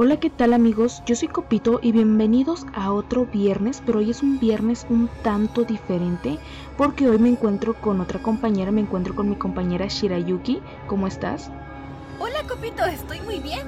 Hola, 0.00 0.18
¿qué 0.18 0.30
tal 0.30 0.52
amigos? 0.52 1.02
Yo 1.06 1.16
soy 1.16 1.26
Copito 1.26 1.80
y 1.82 1.90
bienvenidos 1.90 2.64
a 2.72 2.92
otro 2.92 3.26
viernes, 3.26 3.82
pero 3.84 3.98
hoy 3.98 4.12
es 4.12 4.22
un 4.22 4.38
viernes 4.38 4.86
un 4.88 5.10
tanto 5.24 5.64
diferente 5.64 6.38
porque 6.76 7.10
hoy 7.10 7.18
me 7.18 7.30
encuentro 7.30 7.74
con 7.74 8.00
otra 8.00 8.22
compañera, 8.22 8.70
me 8.70 8.80
encuentro 8.80 9.16
con 9.16 9.28
mi 9.28 9.34
compañera 9.34 9.88
Shirayuki. 9.88 10.60
¿Cómo 10.86 11.08
estás? 11.08 11.50
Hola 12.20 12.44
Copito, 12.48 12.84
estoy 12.84 13.20
muy 13.22 13.40
bien. 13.40 13.66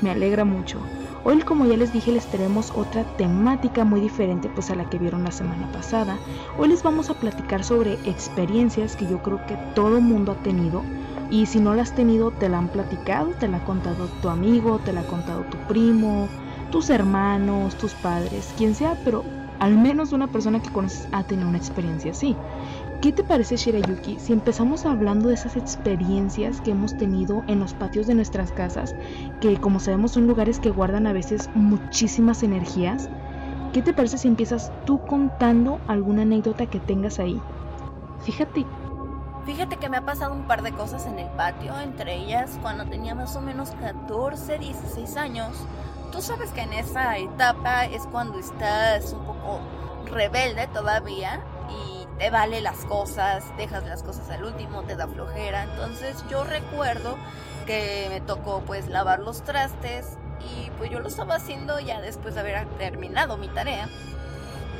Me 0.00 0.10
alegra 0.10 0.44
mucho. 0.44 0.80
Hoy, 1.22 1.40
como 1.42 1.64
ya 1.66 1.76
les 1.76 1.92
dije, 1.92 2.10
les 2.10 2.26
tenemos 2.26 2.72
otra 2.74 3.04
temática 3.16 3.84
muy 3.84 4.00
diferente 4.00 4.50
pues 4.52 4.70
a 4.70 4.74
la 4.74 4.90
que 4.90 4.98
vieron 4.98 5.22
la 5.22 5.30
semana 5.30 5.70
pasada. 5.70 6.18
Hoy 6.58 6.66
les 6.66 6.82
vamos 6.82 7.10
a 7.10 7.14
platicar 7.14 7.62
sobre 7.62 7.92
experiencias 8.10 8.96
que 8.96 9.06
yo 9.06 9.22
creo 9.22 9.46
que 9.46 9.56
todo 9.76 10.00
mundo 10.00 10.32
ha 10.32 10.42
tenido 10.42 10.82
y 11.30 11.46
si 11.46 11.60
no 11.60 11.74
la 11.74 11.82
has 11.82 11.94
tenido, 11.94 12.32
te 12.32 12.48
la 12.48 12.58
han 12.58 12.68
platicado, 12.68 13.30
te 13.34 13.48
la 13.48 13.58
ha 13.58 13.64
contado 13.64 14.08
tu 14.20 14.28
amigo, 14.28 14.80
te 14.80 14.92
la 14.92 15.02
ha 15.02 15.06
contado 15.06 15.44
tu 15.44 15.58
primo, 15.68 16.28
tus 16.70 16.90
hermanos, 16.90 17.76
tus 17.76 17.94
padres, 17.94 18.52
quien 18.56 18.74
sea, 18.74 18.96
pero 19.04 19.24
al 19.60 19.78
menos 19.78 20.12
una 20.12 20.26
persona 20.26 20.60
que 20.60 20.70
conoces 20.70 21.06
ha 21.12 21.22
tenido 21.24 21.48
una 21.48 21.58
experiencia 21.58 22.10
así. 22.10 22.36
¿Qué 23.00 23.12
te 23.12 23.24
parece, 23.24 23.56
Shirayuki, 23.56 24.18
si 24.18 24.32
empezamos 24.32 24.84
hablando 24.84 25.28
de 25.28 25.34
esas 25.34 25.56
experiencias 25.56 26.60
que 26.60 26.72
hemos 26.72 26.96
tenido 26.96 27.44
en 27.46 27.60
los 27.60 27.74
patios 27.74 28.06
de 28.06 28.14
nuestras 28.14 28.52
casas, 28.52 28.94
que 29.40 29.56
como 29.56 29.80
sabemos 29.80 30.12
son 30.12 30.26
lugares 30.26 30.58
que 30.60 30.70
guardan 30.70 31.06
a 31.06 31.12
veces 31.12 31.48
muchísimas 31.54 32.42
energías? 32.42 33.08
¿Qué 33.72 33.82
te 33.82 33.94
parece 33.94 34.18
si 34.18 34.28
empiezas 34.28 34.72
tú 34.84 35.00
contando 35.06 35.80
alguna 35.86 36.22
anécdota 36.22 36.66
que 36.66 36.80
tengas 36.80 37.20
ahí? 37.20 37.40
Fíjate 38.18 38.66
Fíjate 39.46 39.78
que 39.78 39.88
me 39.88 39.96
ha 39.96 40.04
pasado 40.04 40.34
un 40.34 40.46
par 40.46 40.62
de 40.62 40.72
cosas 40.72 41.06
en 41.06 41.18
el 41.18 41.28
patio, 41.30 41.78
entre 41.80 42.14
ellas 42.16 42.58
cuando 42.60 42.84
tenía 42.84 43.14
más 43.14 43.34
o 43.36 43.40
menos 43.40 43.70
14, 43.80 44.58
16 44.58 45.16
años. 45.16 45.56
Tú 46.12 46.20
sabes 46.20 46.50
que 46.50 46.62
en 46.62 46.72
esa 46.74 47.16
etapa 47.16 47.86
es 47.86 48.02
cuando 48.06 48.38
estás 48.38 49.12
un 49.12 49.24
poco 49.24 49.60
rebelde 50.06 50.66
todavía 50.68 51.40
y 51.70 52.06
te 52.18 52.30
vale 52.30 52.60
las 52.60 52.84
cosas, 52.84 53.44
dejas 53.56 53.84
las 53.86 54.02
cosas 54.02 54.28
al 54.30 54.44
último, 54.44 54.82
te 54.82 54.94
da 54.94 55.08
flojera. 55.08 55.64
Entonces 55.64 56.22
yo 56.28 56.44
recuerdo 56.44 57.16
que 57.66 58.08
me 58.10 58.20
tocó 58.20 58.60
pues 58.66 58.88
lavar 58.88 59.20
los 59.20 59.42
trastes 59.42 60.18
y 60.40 60.70
pues 60.78 60.90
yo 60.90 61.00
lo 61.00 61.08
estaba 61.08 61.36
haciendo 61.36 61.80
ya 61.80 62.00
después 62.00 62.34
de 62.34 62.40
haber 62.40 62.66
terminado 62.76 63.38
mi 63.38 63.48
tarea. 63.48 63.88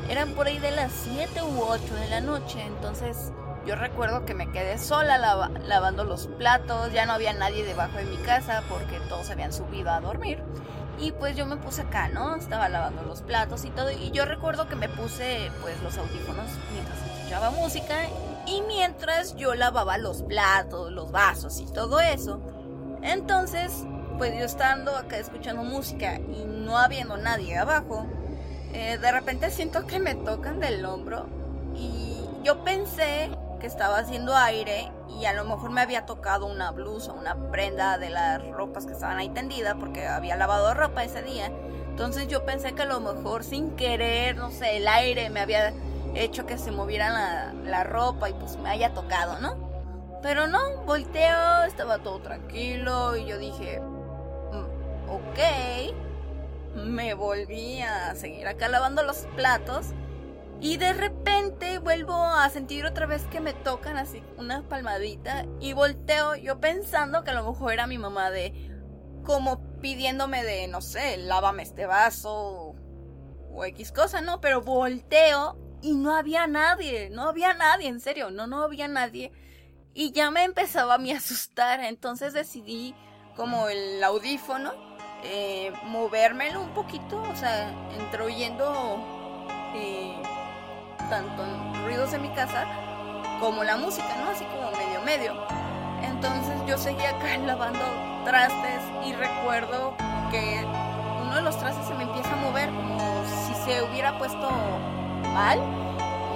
Eran 0.08 0.34
por 0.34 0.48
ahí 0.48 0.58
de 0.58 0.72
las 0.72 0.92
7 0.92 1.42
u 1.42 1.62
8 1.62 1.95
de 1.95 2.08
la 2.08 2.20
noche, 2.20 2.62
entonces 2.67 3.33
yo 3.66 3.77
recuerdo 3.77 4.25
que 4.25 4.34
me 4.34 4.50
quedé 4.50 4.78
sola 4.78 5.19
lavando 5.19 6.05
los 6.05 6.27
platos, 6.27 6.92
ya 6.92 7.06
no 7.06 7.12
había 7.12 7.33
nadie 7.33 7.64
debajo 7.64 7.98
de 7.98 8.05
mi 8.05 8.17
casa 8.19 8.62
porque 8.69 9.00
todos 9.08 9.30
habían 9.30 9.52
subido 9.52 9.91
a 9.91 10.00
dormir. 10.00 10.42
Y 10.98 11.12
pues 11.12 11.34
yo 11.34 11.47
me 11.47 11.56
puse 11.56 11.83
acá, 11.83 12.08
¿no? 12.08 12.36
Estaba 12.36 12.69
lavando 12.69 13.02
los 13.02 13.22
platos 13.22 13.64
y 13.64 13.70
todo. 13.70 13.91
Y 13.91 14.11
yo 14.11 14.27
recuerdo 14.27 14.69
que 14.69 14.77
me 14.77 14.89
puse 14.89 15.50
pues 15.62 15.80
los 15.83 15.97
audífonos 15.97 16.47
mientras 16.72 16.98
escuchaba 17.02 17.50
música 17.50 17.97
y 18.47 18.62
mientras 18.62 19.34
yo 19.36 19.55
lavaba 19.55 19.97
los 19.98 20.22
platos, 20.22 20.92
los 20.92 21.11
vasos 21.11 21.61
y 21.61 21.67
todo 21.67 22.00
eso. 22.00 22.41
Entonces, 23.02 23.84
pues 24.19 24.39
yo 24.39 24.45
estando 24.45 24.95
acá 24.95 25.17
escuchando 25.17 25.62
música 25.62 26.19
y 26.19 26.45
no 26.45 26.77
habiendo 26.77 27.17
nadie 27.17 27.56
abajo, 27.56 28.06
eh, 28.74 28.98
de 28.98 29.12
repente 29.12 29.50
siento 29.50 29.86
que 29.86 29.98
me 29.98 30.14
tocan 30.14 30.61
del 30.61 30.84
hombro 30.84 31.27
y 31.74 32.20
yo 32.42 32.62
pensé 32.62 33.30
que 33.61 33.69
estaba 33.69 33.98
haciendo 33.98 34.34
aire 34.34 34.91
y 35.08 35.27
a 35.27 35.33
lo 35.33 35.44
mejor 35.44 35.70
me 35.70 35.80
había 35.80 36.06
tocado 36.06 36.47
una 36.47 36.72
blusa, 36.72 37.12
una 37.12 37.36
prenda 37.50 37.98
de 37.98 38.11
las 38.11 38.44
ropas 38.48 38.86
que 38.86 38.92
estaban 38.92 39.19
ahí 39.19 39.28
tendidas 39.28 39.77
porque 39.78 40.08
había 40.08 40.36
lavado 40.36 40.75
ropa 40.75 41.05
ese 41.05 41.22
día. 41.22 41.52
Entonces 41.91 42.27
yo 42.27 42.44
pensé 42.44 42.72
que 42.72 42.83
a 42.83 42.86
lo 42.86 43.00
mejor 43.00 43.44
sin 43.44 43.77
querer, 43.77 44.36
no 44.36 44.50
sé, 44.50 44.78
el 44.78 44.89
aire 44.89 45.30
me 45.30 45.41
había 45.41 45.72
hecho 46.14 46.47
que 46.47 46.58
se 46.58 46.72
moviera 46.72 47.11
la, 47.11 47.52
la 47.52 47.84
ropa 47.84 48.28
y 48.28 48.33
pues 48.33 48.57
me 48.57 48.70
haya 48.70 48.92
tocado, 48.95 49.39
¿no? 49.39 49.70
Pero 50.23 50.46
no, 50.46 50.83
volteo, 50.85 51.64
estaba 51.64 51.98
todo 51.98 52.20
tranquilo 52.20 53.17
y 53.17 53.27
yo 53.27 53.39
dije, 53.39 53.80
mm, 53.80 55.11
ok, 55.11 55.39
me 56.86 57.14
volví 57.14 57.80
a 57.83 58.14
seguir 58.14 58.46
acá 58.46 58.68
lavando 58.68 59.02
los 59.02 59.27
platos 59.36 59.86
y 60.61 60.77
de 60.77 60.93
repente 60.93 61.79
vuelvo 61.79 62.15
a 62.15 62.48
sentir 62.51 62.85
otra 62.85 63.07
vez 63.07 63.23
que 63.27 63.41
me 63.41 63.55
tocan 63.55 63.97
así 63.97 64.23
una 64.37 64.63
palmadita 64.69 65.47
y 65.59 65.73
volteo 65.73 66.37
yo 66.37 66.61
pensando 66.61 67.25
que 67.25 67.31
a 67.31 67.35
lo 67.35 67.51
mejor 67.51 67.73
era 67.73 67.87
mi 67.87 67.97
mamá 67.97 68.31
de 68.31 68.71
como 69.25 69.61
pidiéndome 69.81 70.45
de, 70.45 70.69
no 70.69 70.81
sé, 70.81 71.17
lávame 71.17 71.63
este 71.63 71.87
vaso 71.87 72.75
o 73.53 73.65
X 73.65 73.93
cosa, 73.93 74.21
¿no? 74.21 74.41
Pero 74.41 74.61
volteo 74.61 75.59
y 75.83 75.95
no 75.95 76.15
había 76.15 76.47
nadie, 76.47 77.11
no 77.11 77.29
había 77.29 77.55
nadie, 77.55 77.89
en 77.89 78.01
serio, 78.01 78.31
no, 78.31 78.47
no 78.47 78.63
había 78.63 78.89
nadie. 78.89 79.33
Y 79.95 80.13
ya 80.13 80.31
me 80.31 80.45
empezaba 80.45 80.95
a 80.95 80.98
mí 80.98 81.13
asustar, 81.13 81.81
entonces 81.81 82.33
decidí 82.33 82.95
como 83.35 83.69
el 83.69 84.03
audífono, 84.05 84.73
eh, 85.23 85.73
un 86.59 86.75
poquito, 86.75 87.23
o 87.23 87.37
sea, 87.37 87.73
oyendo 88.23 89.19
Eh, 89.73 90.21
tanto 91.11 91.45
ruidos 91.85 92.13
de 92.13 92.19
mi 92.19 92.31
casa 92.31 92.65
como 93.41 93.65
la 93.65 93.77
música, 93.77 94.09
¿no? 94.25 94.31
Así 94.31 94.45
como 94.45 94.71
medio 94.71 95.03
medio. 95.03 95.35
Entonces 96.03 96.55
yo 96.67 96.79
seguía 96.79 97.11
acá 97.11 97.37
lavando 97.45 97.81
trastes 98.25 98.81
y 99.05 99.13
recuerdo 99.13 99.95
que 100.31 100.65
uno 101.21 101.35
de 101.35 101.43
los 101.43 101.59
trastes 101.59 101.87
se 101.87 101.95
me 101.95 102.05
empieza 102.05 102.33
a 102.33 102.37
mover 102.37 102.71
como 102.71 103.01
si 103.25 103.55
se 103.65 103.83
hubiera 103.83 104.17
puesto 104.19 104.51
mal 105.35 105.59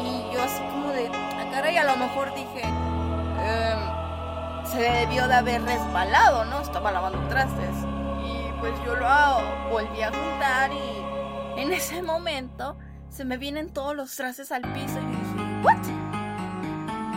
y 0.03 0.35
yo 0.35 0.43
así 0.43 0.62
como 0.65 0.89
de 0.89 1.06
a 1.06 1.51
cara 1.53 1.71
y 1.71 1.77
a 1.77 1.85
lo 1.85 1.97
mejor 1.97 2.35
dije 2.35 2.62
em, 2.62 4.67
se 4.67 4.81
debió 4.81 5.29
de 5.29 5.35
haber 5.35 5.62
resbalado, 5.62 6.45
¿no? 6.47 6.61
Estaba 6.61 6.91
lavando 6.91 7.21
trastes 7.29 7.77
y 8.25 8.51
pues 8.59 8.73
yo 8.85 8.97
lo 8.97 9.71
volví 9.71 10.03
a 10.03 10.11
juntar 10.11 10.73
y 10.73 11.61
en 11.61 11.73
ese 11.73 12.03
momento 12.03 12.77
se 13.14 13.25
me 13.25 13.36
vienen 13.36 13.69
todos 13.69 13.94
los 13.94 14.16
trastes 14.16 14.50
al 14.50 14.62
piso 14.62 14.98
y 15.00 15.06
dije, 15.06 15.62
¿what? 15.62 15.78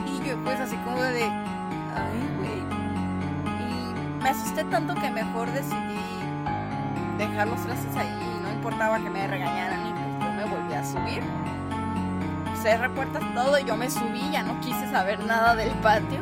Y 0.06 0.28
yo 0.28 0.38
pues 0.44 0.60
así 0.60 0.76
como 0.78 1.02
de, 1.02 1.24
ay, 1.24 2.30
güey. 2.38 2.60
Y 3.64 4.22
me 4.22 4.30
asusté 4.30 4.64
tanto 4.66 4.94
que 4.94 5.10
mejor 5.10 5.52
decidí 5.52 5.98
dejar 7.18 7.48
los 7.48 7.60
trastes 7.64 7.96
ahí, 7.96 8.40
no 8.44 8.52
importaba 8.52 9.00
que 9.00 9.10
me 9.10 9.26
regañaran 9.26 9.88
y 9.88 9.92
pues 9.92 10.06
yo 10.22 10.34
me 10.34 10.46
volví 10.46 10.74
a 10.76 10.86
subir. 10.86 11.24
Cerré 12.62 12.90
puertas 12.92 13.24
todo 13.34 13.58
y 13.58 13.64
yo 13.64 13.76
me 13.76 13.90
subí, 13.90 14.30
ya 14.32 14.44
no 14.44 14.60
quise 14.62 14.92
saber 14.92 15.26
nada 15.26 15.56
del 15.56 15.72
patio. 15.80 16.20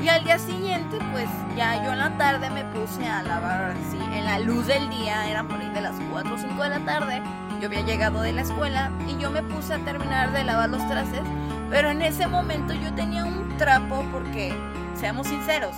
Y 0.00 0.08
al 0.08 0.22
día 0.22 0.38
siguiente, 0.38 0.98
pues 1.10 1.28
ya 1.56 1.82
yo 1.82 1.92
en 1.92 1.98
la 1.98 2.16
tarde 2.16 2.48
me 2.50 2.64
puse 2.66 3.04
a 3.08 3.24
lavar 3.24 3.72
así, 3.72 3.98
en 4.12 4.24
la 4.24 4.38
luz 4.38 4.68
del 4.68 4.88
día, 4.88 5.28
eran 5.28 5.48
por 5.48 5.58
ahí 5.58 5.70
de 5.70 5.80
las 5.80 5.96
4 6.12 6.32
o 6.32 6.38
5 6.38 6.62
de 6.62 6.68
la 6.68 6.80
tarde 6.80 7.22
yo 7.60 7.66
había 7.68 7.82
llegado 7.82 8.20
de 8.20 8.32
la 8.32 8.42
escuela 8.42 8.90
y 9.08 9.20
yo 9.20 9.30
me 9.30 9.42
puse 9.42 9.74
a 9.74 9.84
terminar 9.84 10.32
de 10.32 10.44
lavar 10.44 10.68
los 10.68 10.86
trastes, 10.88 11.22
pero 11.70 11.90
en 11.90 12.02
ese 12.02 12.26
momento 12.26 12.74
yo 12.74 12.94
tenía 12.94 13.24
un 13.24 13.56
trapo 13.56 14.04
porque, 14.12 14.54
seamos 14.98 15.26
sinceros, 15.26 15.74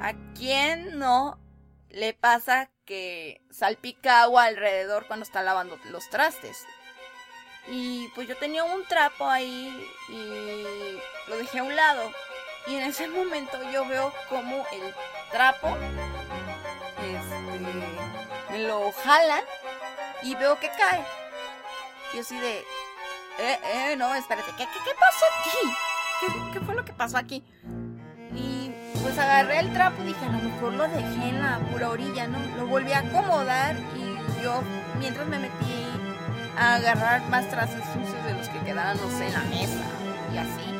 ¿a 0.00 0.12
quién 0.34 0.98
no 0.98 1.38
le 1.90 2.14
pasa 2.14 2.70
que 2.84 3.42
salpica 3.50 4.22
agua 4.22 4.44
alrededor 4.44 5.06
cuando 5.06 5.24
está 5.24 5.42
lavando 5.42 5.78
los 5.90 6.08
trastes? 6.10 6.64
Y 7.70 8.08
pues 8.14 8.28
yo 8.28 8.36
tenía 8.36 8.64
un 8.64 8.84
trapo 8.84 9.28
ahí 9.28 9.86
y 10.08 11.30
lo 11.30 11.36
dejé 11.36 11.58
a 11.58 11.64
un 11.64 11.76
lado. 11.76 12.10
Y 12.66 12.76
en 12.76 12.84
ese 12.84 13.08
momento 13.08 13.58
yo 13.72 13.86
veo 13.86 14.12
como 14.28 14.56
el 14.72 14.94
trapo 15.30 15.76
este, 17.02 17.48
me 18.50 18.66
lo 18.66 18.92
jalan 18.92 19.42
y 20.22 20.34
veo 20.34 20.58
que 20.58 20.68
cae. 20.68 21.04
Y 22.14 22.18
así 22.18 22.38
de, 22.38 22.58
eh, 23.38 23.58
eh, 23.64 23.96
no, 23.96 24.14
espérate, 24.14 24.50
¿qué, 24.56 24.64
qué, 24.64 24.90
pasó 24.98 25.24
aquí? 25.40 25.74
¿Qué, 26.20 26.52
¿Qué, 26.52 26.60
fue 26.64 26.74
lo 26.74 26.84
que 26.84 26.92
pasó 26.92 27.18
aquí? 27.18 27.44
Y 28.34 28.70
pues 29.02 29.18
agarré 29.18 29.60
el 29.60 29.72
trapo 29.72 30.02
y 30.02 30.06
dije, 30.06 30.24
a 30.24 30.32
lo 30.32 30.38
mejor 30.38 30.72
lo 30.72 30.88
dejé 30.88 31.28
en 31.28 31.42
la 31.42 31.58
pura 31.70 31.90
orilla, 31.90 32.26
¿no? 32.26 32.38
Lo 32.56 32.66
volví 32.66 32.92
a 32.92 33.00
acomodar 33.00 33.76
y 33.96 34.42
yo, 34.42 34.62
mientras 34.98 35.26
me 35.26 35.38
metí 35.38 35.86
a 36.56 36.76
agarrar 36.76 37.22
más 37.28 37.48
trazos 37.48 37.82
sucios 37.92 38.24
de 38.24 38.34
los 38.34 38.48
que 38.48 38.58
quedaban, 38.60 38.96
no 38.96 39.18
sé, 39.18 39.26
en 39.26 39.32
la 39.34 39.42
mesa 39.42 39.84
y 40.34 40.38
así. 40.38 40.74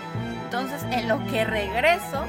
Entonces, 0.45 0.83
en 0.91 1.09
lo 1.09 1.25
que 1.27 1.45
regreso, 1.45 2.25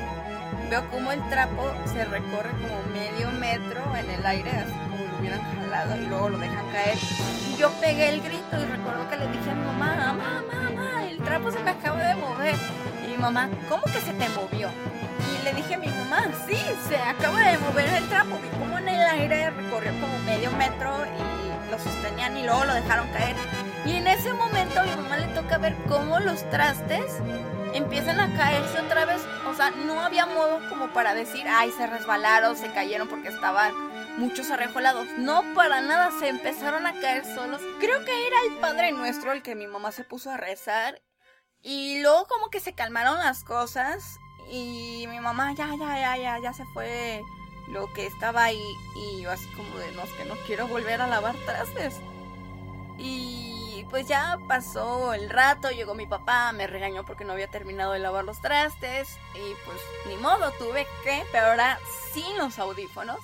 veo 0.69 0.89
como 0.91 1.11
el 1.11 1.27
trapo 1.29 1.71
se 1.85 2.05
recorre 2.05 2.51
como 2.51 2.83
medio 2.93 3.31
metro 3.31 3.81
en 3.95 4.09
el 4.09 4.25
aire, 4.25 4.51
así 4.51 4.88
hubieran 5.19 5.41
y 6.01 6.07
luego 6.07 6.29
lo 6.29 6.37
dejan 6.37 6.65
caer. 6.71 6.97
Y 7.47 7.57
yo 7.57 7.69
pegué 7.79 8.09
el 8.09 8.21
grito 8.21 8.59
y 8.59 8.65
recuerdo 8.65 9.09
que 9.09 9.17
le 9.17 9.27
dije 9.27 9.49
a 9.49 9.55
mi 9.55 9.65
mamá, 9.65 10.13
mamá, 10.17 10.43
mamá, 10.51 11.03
el 11.05 11.17
trapo 11.19 11.51
se 11.51 11.59
me 11.59 11.71
acaba 11.71 12.03
de 12.03 12.15
mover. 12.15 12.55
Y 13.05 13.11
mi 13.11 13.17
mamá, 13.17 13.49
¿cómo 13.67 13.83
que 13.83 14.01
se 14.01 14.13
te 14.13 14.29
movió? 14.29 14.69
Y 14.69 15.43
le 15.43 15.53
dije 15.53 15.75
a 15.75 15.77
mi 15.77 15.87
mamá, 15.87 16.23
sí, 16.47 16.57
se 16.87 16.97
acaba 16.97 17.39
de 17.39 17.57
mover 17.59 17.87
el 17.93 18.07
trapo. 18.09 18.39
Vi 18.41 18.49
como 18.59 18.77
en 18.77 18.89
el 18.89 19.01
aire 19.01 19.49
recorrió 19.51 19.91
como 19.99 20.17
medio 20.19 20.51
metro 20.51 21.05
y 21.05 21.71
lo 21.71 21.79
sostenían 21.79 22.37
y 22.37 22.43
luego 22.43 22.65
lo 22.65 22.73
dejaron 22.73 23.07
caer. 23.09 23.35
Y 23.85 23.93
en 23.93 24.07
ese 24.07 24.33
momento 24.33 24.79
a 24.79 24.83
mi 24.83 24.95
mamá 24.95 25.17
le 25.17 25.27
toca 25.27 25.57
ver 25.57 25.75
cómo 25.87 26.19
los 26.19 26.49
trastes 26.49 27.21
empiezan 27.73 28.19
a 28.19 28.35
caerse 28.35 28.79
otra 28.79 29.05
vez. 29.05 29.21
O 29.49 29.53
sea, 29.53 29.71
no 29.71 30.01
había 30.01 30.25
modo 30.25 30.59
como 30.69 30.87
para 30.87 31.13
decir, 31.13 31.45
ay, 31.47 31.71
se 31.71 31.87
resbalaron, 31.87 32.57
se 32.57 32.71
cayeron 32.71 33.07
porque 33.07 33.29
estaban 33.29 33.88
muchos 34.19 34.51
arrejolados. 34.51 35.07
No, 35.17 35.43
para 35.55 35.81
nada, 35.81 36.11
se 36.19 36.27
empezaron 36.27 36.85
a 36.85 36.99
caer 36.99 37.25
solos. 37.25 37.61
Creo 37.79 38.03
que 38.05 38.27
era 38.27 38.37
el 38.47 38.57
Padre 38.57 38.91
Nuestro 38.91 39.31
el 39.31 39.41
que 39.41 39.55
mi 39.55 39.65
mamá 39.65 39.91
se 39.91 40.03
puso 40.03 40.29
a 40.29 40.37
rezar. 40.37 41.01
Y 41.61 42.01
luego 42.01 42.27
como 42.27 42.49
que 42.49 42.59
se 42.59 42.73
calmaron 42.73 43.17
las 43.17 43.43
cosas 43.43 44.17
y 44.49 45.05
mi 45.09 45.19
mamá 45.19 45.53
ya, 45.53 45.69
ya, 45.77 45.99
ya, 45.99 46.17
ya, 46.17 46.39
ya 46.39 46.53
se 46.53 46.65
fue 46.73 47.21
lo 47.69 47.91
que 47.93 48.07
estaba 48.07 48.45
ahí 48.45 48.75
y 48.95 49.21
yo 49.21 49.31
así 49.31 49.45
como 49.55 49.77
de, 49.77 49.91
no, 49.91 50.03
es 50.03 50.11
que 50.11 50.25
no 50.25 50.35
quiero 50.47 50.67
volver 50.67 51.01
a 51.01 51.07
lavar 51.07 51.35
trastes. 51.45 51.95
Y 52.97 53.85
pues 53.89 54.07
ya 54.07 54.37
pasó 54.47 55.13
el 55.13 55.29
rato, 55.29 55.69
llegó 55.71 55.95
mi 55.95 56.05
papá, 56.05 56.51
me 56.51 56.67
regañó 56.67 57.05
porque 57.05 57.25
no 57.25 57.33
había 57.33 57.47
terminado 57.47 57.93
de 57.93 57.99
lavar 57.99 58.23
los 58.23 58.41
trastes 58.41 59.17
y 59.35 59.53
pues 59.65 59.77
ni 60.07 60.15
modo, 60.15 60.51
tuve 60.59 60.87
que, 61.03 61.23
pero 61.31 61.47
ahora 61.47 61.79
sin 62.13 62.37
los 62.37 62.57
audífonos. 62.59 63.19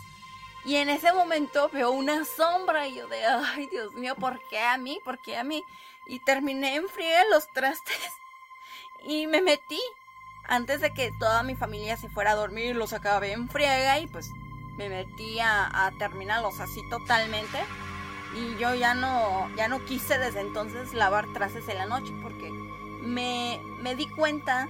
Y 0.66 0.78
en 0.78 0.90
ese 0.90 1.14
momento 1.14 1.70
veo 1.70 1.92
una 1.92 2.26
sombra 2.26 2.88
y 2.88 2.96
yo 2.96 3.08
de, 3.08 3.24
ay 3.26 3.68
Dios 3.68 3.94
mío, 3.94 4.16
¿por 4.16 4.40
qué 4.50 4.60
a 4.60 4.78
mí? 4.78 5.00
¿Por 5.06 5.20
qué 5.20 5.38
a 5.38 5.44
mí? 5.44 5.64
Y 6.08 6.20
terminé 6.20 6.76
en 6.76 6.90
frío 6.90 7.08
los 7.32 7.48
trastes 7.54 8.10
y 9.04 9.28
me 9.28 9.42
metí. 9.42 9.82
Antes 10.48 10.82
de 10.82 10.94
que 10.94 11.12
toda 11.20 11.42
mi 11.42 11.56
familia 11.56 11.98
se 11.98 12.10
fuera 12.10 12.32
a 12.32 12.36
dormir, 12.36 12.76
los 12.76 12.94
acabé 12.94 13.32
en 13.32 13.50
friega 13.50 14.00
y 14.00 14.08
pues 14.08 14.30
me 14.78 14.90
metí 14.90 15.40
a, 15.40 15.86
a 15.86 15.92
terminarlos 15.98 16.60
así 16.60 16.88
totalmente 16.90 17.60
y 18.36 18.58
yo 18.58 18.74
ya 18.76 18.94
no, 18.94 19.50
ya 19.56 19.68
no 19.68 19.84
quise 19.86 20.18
desde 20.18 20.42
entonces 20.42 20.94
lavar 20.94 21.28
trastes 21.34 21.68
en 21.70 21.78
la 21.78 21.86
noche 21.86 22.14
porque 22.22 22.52
me, 23.02 23.62
me 23.80 23.96
di 23.96 24.08
cuenta 24.08 24.68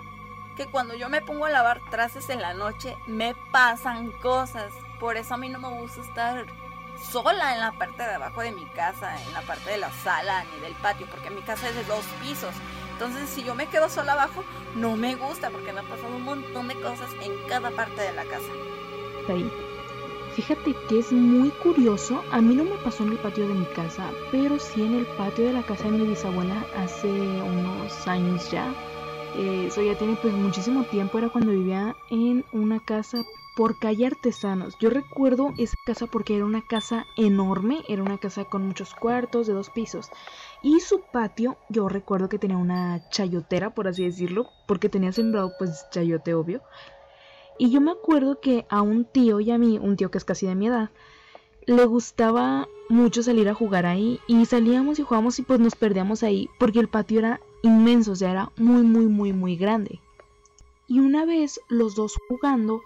que 0.56 0.68
cuando 0.68 0.94
yo 0.94 1.10
me 1.10 1.22
pongo 1.22 1.46
a 1.46 1.50
lavar 1.50 1.82
trastes 1.90 2.30
en 2.30 2.42
la 2.42 2.54
noche 2.54 2.96
me 3.08 3.36
pasan 3.52 4.12
cosas. 4.22 4.72
Por 5.06 5.18
eso 5.18 5.36
a 5.36 5.38
mí 5.38 5.50
no 5.50 5.60
me 5.60 5.70
gusta 5.70 6.02
estar 6.02 6.48
sola 7.00 7.54
en 7.54 7.60
la 7.60 7.74
parte 7.74 8.02
de 8.02 8.16
abajo 8.16 8.42
de 8.42 8.52
mi 8.52 8.66
casa, 8.66 9.22
en 9.22 9.34
la 9.34 9.42
parte 9.42 9.70
de 9.70 9.78
la 9.78 9.92
sala 9.92 10.44
ni 10.46 10.62
del 10.62 10.74
patio, 10.74 11.06
porque 11.12 11.30
mi 11.30 11.42
casa 11.42 11.70
es 11.70 11.76
de 11.76 11.84
dos 11.84 12.04
pisos. 12.24 12.56
Entonces 12.94 13.30
si 13.30 13.44
yo 13.44 13.54
me 13.54 13.68
quedo 13.68 13.88
sola 13.88 14.14
abajo, 14.14 14.44
no 14.74 14.96
me 14.96 15.14
gusta 15.14 15.52
porque 15.52 15.72
me 15.74 15.82
ha 15.82 15.84
pasado 15.84 16.16
un 16.16 16.24
montón 16.24 16.70
de 16.70 16.74
cosas 16.82 17.12
en 17.22 17.34
cada 17.48 17.70
parte 17.70 18.02
de 18.02 18.14
la 18.14 18.24
casa. 18.24 18.52
Ahí. 19.30 19.48
Fíjate 20.34 20.74
que 20.90 20.98
es 20.98 21.12
muy 21.12 21.52
curioso, 21.52 22.24
a 22.32 22.42
mí 22.42 22.56
no 22.56 22.64
me 22.64 22.78
pasó 22.78 23.04
en 23.04 23.12
el 23.12 23.20
patio 23.20 23.48
de 23.48 23.54
mi 23.54 23.66
casa, 23.66 24.10
pero 24.32 24.58
sí 24.58 24.82
en 24.82 24.96
el 24.96 25.06
patio 25.06 25.46
de 25.46 25.54
la 25.54 25.62
casa 25.62 25.84
de 25.84 25.92
mi 25.92 26.08
bisabuela 26.08 26.66
hace 26.80 27.08
unos 27.08 28.08
años 28.08 28.50
ya. 28.50 28.74
Eh, 29.36 29.68
eso 29.68 29.84
ya 29.84 29.96
tiene 29.96 30.18
pues 30.20 30.34
muchísimo 30.34 30.84
tiempo, 30.86 31.20
era 31.20 31.30
cuando 31.30 31.52
vivía 31.52 31.96
en 32.10 32.44
una 32.52 32.80
casa 32.80 33.24
por 33.56 33.80
calle 33.80 34.06
Artesanos. 34.08 34.76
Yo 34.80 34.90
recuerdo 34.90 35.54
esa 35.58 35.78
casa 35.86 36.08
porque 36.08 36.36
era 36.36 36.46
una 36.46 36.62
casa 36.62 37.06
enorme, 37.18 37.84
era 37.88 38.04
una 38.04 38.18
casa 38.18 38.46
con 38.46 38.66
muchos 38.68 38.94
cuartos 38.94 39.48
de 39.48 39.54
dos 39.54 39.70
pisos. 39.70 40.10
Y 40.62 40.80
su 40.82 41.02
patio, 41.12 41.58
yo 41.70 41.88
recuerdo 41.88 42.30
que 42.30 42.40
tenía 42.40 42.58
una 42.58 43.08
chayotera, 43.10 43.74
por 43.74 43.88
así 43.88 44.04
decirlo, 44.04 44.50
porque 44.68 44.90
tenía 44.90 45.12
sembrado 45.12 45.54
pues 45.58 45.86
chayote 45.92 46.34
obvio. 46.34 46.62
Y 47.58 47.72
yo 47.72 47.80
me 47.80 47.92
acuerdo 47.92 48.42
que 48.42 48.66
a 48.70 48.82
un 48.82 49.06
tío 49.06 49.40
y 49.40 49.52
a 49.52 49.58
mí, 49.58 49.80
un 49.82 49.96
tío 49.96 50.12
que 50.12 50.18
es 50.18 50.26
casi 50.26 50.46
de 50.46 50.56
mi 50.56 50.68
edad, 50.68 50.90
le 51.66 51.86
gustaba 51.86 52.68
mucho 52.90 53.24
salir 53.24 53.50
a 53.50 53.56
jugar 53.56 53.86
ahí 53.86 54.20
y 54.28 54.46
salíamos 54.46 55.00
y 55.00 55.04
jugábamos 55.04 55.40
y 55.40 55.44
pues 55.44 55.60
nos 55.60 55.76
perdíamos 55.76 56.22
ahí 56.22 56.50
porque 56.60 56.80
el 56.80 56.90
patio 56.90 57.20
era 57.20 57.42
inmenso, 57.64 58.12
o 58.12 58.16
sea, 58.16 58.32
era 58.32 58.52
muy, 58.58 58.84
muy, 58.84 59.08
muy, 59.08 59.34
muy 59.34 59.56
grande. 59.56 60.00
Y 60.88 61.00
una 61.00 61.26
vez 61.26 61.60
los 61.68 61.96
dos 61.96 62.16
jugando, 62.28 62.82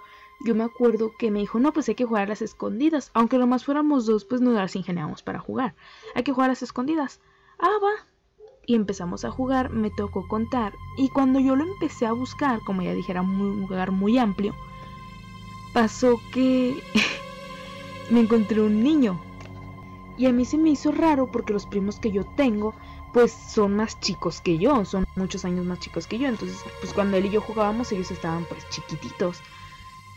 yo 0.46 0.56
me 0.56 0.64
acuerdo 0.64 1.12
que 1.18 1.32
me 1.32 1.40
dijo, 1.40 1.60
no, 1.60 1.74
pues 1.74 1.90
hay 1.90 1.96
que 1.96 2.06
jugar 2.06 2.24
a 2.24 2.30
las 2.30 2.42
escondidas. 2.42 3.12
Aunque 3.14 3.38
nomás 3.38 3.66
fuéramos 3.66 4.06
dos, 4.06 4.26
pues 4.26 4.42
nos 4.42 4.54
las 4.54 4.76
ingeniamos 4.76 5.24
para 5.24 5.40
jugar. 5.40 5.76
Hay 6.16 6.24
que 6.24 6.32
jugar 6.32 6.50
a 6.50 6.54
las 6.54 6.64
escondidas. 6.64 7.20
Ah, 7.60 7.78
va 7.84 8.10
y 8.70 8.76
empezamos 8.76 9.26
a 9.26 9.32
jugar, 9.32 9.72
me 9.72 9.90
tocó 9.90 10.28
contar 10.28 10.76
y 10.96 11.10
cuando 11.10 11.40
yo 11.40 11.56
lo 11.56 11.64
empecé 11.64 12.06
a 12.06 12.12
buscar, 12.12 12.60
como 12.60 12.84
ya 12.84 12.94
dijera, 12.94 13.24
un 13.24 13.62
lugar 13.62 13.90
muy 13.90 14.20
amplio, 14.20 14.54
pasó 15.74 16.22
que 16.32 16.80
me 18.12 18.20
encontré 18.20 18.62
un 18.62 18.84
niño. 18.84 19.20
Y 20.20 20.28
a 20.28 20.32
mí 20.32 20.46
se 20.46 20.60
me 20.60 20.70
hizo 20.70 20.92
raro 20.92 21.32
porque 21.32 21.52
los 21.52 21.66
primos 21.66 22.00
que 22.00 22.12
yo 22.12 22.26
tengo 22.36 22.76
pues 23.12 23.32
son 23.32 23.76
más 23.76 24.00
chicos 24.02 24.40
que 24.40 24.60
yo, 24.60 24.86
son 24.86 25.08
muchos 25.16 25.46
años 25.46 25.66
más 25.66 25.80
chicos 25.80 26.06
que 26.06 26.20
yo, 26.20 26.28
entonces 26.28 26.64
pues 26.80 26.94
cuando 26.94 27.18
él 27.18 27.26
y 27.26 27.32
yo 27.32 27.42
jugábamos 27.42 27.92
ellos 27.92 28.12
estaban 28.12 28.46
pues 28.46 28.70
chiquititos. 28.70 29.42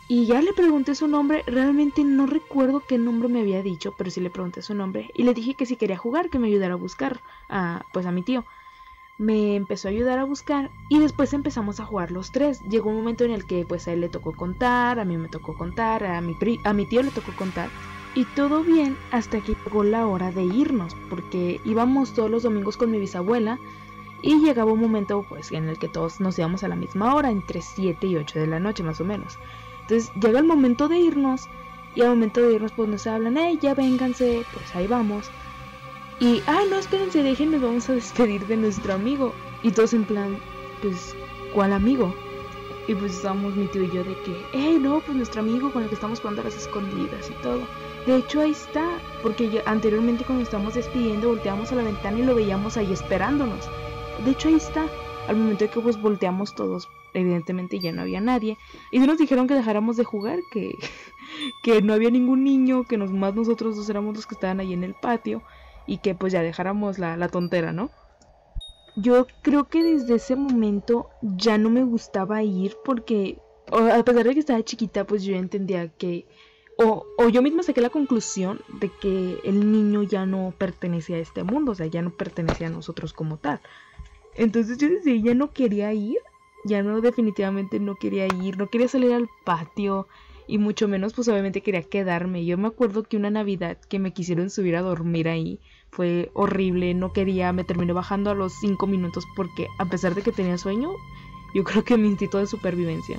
Y 0.08 0.26
ya 0.26 0.42
le 0.42 0.52
pregunté 0.52 0.94
su 0.94 1.06
nombre, 1.06 1.42
realmente 1.46 2.04
no 2.04 2.26
recuerdo 2.26 2.82
qué 2.86 2.98
nombre 2.98 3.28
me 3.28 3.40
había 3.40 3.62
dicho, 3.62 3.94
pero 3.96 4.10
sí 4.10 4.20
le 4.20 4.30
pregunté 4.30 4.60
su 4.60 4.74
nombre 4.74 5.10
y 5.14 5.22
le 5.22 5.32
dije 5.32 5.54
que 5.54 5.64
si 5.64 5.76
quería 5.76 5.96
jugar, 5.96 6.28
que 6.28 6.38
me 6.38 6.48
ayudara 6.48 6.74
a 6.74 6.76
buscar 6.76 7.20
a, 7.48 7.84
pues 7.92 8.04
a 8.06 8.12
mi 8.12 8.22
tío. 8.22 8.44
Me 9.18 9.54
empezó 9.56 9.86
a 9.86 9.90
ayudar 9.92 10.18
a 10.18 10.24
buscar 10.24 10.70
y 10.88 10.98
después 10.98 11.32
empezamos 11.32 11.78
a 11.78 11.84
jugar 11.84 12.10
los 12.10 12.32
tres. 12.32 12.60
Llegó 12.68 12.90
un 12.90 12.96
momento 12.96 13.24
en 13.24 13.30
el 13.30 13.46
que 13.46 13.64
pues 13.64 13.86
a 13.86 13.92
él 13.92 14.00
le 14.00 14.08
tocó 14.08 14.32
contar, 14.32 14.98
a 14.98 15.04
mí 15.04 15.16
me 15.16 15.28
tocó 15.28 15.56
contar, 15.56 16.04
a 16.04 16.20
mi, 16.20 16.36
a 16.64 16.72
mi 16.72 16.86
tío 16.86 17.02
le 17.02 17.10
tocó 17.10 17.32
contar. 17.36 17.70
Y 18.14 18.24
todo 18.24 18.62
bien 18.62 18.96
hasta 19.12 19.40
que 19.40 19.54
llegó 19.54 19.84
la 19.84 20.06
hora 20.06 20.32
de 20.32 20.42
irnos, 20.42 20.94
porque 21.08 21.60
íbamos 21.64 22.12
todos 22.12 22.30
los 22.30 22.42
domingos 22.42 22.76
con 22.76 22.90
mi 22.90 22.98
bisabuela 22.98 23.58
y 24.22 24.40
llegaba 24.40 24.72
un 24.72 24.80
momento 24.80 25.24
pues 25.28 25.52
en 25.52 25.68
el 25.68 25.78
que 25.78 25.88
todos 25.88 26.20
nos 26.20 26.38
íbamos 26.38 26.62
a 26.64 26.68
la 26.68 26.76
misma 26.76 27.14
hora, 27.14 27.30
entre 27.30 27.60
7 27.60 28.06
y 28.06 28.16
8 28.16 28.40
de 28.40 28.46
la 28.46 28.60
noche 28.60 28.82
más 28.82 29.00
o 29.00 29.04
menos. 29.04 29.38
Entonces 29.82 30.12
llega 30.20 30.38
el 30.38 30.46
momento 30.46 30.88
de 30.88 30.98
irnos 30.98 31.48
y 31.94 32.02
al 32.02 32.10
momento 32.10 32.40
de 32.40 32.54
irnos 32.54 32.72
pues 32.72 32.88
nos 32.88 33.06
hablan, 33.06 33.36
hey, 33.36 33.58
ya 33.60 33.74
vénganse, 33.74 34.44
pues 34.52 34.74
ahí 34.74 34.86
vamos. 34.86 35.30
Y, 36.20 36.42
ah, 36.46 36.62
no, 36.70 36.76
espérense, 36.76 37.22
déjenme, 37.22 37.58
vamos 37.58 37.88
a 37.88 37.94
despedir 37.94 38.46
de 38.46 38.56
nuestro 38.56 38.94
amigo. 38.94 39.34
Y 39.62 39.72
todos 39.72 39.92
en 39.92 40.04
plan, 40.04 40.38
pues, 40.80 41.16
¿cuál 41.52 41.72
amigo? 41.72 42.14
Y 42.86 42.94
pues 42.94 43.16
estábamos 43.16 43.54
mi 43.54 43.66
tío 43.66 43.82
y 43.82 43.90
yo 43.90 44.04
de 44.04 44.16
que, 44.22 44.44
hey, 44.52 44.78
no, 44.80 45.00
pues 45.00 45.16
nuestro 45.16 45.40
amigo 45.40 45.72
con 45.72 45.82
el 45.82 45.88
que 45.88 45.94
estamos 45.94 46.20
jugando 46.20 46.42
a 46.42 46.44
las 46.44 46.56
escondidas 46.56 47.30
y 47.30 47.42
todo. 47.42 47.60
De 48.06 48.16
hecho 48.16 48.40
ahí 48.40 48.50
está, 48.50 48.98
porque 49.22 49.62
anteriormente 49.66 50.24
cuando 50.24 50.42
estábamos 50.42 50.74
despidiendo 50.74 51.28
volteamos 51.28 51.70
a 51.70 51.76
la 51.76 51.84
ventana 51.84 52.18
y 52.18 52.22
lo 52.22 52.34
veíamos 52.34 52.76
ahí 52.76 52.92
esperándonos. 52.92 53.68
De 54.24 54.32
hecho 54.32 54.48
ahí 54.48 54.54
está. 54.54 54.86
Al 55.28 55.36
momento 55.36 55.64
de 55.64 55.70
que 55.70 55.80
pues 55.80 56.00
volteamos 56.00 56.54
todos 56.54 56.88
evidentemente 57.14 57.78
ya 57.78 57.92
no 57.92 58.02
había 58.02 58.20
nadie. 58.20 58.58
Y 58.90 58.98
nos 58.98 59.18
dijeron 59.18 59.46
que 59.46 59.54
dejáramos 59.54 59.96
de 59.96 60.04
jugar, 60.04 60.38
que, 60.50 60.76
que 61.62 61.82
no 61.82 61.92
había 61.92 62.10
ningún 62.10 62.44
niño, 62.44 62.84
que 62.84 62.98
más 62.98 63.34
nosotros 63.34 63.76
dos 63.76 63.88
éramos 63.88 64.16
los 64.16 64.26
que 64.26 64.34
estaban 64.34 64.60
ahí 64.60 64.72
en 64.72 64.84
el 64.84 64.94
patio 64.94 65.42
y 65.86 65.98
que 65.98 66.14
pues 66.14 66.32
ya 66.32 66.42
dejáramos 66.42 66.98
la, 66.98 67.16
la 67.16 67.28
tontera, 67.28 67.72
¿no? 67.72 67.90
Yo 68.96 69.26
creo 69.42 69.68
que 69.68 69.82
desde 69.82 70.16
ese 70.16 70.36
momento 70.36 71.08
ya 71.22 71.56
no 71.56 71.70
me 71.70 71.82
gustaba 71.82 72.42
ir 72.42 72.76
porque 72.84 73.38
a 73.70 74.02
pesar 74.04 74.26
de 74.26 74.34
que 74.34 74.40
estaba 74.40 74.62
chiquita, 74.62 75.06
pues 75.06 75.24
yo 75.24 75.34
entendía 75.34 75.88
que 75.88 76.26
o, 76.78 77.06
o, 77.18 77.28
yo 77.28 77.42
misma 77.42 77.62
saqué 77.62 77.80
la 77.80 77.90
conclusión 77.90 78.60
de 78.80 78.90
que 79.00 79.38
el 79.44 79.72
niño 79.72 80.02
ya 80.02 80.26
no 80.26 80.54
pertenecía 80.56 81.16
a 81.16 81.20
este 81.20 81.42
mundo, 81.42 81.72
o 81.72 81.74
sea, 81.74 81.86
ya 81.86 82.02
no 82.02 82.10
pertenecía 82.10 82.68
a 82.68 82.70
nosotros 82.70 83.12
como 83.12 83.36
tal. 83.36 83.60
Entonces 84.34 84.78
yo 84.78 84.88
desde 84.88 85.20
ya 85.20 85.34
no 85.34 85.52
quería 85.52 85.92
ir 85.92 86.18
ya 86.64 86.82
no 86.82 87.00
definitivamente 87.00 87.80
no 87.80 87.96
quería 87.96 88.26
ir, 88.26 88.58
no 88.58 88.68
quería 88.68 88.88
salir 88.88 89.12
al 89.12 89.28
patio 89.44 90.06
y 90.46 90.58
mucho 90.58 90.88
menos 90.88 91.14
pues 91.14 91.28
obviamente 91.28 91.62
quería 91.62 91.82
quedarme. 91.82 92.44
Yo 92.44 92.58
me 92.58 92.68
acuerdo 92.68 93.02
que 93.02 93.16
una 93.16 93.30
Navidad 93.30 93.78
que 93.88 93.98
me 93.98 94.12
quisieron 94.12 94.50
subir 94.50 94.76
a 94.76 94.82
dormir 94.82 95.28
ahí 95.28 95.60
fue 95.90 96.30
horrible, 96.34 96.94
no 96.94 97.12
quería, 97.12 97.52
me 97.52 97.64
terminé 97.64 97.92
bajando 97.92 98.30
a 98.30 98.34
los 98.34 98.52
5 98.60 98.86
minutos 98.86 99.24
porque 99.36 99.66
a 99.78 99.86
pesar 99.86 100.14
de 100.14 100.22
que 100.22 100.32
tenía 100.32 100.58
sueño, 100.58 100.90
yo 101.54 101.64
creo 101.64 101.84
que 101.84 101.98
mi 101.98 102.08
instinto 102.08 102.38
de 102.38 102.46
supervivencia 102.46 103.18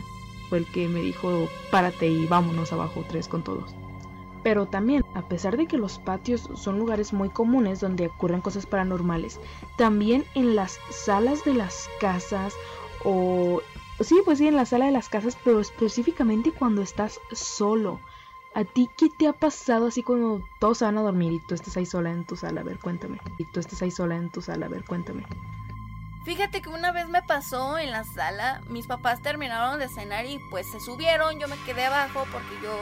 fue 0.49 0.59
el 0.59 0.65
que 0.67 0.87
me 0.87 1.01
dijo 1.01 1.47
párate 1.71 2.07
y 2.07 2.25
vámonos 2.25 2.73
abajo 2.73 3.03
tres 3.09 3.27
con 3.27 3.43
todos. 3.43 3.75
Pero 4.43 4.65
también, 4.65 5.05
a 5.15 5.27
pesar 5.29 5.55
de 5.55 5.67
que 5.67 5.77
los 5.77 5.99
patios 5.99 6.49
son 6.55 6.77
lugares 6.77 7.13
muy 7.13 7.29
comunes 7.29 7.79
donde 7.79 8.07
ocurren 8.07 8.41
cosas 8.41 8.65
paranormales, 8.65 9.39
también 9.77 10.25
en 10.35 10.55
las 10.55 10.79
salas 10.89 11.45
de 11.45 11.53
las 11.53 11.89
casas 12.01 12.53
o 13.03 13.61
sí, 13.99 14.21
pues 14.25 14.37
sí, 14.37 14.47
en 14.47 14.55
la 14.55 14.65
sala 14.65 14.85
de 14.85 14.91
las 14.91 15.09
casas, 15.09 15.37
pero 15.43 15.59
específicamente 15.59 16.51
cuando 16.51 16.81
estás 16.81 17.19
solo. 17.31 17.99
¿A 18.55 18.63
ti 18.65 18.87
qué 18.97 19.09
te 19.09 19.27
ha 19.27 19.33
pasado 19.33 19.87
así 19.87 20.03
cuando 20.03 20.43
todos 20.59 20.77
se 20.77 20.85
van 20.85 20.97
a 20.99 21.01
dormir 21.01 21.33
y 21.33 21.39
tú 21.39 21.55
estás 21.55 21.75
ahí 21.75 21.87
sola 21.87 22.11
en 22.11 22.23
tu 22.23 22.35
sala? 22.35 22.61
A 22.61 22.63
ver, 22.63 22.77
cuéntame. 22.77 23.19
Y 23.39 23.45
tú 23.45 23.59
estás 23.59 23.81
ahí 23.81 23.89
sola 23.89 24.15
en 24.15 24.29
tu 24.29 24.41
sala, 24.41 24.67
a 24.67 24.69
ver, 24.69 24.85
cuéntame. 24.85 25.25
Fíjate 26.23 26.61
que 26.61 26.69
una 26.69 26.91
vez 26.91 27.09
me 27.09 27.21
pasó 27.21 27.77
en 27.79 27.91
la 27.91 28.03
sala, 28.05 28.61
mis 28.69 28.87
papás 28.87 29.21
terminaron 29.21 29.79
de 29.79 29.89
cenar 29.89 30.25
y 30.25 30.39
pues 30.49 30.71
se 30.71 30.79
subieron, 30.79 31.37
yo 31.37 31.49
me 31.49 31.57
quedé 31.65 31.85
abajo 31.85 32.25
porque 32.31 32.55
yo 32.63 32.73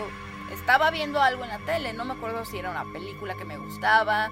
estaba 0.53 0.91
viendo 0.91 1.21
algo 1.21 1.43
en 1.43 1.49
la 1.49 1.57
tele, 1.59 1.93
no 1.93 2.05
me 2.05 2.13
acuerdo 2.13 2.45
si 2.45 2.59
era 2.59 2.69
una 2.69 2.85
película 2.91 3.33
que 3.33 3.45
me 3.45 3.57
gustaba, 3.57 4.29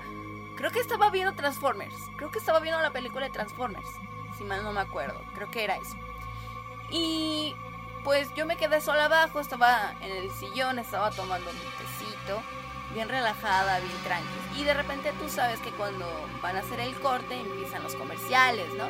creo 0.55 0.69
que 0.69 0.79
estaba 0.79 1.09
viendo 1.09 1.33
Transformers, 1.33 1.95
creo 2.17 2.29
que 2.29 2.37
estaba 2.37 2.59
viendo 2.59 2.79
la 2.81 2.91
película 2.91 3.25
de 3.25 3.31
Transformers, 3.31 3.89
si 4.39 4.45
mal 4.45 4.63
no 4.63 4.71
me 4.71 4.79
acuerdo, 4.79 5.21
creo 5.35 5.51
que 5.51 5.65
era 5.65 5.75
eso. 5.75 5.95
Y 6.89 7.55
pues 8.05 8.33
yo 8.35 8.45
me 8.45 8.55
quedé 8.55 8.79
sola 8.79 9.05
abajo, 9.05 9.41
estaba 9.41 9.93
en 10.01 10.15
el 10.15 10.31
sillón, 10.31 10.79
estaba 10.79 11.11
tomando 11.11 11.51
mi 11.51 11.59
tecito 11.59 12.41
bien 12.93 13.09
relajada, 13.09 13.79
bien 13.79 13.97
tranqui. 14.03 14.61
Y 14.61 14.63
de 14.63 14.73
repente 14.73 15.11
tú 15.19 15.29
sabes 15.29 15.59
que 15.59 15.71
cuando 15.71 16.07
van 16.41 16.55
a 16.55 16.59
hacer 16.59 16.79
el 16.79 16.95
corte 17.01 17.39
empiezan 17.39 17.83
los 17.83 17.95
comerciales, 17.95 18.73
¿no? 18.75 18.87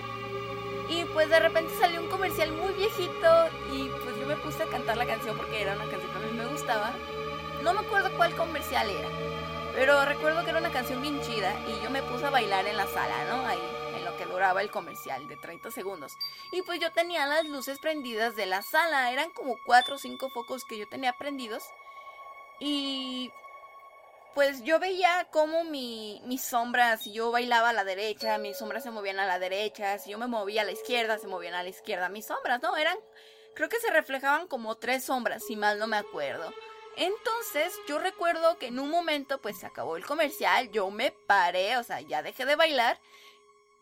Y 0.87 1.05
pues 1.05 1.29
de 1.29 1.39
repente 1.39 1.73
salió 1.79 2.01
un 2.01 2.09
comercial 2.09 2.51
muy 2.51 2.73
viejito 2.73 3.49
y 3.73 3.89
pues 3.89 4.17
yo 4.19 4.27
me 4.27 4.35
puse 4.37 4.63
a 4.63 4.67
cantar 4.67 4.97
la 4.97 5.05
canción 5.05 5.35
porque 5.35 5.61
era 5.61 5.73
una 5.73 5.89
canción 5.89 6.11
que 6.11 6.17
a 6.17 6.31
mí 6.31 6.37
me 6.37 6.45
gustaba. 6.45 6.91
No 7.63 7.73
me 7.73 7.79
acuerdo 7.79 8.11
cuál 8.15 8.35
comercial 8.35 8.87
era, 8.89 9.09
pero 9.73 10.05
recuerdo 10.05 10.43
que 10.43 10.51
era 10.51 10.59
una 10.59 10.71
canción 10.71 11.01
bien 11.01 11.19
chida 11.21 11.53
y 11.67 11.83
yo 11.83 11.89
me 11.89 12.03
puse 12.03 12.25
a 12.25 12.29
bailar 12.29 12.67
en 12.67 12.77
la 12.77 12.87
sala, 12.87 13.25
¿no? 13.29 13.45
Ahí 13.45 13.78
que 14.19 14.25
duraba 14.25 14.61
el 14.61 14.69
comercial 14.69 15.27
de 15.29 15.37
30 15.37 15.71
segundos. 15.71 16.11
Y 16.51 16.61
pues 16.63 16.81
yo 16.81 16.91
tenía 16.91 17.25
las 17.25 17.45
luces 17.45 17.79
prendidas 17.79 18.35
de 18.35 18.45
la 18.45 18.61
sala, 18.61 19.11
eran 19.11 19.29
como 19.31 19.55
4 19.65 19.95
o 19.95 19.97
5 19.97 20.29
focos 20.29 20.65
que 20.65 20.77
yo 20.77 20.87
tenía 20.89 21.13
prendidos. 21.13 21.63
Y 22.59 23.31
pues 24.35 24.61
yo 24.63 24.77
veía 24.77 25.29
como 25.31 25.63
mi, 25.63 26.21
mis 26.25 26.43
sombras, 26.43 27.03
si 27.03 27.13
yo 27.13 27.31
bailaba 27.31 27.69
a 27.69 27.73
la 27.73 27.85
derecha, 27.85 28.37
mis 28.37 28.57
sombras 28.57 28.83
se 28.83 28.91
movían 28.91 29.19
a 29.19 29.25
la 29.25 29.39
derecha, 29.39 29.97
si 29.99 30.11
yo 30.11 30.17
me 30.17 30.27
movía 30.27 30.63
a 30.63 30.65
la 30.65 30.73
izquierda, 30.73 31.17
se 31.17 31.27
movían 31.27 31.53
a 31.53 31.63
la 31.63 31.69
izquierda 31.69 32.09
mis 32.09 32.25
sombras, 32.25 32.61
¿no? 32.61 32.75
Eran, 32.75 32.97
creo 33.55 33.69
que 33.69 33.79
se 33.79 33.89
reflejaban 33.89 34.47
como 34.47 34.75
tres 34.75 35.05
sombras, 35.05 35.45
si 35.47 35.55
mal 35.55 35.79
no 35.79 35.87
me 35.87 35.97
acuerdo. 35.97 36.53
Entonces 36.97 37.73
yo 37.87 37.99
recuerdo 37.99 38.57
que 38.57 38.67
en 38.67 38.79
un 38.79 38.89
momento 38.89 39.39
pues 39.39 39.57
se 39.57 39.65
acabó 39.65 39.95
el 39.95 40.05
comercial, 40.05 40.69
yo 40.71 40.91
me 40.91 41.11
paré, 41.11 41.77
o 41.77 41.83
sea, 41.83 42.01
ya 42.01 42.21
dejé 42.21 42.45
de 42.45 42.57
bailar 42.57 42.99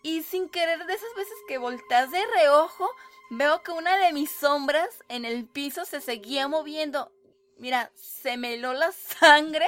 y 0.08 0.24
sin 0.24 0.48
querer 0.48 0.86
de 0.86 0.94
esas 0.94 1.14
veces 1.18 1.36
que 1.50 1.58
volteas 1.58 2.12
de 2.12 2.26
reojo, 2.28 2.90
veo 3.30 3.62
que 3.62 3.74
una 3.74 3.98
de 3.98 4.14
mis 4.14 4.32
sombras 4.32 4.88
en 5.10 5.26
el 5.26 5.44
piso 5.46 5.84
se 5.84 6.00
seguía 6.00 6.48
moviendo. 6.48 7.12
Mira, 7.58 7.92
se 7.94 8.38
me 8.38 8.54
heló 8.54 8.72
la 8.72 8.94
sangre 8.94 9.68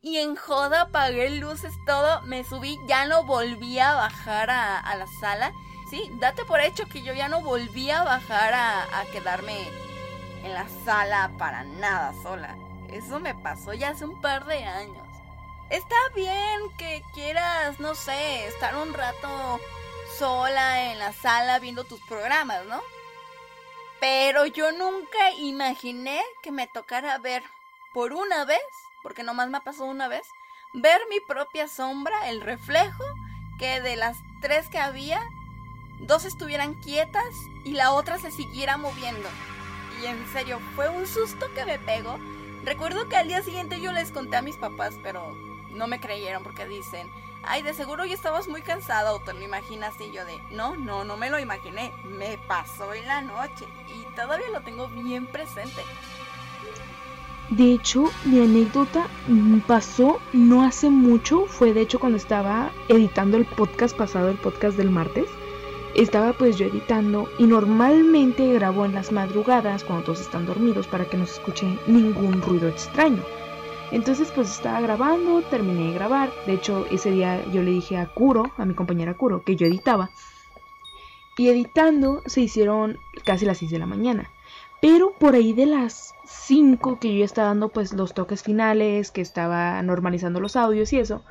y 0.00 0.18
en 0.18 0.34
joda 0.34 0.80
apagué 0.82 1.30
luces, 1.30 1.72
todo, 1.86 2.20
me 2.22 2.42
subí, 2.42 2.76
ya 2.88 3.06
no 3.06 3.22
volví 3.22 3.78
a 3.78 3.94
bajar 3.94 4.50
a, 4.50 4.96
la 4.96 5.06
sala. 5.20 5.52
Sí, 5.88 6.10
date 6.20 6.44
por 6.44 6.60
hecho 6.60 6.86
que 6.86 7.04
yo 7.04 7.14
ya 7.14 7.28
no 7.28 7.40
volví 7.40 7.90
a 7.90 8.02
bajar 8.02 8.52
a, 8.54 9.00
a 9.00 9.04
quedarme 9.12 9.68
en 10.42 10.52
la 10.52 10.66
sala 10.84 11.30
para 11.38 11.62
nada 11.62 12.12
sola. 12.24 12.56
Eso 12.88 13.20
me 13.20 13.36
pasó 13.36 13.72
ya 13.72 13.90
hace 13.90 14.04
un 14.04 14.20
par 14.20 14.46
de 14.46 14.64
años. 14.64 15.09
Está 15.70 15.96
bien 16.14 16.70
que 16.76 17.02
quieras, 17.14 17.80
no 17.80 17.94
sé, 17.94 18.46
estar 18.46 18.76
un 18.76 18.92
rato 18.92 19.60
sola 20.18 20.90
en 20.90 20.98
la 20.98 21.12
sala 21.12 21.58
viendo 21.58 21.84
tus 21.84 22.00
programas, 22.00 22.66
¿no? 22.66 22.82
Pero 24.00 24.46
yo 24.46 24.72
nunca 24.72 25.30
imaginé 25.38 26.22
que 26.42 26.50
me 26.50 26.66
tocara 26.66 27.18
ver 27.18 27.42
por 27.92 28.12
una 28.12 28.44
vez 28.44 28.60
porque 29.02 29.22
nomás 29.22 29.48
me 29.48 29.60
pasó 29.60 29.84
una 29.84 30.08
vez, 30.08 30.26
ver 30.74 31.00
mi 31.08 31.20
propia 31.20 31.68
sombra, 31.68 32.28
el 32.28 32.40
reflejo, 32.40 33.04
que 33.58 33.80
de 33.80 33.96
las 33.96 34.16
tres 34.40 34.68
que 34.68 34.78
había, 34.78 35.22
dos 36.00 36.24
estuvieran 36.24 36.74
quietas 36.74 37.34
y 37.64 37.72
la 37.72 37.92
otra 37.92 38.18
se 38.18 38.30
siguiera 38.30 38.76
moviendo. 38.76 39.28
Y 40.02 40.06
en 40.06 40.26
serio, 40.32 40.60
fue 40.74 40.88
un 40.88 41.06
susto 41.06 41.52
que 41.54 41.64
me 41.64 41.78
pegó. 41.78 42.18
Recuerdo 42.64 43.08
que 43.08 43.16
al 43.16 43.28
día 43.28 43.42
siguiente 43.42 43.80
yo 43.80 43.92
les 43.92 44.10
conté 44.12 44.36
a 44.36 44.42
mis 44.42 44.56
papás, 44.56 44.94
pero 45.02 45.34
no 45.70 45.86
me 45.86 46.00
creyeron 46.00 46.42
porque 46.42 46.66
dicen, 46.66 47.08
ay, 47.42 47.62
de 47.62 47.74
seguro 47.74 48.04
ya 48.04 48.14
estabas 48.14 48.48
muy 48.48 48.62
cansada 48.62 49.12
o 49.12 49.20
te 49.20 49.32
lo 49.32 49.42
imaginas 49.42 49.94
y 50.00 50.10
yo 50.10 50.24
de, 50.24 50.40
no, 50.50 50.76
no, 50.76 51.04
no 51.04 51.16
me 51.16 51.30
lo 51.30 51.38
imaginé, 51.38 51.92
me 52.04 52.38
pasó 52.46 52.92
en 52.94 53.06
la 53.06 53.22
noche 53.22 53.66
y 53.88 54.04
todavía 54.14 54.48
lo 54.50 54.60
tengo 54.60 54.88
bien 54.88 55.26
presente. 55.26 55.82
De 57.50 57.72
hecho, 57.72 58.12
mi 58.24 58.40
anécdota 58.40 59.08
pasó 59.66 60.20
no 60.32 60.62
hace 60.62 60.88
mucho, 60.88 61.46
fue 61.46 61.74
de 61.74 61.80
hecho 61.80 61.98
cuando 61.98 62.16
estaba 62.16 62.70
editando 62.88 63.36
el 63.36 63.44
podcast 63.44 63.96
pasado, 63.96 64.28
el 64.28 64.38
podcast 64.38 64.76
del 64.76 64.90
martes. 64.90 65.26
Estaba 65.96 66.32
pues 66.32 66.56
yo 66.56 66.66
editando 66.66 67.28
y 67.38 67.46
normalmente 67.48 68.52
grabo 68.52 68.84
en 68.84 68.94
las 68.94 69.10
madrugadas 69.10 69.82
cuando 69.82 70.04
todos 70.04 70.20
están 70.20 70.46
dormidos 70.46 70.86
para 70.86 71.06
que 71.06 71.16
no 71.16 71.26
se 71.26 71.34
escuche 71.34 71.76
ningún 71.88 72.40
ruido 72.40 72.68
extraño. 72.68 73.24
Entonces 73.92 74.30
pues 74.34 74.50
estaba 74.50 74.80
grabando, 74.80 75.42
terminé 75.42 75.88
de 75.88 75.94
grabar. 75.94 76.30
De 76.46 76.54
hecho 76.54 76.86
ese 76.90 77.10
día 77.10 77.44
yo 77.52 77.62
le 77.62 77.70
dije 77.70 77.96
a 77.96 78.06
Kuro, 78.06 78.52
a 78.56 78.64
mi 78.64 78.74
compañera 78.74 79.16
Kuro, 79.16 79.42
que 79.42 79.56
yo 79.56 79.66
editaba. 79.66 80.10
Y 81.36 81.48
editando 81.48 82.22
se 82.26 82.42
hicieron 82.42 82.98
casi 83.24 83.46
las 83.46 83.58
6 83.58 83.70
de 83.70 83.78
la 83.78 83.86
mañana. 83.86 84.30
Pero 84.80 85.12
por 85.18 85.34
ahí 85.34 85.52
de 85.52 85.66
las 85.66 86.14
5 86.24 86.98
que 87.00 87.12
yo 87.12 87.18
ya 87.20 87.24
estaba 87.24 87.48
dando 87.48 87.68
pues 87.68 87.92
los 87.92 88.14
toques 88.14 88.42
finales, 88.42 89.10
que 89.10 89.20
estaba 89.20 89.82
normalizando 89.82 90.40
los 90.40 90.56
audios 90.56 90.92
y 90.92 90.98
eso, 90.98 91.22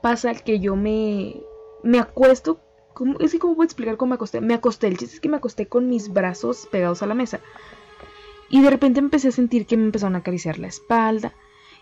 pasa 0.00 0.34
que 0.34 0.60
yo 0.60 0.76
me, 0.76 1.36
me 1.82 1.98
acuesto, 1.98 2.60
¿cómo, 2.94 3.18
es 3.20 3.32
que 3.32 3.38
cómo 3.38 3.54
puedo 3.54 3.66
explicar 3.66 3.96
cómo 3.96 4.10
me 4.10 4.14
acosté? 4.16 4.40
Me 4.40 4.54
acosté, 4.54 4.88
el 4.88 4.96
chiste 4.96 5.16
es 5.16 5.20
que 5.20 5.28
me 5.28 5.36
acosté 5.36 5.66
con 5.66 5.88
mis 5.88 6.12
brazos 6.12 6.68
pegados 6.70 7.02
a 7.02 7.06
la 7.06 7.14
mesa. 7.14 7.40
Y 8.48 8.62
de 8.62 8.70
repente 8.70 9.00
empecé 9.00 9.28
a 9.28 9.32
sentir 9.32 9.66
que 9.66 9.76
me 9.76 9.84
empezaron 9.84 10.14
a 10.14 10.18
acariciar 10.18 10.58
la 10.58 10.68
espalda 10.68 11.32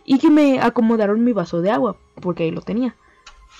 y 0.04 0.18
que 0.18 0.30
me 0.30 0.60
acomodaron 0.60 1.24
mi 1.24 1.32
vaso 1.32 1.60
de 1.60 1.70
agua, 1.70 1.96
porque 2.20 2.44
ahí 2.44 2.50
lo 2.50 2.62
tenía. 2.62 2.96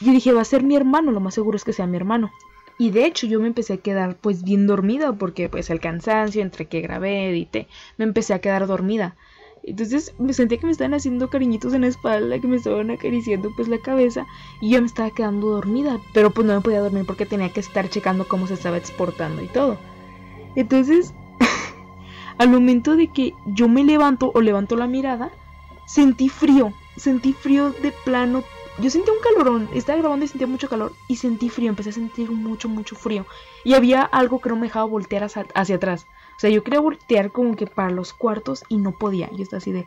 Yo 0.00 0.12
dije, 0.12 0.32
va 0.32 0.42
a 0.42 0.46
ser 0.46 0.62
mi 0.62 0.76
hermano, 0.76 1.12
lo 1.12 1.20
más 1.20 1.34
seguro 1.34 1.56
es 1.56 1.64
que 1.64 1.72
sea 1.72 1.86
mi 1.86 1.96
hermano. 1.96 2.30
Y 2.78 2.90
de 2.90 3.06
hecho 3.06 3.26
yo 3.26 3.40
me 3.40 3.46
empecé 3.46 3.74
a 3.74 3.78
quedar 3.78 4.16
pues 4.16 4.42
bien 4.42 4.66
dormida 4.66 5.12
porque 5.12 5.48
pues 5.48 5.70
el 5.70 5.80
cansancio 5.80 6.42
entre 6.42 6.66
que 6.66 6.80
grabé, 6.80 7.30
edité, 7.30 7.68
me 7.98 8.04
empecé 8.04 8.34
a 8.34 8.40
quedar 8.40 8.66
dormida. 8.66 9.16
Entonces 9.62 10.14
me 10.18 10.32
sentía 10.34 10.58
que 10.58 10.66
me 10.66 10.72
estaban 10.72 10.92
haciendo 10.92 11.30
cariñitos 11.30 11.72
en 11.72 11.82
la 11.82 11.86
espalda, 11.86 12.38
que 12.38 12.46
me 12.46 12.56
estaban 12.56 12.90
acariciando 12.90 13.50
pues 13.56 13.68
la 13.68 13.78
cabeza 13.78 14.26
y 14.60 14.70
yo 14.70 14.80
me 14.80 14.86
estaba 14.86 15.10
quedando 15.10 15.48
dormida, 15.48 16.00
pero 16.12 16.30
pues 16.30 16.46
no 16.46 16.54
me 16.54 16.60
podía 16.60 16.80
dormir 16.80 17.04
porque 17.06 17.26
tenía 17.26 17.50
que 17.50 17.60
estar 17.60 17.88
checando 17.88 18.26
cómo 18.26 18.46
se 18.46 18.54
estaba 18.54 18.76
exportando 18.76 19.40
y 19.42 19.48
todo. 19.48 19.78
Entonces, 20.56 21.14
al 22.38 22.50
momento 22.50 22.96
de 22.96 23.08
que 23.08 23.34
yo 23.46 23.68
me 23.68 23.84
levanto 23.84 24.30
o 24.34 24.40
levanto 24.40 24.76
la 24.76 24.86
mirada, 24.86 25.30
sentí 25.86 26.28
frío, 26.28 26.72
sentí 26.96 27.32
frío 27.32 27.70
de 27.70 27.92
plano 28.04 28.42
yo 28.78 28.90
sentí 28.90 29.08
un 29.10 29.20
calorón, 29.22 29.68
estaba 29.72 29.98
grabando 29.98 30.24
y 30.24 30.28
sentía 30.28 30.48
mucho 30.48 30.68
calor 30.68 30.92
y 31.06 31.16
sentí 31.16 31.48
frío, 31.48 31.68
empecé 31.68 31.90
a 31.90 31.92
sentir 31.92 32.30
mucho, 32.32 32.68
mucho 32.68 32.96
frío. 32.96 33.24
Y 33.62 33.74
había 33.74 34.02
algo 34.02 34.40
que 34.40 34.48
no 34.48 34.56
me 34.56 34.66
dejaba 34.66 34.84
voltear 34.86 35.22
hacia, 35.22 35.76
atrás. 35.76 36.06
O 36.36 36.40
sea, 36.40 36.50
yo 36.50 36.64
quería 36.64 36.80
voltear 36.80 37.30
como 37.30 37.54
que 37.54 37.68
para 37.68 37.90
los 37.90 38.12
cuartos 38.12 38.64
y 38.68 38.78
no 38.78 38.90
podía. 38.90 39.30
Yo 39.30 39.44
estaba 39.44 39.58
así 39.58 39.70
de, 39.70 39.86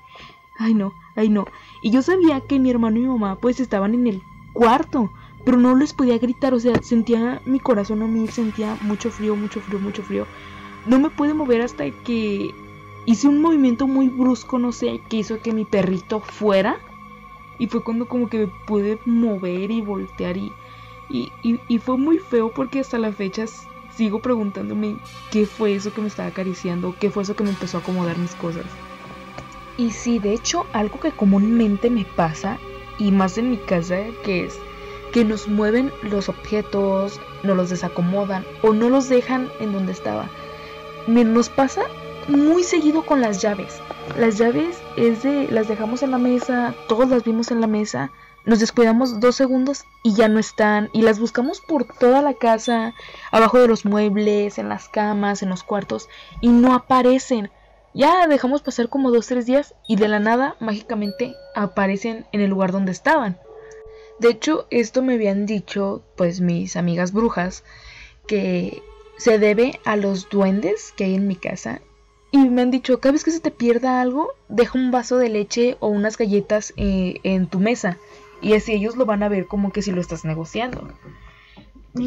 ay 0.58 0.74
no, 0.74 0.94
ay 1.18 1.28
no. 1.28 1.48
Y 1.82 1.92
yo 1.92 2.02
sabía 2.02 2.40
que 2.40 2.60
mi 2.60 2.70
hermano 2.70 2.98
y 2.98 3.02
mi 3.02 3.08
mamá 3.08 3.36
pues 3.36 3.60
estaban 3.60 3.94
en 3.94 4.08
el 4.08 4.22
cuarto, 4.54 5.12
pero 5.44 5.58
no 5.58 5.76
les 5.76 5.94
podía 5.94 6.18
gritar, 6.18 6.54
o 6.54 6.60
sea, 6.60 6.82
sentía 6.82 7.42
mi 7.46 7.60
corazón 7.60 8.02
a 8.04 8.08
mí, 8.08 8.28
sentía 8.28 8.78
mucho 8.82 9.12
frío, 9.12 9.36
mucho 9.36 9.60
frío, 9.60 9.80
mucho 9.80 10.02
frío. 10.02 10.26
No 10.88 11.00
me 11.00 11.10
pude 11.10 11.34
mover 11.34 11.62
hasta 11.62 11.90
que 11.92 12.56
hice 13.06 13.28
un 13.28 13.42
movimiento 13.42 13.88
muy 13.88 14.10
brusco, 14.10 14.58
no 14.58 14.72
sé, 14.72 15.02
que 15.10 15.18
hizo 15.18 15.40
que 15.42 15.54
mi 15.54 15.66
perrito 15.66 16.20
fuera 16.20 16.80
y 17.60 17.68
fue 17.68 17.84
cuando 17.84 18.08
como 18.08 18.30
que 18.30 18.40
me 18.40 18.48
pude 18.48 19.00
mover 19.06 19.72
y 19.72 19.82
voltear 19.82 20.38
y, 20.38 20.52
y, 21.10 21.78
fue 21.80 21.98
muy 21.98 22.20
feo 22.20 22.52
porque 22.52 22.82
hasta 22.82 22.98
la 22.98 23.12
fecha 23.12 23.46
sigo 23.96 24.20
preguntándome 24.20 24.98
qué 25.32 25.46
fue 25.46 25.76
eso 25.76 25.94
que 25.94 26.02
me 26.02 26.08
estaba 26.08 26.30
acariciando, 26.30 26.96
qué 27.00 27.10
fue 27.10 27.24
eso 27.24 27.36
que 27.36 27.44
me 27.44 27.50
empezó 27.50 27.78
a 27.78 27.82
acomodar 27.82 28.18
mis 28.18 28.36
cosas. 28.36 28.66
Y 29.78 29.92
sí, 29.92 30.20
de 30.20 30.34
hecho, 30.34 30.66
algo 30.74 31.00
que 31.00 31.12
comúnmente 31.12 31.90
me 31.90 32.04
pasa, 32.04 32.58
y 33.00 33.12
más 33.12 33.38
en 33.38 33.52
mi 33.52 33.58
casa, 33.58 33.98
que 34.24 34.46
es 34.46 34.60
que 35.12 35.24
nos 35.24 35.48
mueven 35.48 35.92
los 36.02 36.30
objetos, 36.30 37.20
no 37.44 37.56
los 37.56 37.70
desacomodan 37.70 38.46
o 38.62 38.74
no 38.74 38.90
los 38.90 39.08
dejan 39.08 39.50
en 39.60 39.72
donde 39.72 39.94
estaba. 39.94 40.30
Nos 41.08 41.50
pasa 41.50 41.84
muy 42.28 42.64
seguido 42.64 43.06
con 43.06 43.22
las 43.22 43.42
llaves. 43.42 43.80
Las 44.18 44.38
llaves 44.38 44.78
es 44.98 45.24
de, 45.24 45.48
las 45.50 45.68
dejamos 45.68 46.04
en 46.04 46.12
la 46.12 46.18
mesa, 46.18 46.76
todos 46.88 47.10
las 47.10 47.24
vimos 47.24 47.50
en 47.52 47.62
la 47.62 47.68
mesa, 47.68 48.12
nos 48.46 48.60
descuidamos 48.60 49.20
dos 49.20 49.36
segundos 49.36 49.86
y 50.04 50.14
ya 50.16 50.28
no 50.28 50.40
están, 50.40 50.90
y 50.94 51.02
las 51.02 51.20
buscamos 51.20 51.62
por 51.62 51.86
toda 51.86 52.22
la 52.22 52.34
casa, 52.34 52.94
abajo 53.32 53.60
de 53.60 53.68
los 53.68 53.86
muebles, 53.86 54.58
en 54.58 54.70
las 54.70 54.90
camas, 54.90 55.44
en 55.44 55.50
los 55.50 55.64
cuartos, 55.64 56.08
y 56.42 56.50
no 56.50 56.74
aparecen. 56.74 57.52
Ya 57.94 58.28
dejamos 58.28 58.62
pasar 58.62 58.90
como 58.90 59.12
dos, 59.12 59.28
tres 59.28 59.46
días 59.46 59.76
y 59.88 59.96
de 59.96 60.08
la 60.08 60.20
nada, 60.20 60.56
mágicamente, 60.60 61.36
aparecen 61.56 62.26
en 62.32 62.42
el 62.42 62.50
lugar 62.50 62.72
donde 62.72 62.92
estaban. 62.92 63.38
De 64.20 64.30
hecho, 64.30 64.68
esto 64.70 65.02
me 65.02 65.14
habían 65.14 65.46
dicho 65.46 66.04
pues 66.16 66.42
mis 66.42 66.76
amigas 66.76 67.12
brujas 67.12 67.64
que 68.28 68.82
se 69.18 69.40
debe 69.40 69.80
a 69.86 69.96
los 69.96 70.30
duendes 70.30 70.94
que 70.96 71.06
hay 71.06 71.16
en 71.16 71.28
mi 71.28 71.36
casa 71.36 71.82
y 72.32 72.50
me 72.50 72.62
han 72.62 72.72
dicho, 72.72 73.00
cada 73.00 73.14
vez 73.14 73.24
que 73.24 73.32
se 73.32 73.40
te 73.40 73.52
pierda 73.52 74.02
algo, 74.02 74.34
deja 74.50 74.78
un 74.78 74.92
vaso 74.92 75.18
de 75.18 75.30
leche 75.30 75.78
o 75.80 75.88
unas 75.88 76.18
galletas 76.18 76.74
eh, 76.76 77.16
en 77.24 77.48
tu 77.48 77.60
mesa. 77.60 77.98
Y 78.42 78.54
así 78.54 78.74
ellos 78.74 78.98
lo 78.98 79.06
van 79.06 79.24
a 79.24 79.30
ver 79.30 79.48
como 79.48 79.72
que 79.72 79.82
si 79.82 79.92
lo 79.92 80.02
estás 80.02 80.26
negociando. 80.26 80.90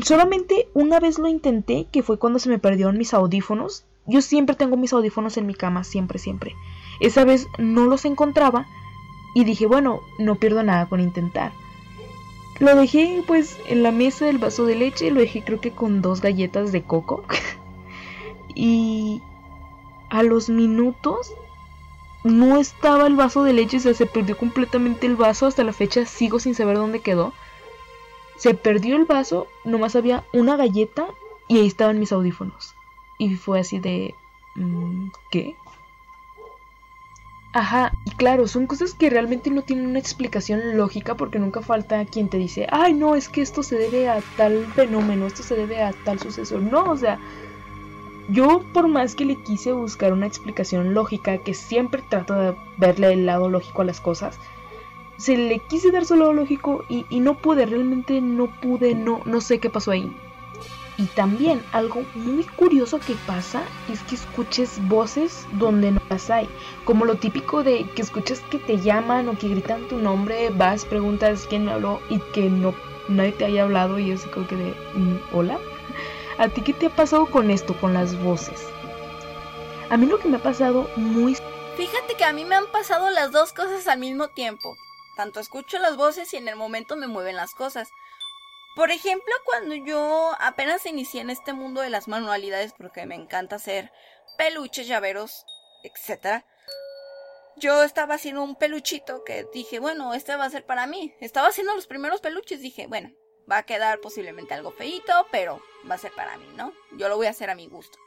Solamente 0.03 0.69
una 0.75 1.01
vez 1.01 1.19
lo 1.19 1.27
intenté, 1.27 1.87
que 1.91 2.03
fue 2.03 2.19
cuando 2.19 2.39
se 2.39 2.49
me 2.49 2.59
perdieron 2.59 2.99
mis 2.99 3.15
audífonos. 3.15 3.87
Yo 4.07 4.21
siempre 4.21 4.57
tengo 4.57 4.77
mis 4.77 4.93
audífonos 4.93 5.37
en 5.37 5.47
mi 5.47 5.55
cama, 5.55 5.85
siempre, 5.85 6.19
siempre. 6.19 6.55
Esa 7.01 7.25
vez 7.25 7.47
no 7.59 7.87
los 7.87 8.05
encontraba 8.05 8.67
y 9.35 9.45
dije, 9.45 9.67
bueno, 9.67 10.01
no 10.19 10.37
pierdo 10.37 10.63
nada 10.63 10.89
con 10.89 11.01
intentar. 11.01 11.53
Lo 12.61 12.77
dejé 12.77 13.25
pues 13.27 13.59
en 13.67 13.83
la 13.83 13.91
mesa 13.91 14.27
del 14.27 14.37
vaso 14.37 14.67
de 14.67 14.77
leche, 14.77 15.11
lo 15.11 15.21
dejé 15.21 15.43
creo 15.43 15.61
que 15.61 15.73
con 15.73 16.03
dos 16.03 16.21
galletas 16.21 16.73
de 16.73 16.83
coco. 16.83 17.25
y 18.55 19.23
a 20.11 20.23
los 20.23 20.51
minutos 20.51 21.33
no 22.23 22.59
estaba 22.59 23.07
el 23.07 23.17
vaso 23.17 23.45
de 23.45 23.55
leche, 23.55 23.79
o 23.79 23.81
sea, 23.81 23.95
se 23.95 24.05
perdió 24.05 24.37
completamente 24.37 25.07
el 25.07 25.17
vaso. 25.17 25.47
Hasta 25.47 25.65
la 25.65 25.73
fecha 25.73 26.05
sigo 26.05 26.39
sin 26.39 26.55
saber 26.55 26.77
dónde 26.77 27.01
quedó. 27.01 27.33
Se 28.37 28.53
perdió 28.53 28.97
el 28.97 29.07
vaso, 29.07 29.47
nomás 29.65 29.97
había 29.97 30.25
una 30.35 30.57
galleta 30.57 31.07
y 31.49 31.61
ahí 31.61 31.67
estaban 31.67 31.99
mis 31.99 32.13
audífonos. 32.13 32.75
Y 33.19 33.37
fue 33.37 33.61
así 33.61 33.79
de... 33.79 34.15
Mm, 34.55 35.09
¿Qué? 35.31 35.57
Ajá, 37.53 37.93
y 38.05 38.13
claro, 38.13 38.47
son 38.47 38.69
cosas 38.69 38.95
que 38.95 39.11
realmente 39.11 39.51
no 39.51 39.63
tienen 39.63 39.87
una 39.89 39.99
explicación 39.99 40.77
lógica 40.77 41.17
porque 41.17 41.41
nunca 41.41 41.61
falta 41.61 42.05
quien 42.05 42.29
te 42.29 42.37
dice, 42.39 42.69
ay 42.71 42.95
no, 42.95 43.17
es 43.17 43.29
que 43.29 43.43
esto 43.43 43.65
se 43.65 43.77
debe 43.77 44.09
a 44.09 44.23
tal 44.37 44.73
fenómeno, 44.73 45.27
esto 45.27 45.43
se 45.43 45.57
debe 45.57 45.83
a 45.83 45.93
tal 45.93 46.21
suceso. 46.21 46.61
No, 46.61 46.85
o 46.85 46.97
sea, 46.97 47.19
yo 48.29 48.63
por 48.73 48.87
más 48.87 49.17
que 49.17 49.25
le 49.25 49.43
quise 49.43 49.73
buscar 49.73 50.13
una 50.13 50.27
explicación 50.27 50.95
lógica, 50.95 51.39
que 51.39 51.55
siempre 51.55 52.03
trato 52.09 52.35
de 52.35 52.55
verle 52.79 53.13
el 53.15 53.27
lado 53.27 53.49
lógico 53.49 53.83
a 53.83 53.87
las 53.87 54.01
cosas, 54.01 54.39
se 55.17 55.37
le 55.37 55.59
quise 55.59 55.91
dar 55.91 56.05
su 56.07 56.15
lado 56.15 56.33
lógico 56.33 56.85
y, 56.89 57.05
no 57.19 57.37
pude, 57.39 57.67
realmente 57.67 58.21
no 58.21 58.47
pude, 58.61 58.95
no, 58.95 59.23
no 59.25 59.41
sé 59.41 59.59
qué 59.59 59.71
pasó 59.71 59.91
ahí. 59.91 60.17
Y 61.01 61.07
también 61.07 61.65
algo 61.73 62.03
muy 62.15 62.45
curioso 62.45 63.01
que 63.01 63.15
pasa 63.27 63.63
es 63.91 64.03
que 64.03 64.17
escuches 64.17 64.87
voces 64.87 65.47
donde 65.53 65.93
no 65.93 66.03
las 66.11 66.29
hay. 66.29 66.47
Como 66.85 67.07
lo 67.07 67.15
típico 67.15 67.63
de 67.63 67.89
que 67.95 68.03
escuchas 68.03 68.41
que 68.51 68.59
te 68.59 68.77
llaman 68.77 69.27
o 69.31 69.39
que 69.39 69.49
gritan 69.49 69.89
tu 69.89 69.97
nombre, 69.97 70.51
vas, 70.51 70.85
preguntas 70.85 71.47
quién 71.49 71.65
me 71.65 71.73
habló 71.73 72.03
y 72.11 72.19
que 72.35 72.51
no 72.51 72.75
nadie 73.09 73.33
te 73.33 73.47
haya 73.47 73.63
hablado 73.63 73.99
y 73.99 74.09
yo 74.09 74.31
creo 74.31 74.47
que 74.47 74.57
de 74.57 74.75
mm, 74.93 75.21
hola. 75.33 75.59
¿A 76.37 76.49
ti 76.49 76.61
qué 76.61 76.75
te 76.75 76.87
ha 76.87 76.91
pasado 76.91 77.25
con 77.25 77.51
esto, 77.51 77.75
con 77.81 77.95
las 77.95 78.23
voces? 78.23 78.69
A 79.89 79.97
mí 79.97 80.05
lo 80.05 80.19
que 80.19 80.29
me 80.29 80.37
ha 80.37 80.43
pasado 80.43 80.87
muy... 80.97 81.35
Fíjate 81.79 82.15
que 82.19 82.25
a 82.25 82.35
mí 82.35 82.45
me 82.45 82.57
han 82.57 82.67
pasado 82.67 83.09
las 83.09 83.33
dos 83.33 83.55
cosas 83.55 83.89
al 83.89 84.01
mismo 84.01 84.29
tiempo. 84.29 84.77
Tanto 85.17 85.41
escucho 85.41 85.79
las 85.79 85.97
voces 85.97 86.35
y 86.35 86.37
en 86.37 86.49
el 86.49 86.57
momento 86.57 86.95
me 86.95 87.07
mueven 87.07 87.37
las 87.37 87.55
cosas. 87.55 87.91
Por 88.77 88.91
ejemplo, 88.91 89.35
cuando 89.45 89.75
yo 89.75 90.35
apenas 90.39 90.87
inicié 90.87 91.21
en 91.21 91.31
este 91.31 91.53
mundo 91.53 91.81
de 91.81 91.91
las 91.91 92.09
manualidades, 92.09 92.73
porque 92.77 93.05
me 93.05 93.17
encanta 93.17 93.57
hacer 93.57 93.93
peluches, 94.39 94.87
llaveros, 94.87 95.45
etc. 95.83 96.45
Yo 97.57 97.83
estaba 97.83 98.15
haciendo 98.15 98.43
un 98.43 98.57
peluchito 98.57 99.25
que 99.25 99.45
dije, 99.53 99.81
bueno, 99.81 100.15
este 100.15 100.37
va 100.37 100.45
a 100.45 100.51
ser 100.51 100.65
para 100.65 100.87
mí. 100.87 101.15
Estaba 101.21 101.49
haciendo 101.49 101.75
los 101.75 101.87
primeros 101.87 102.21
peluches, 102.21 102.61
dije, 102.61 102.87
bueno, 102.87 103.11
va 103.51 103.59
a 103.59 103.67
quedar 103.67 104.01
posiblemente 104.01 104.55
algo 104.55 104.71
feito, 104.71 105.27
pero 105.31 105.61
va 105.89 105.97
a 105.97 105.99
ser 105.99 106.13
para 106.13 106.37
mí, 106.39 106.47
¿no? 106.55 106.73
Yo 106.93 107.09
lo 107.09 107.17
voy 107.17 107.27
a 107.27 107.31
hacer 107.31 107.51
a 107.51 107.55
mi 107.55 107.67
gusto. 107.67 107.99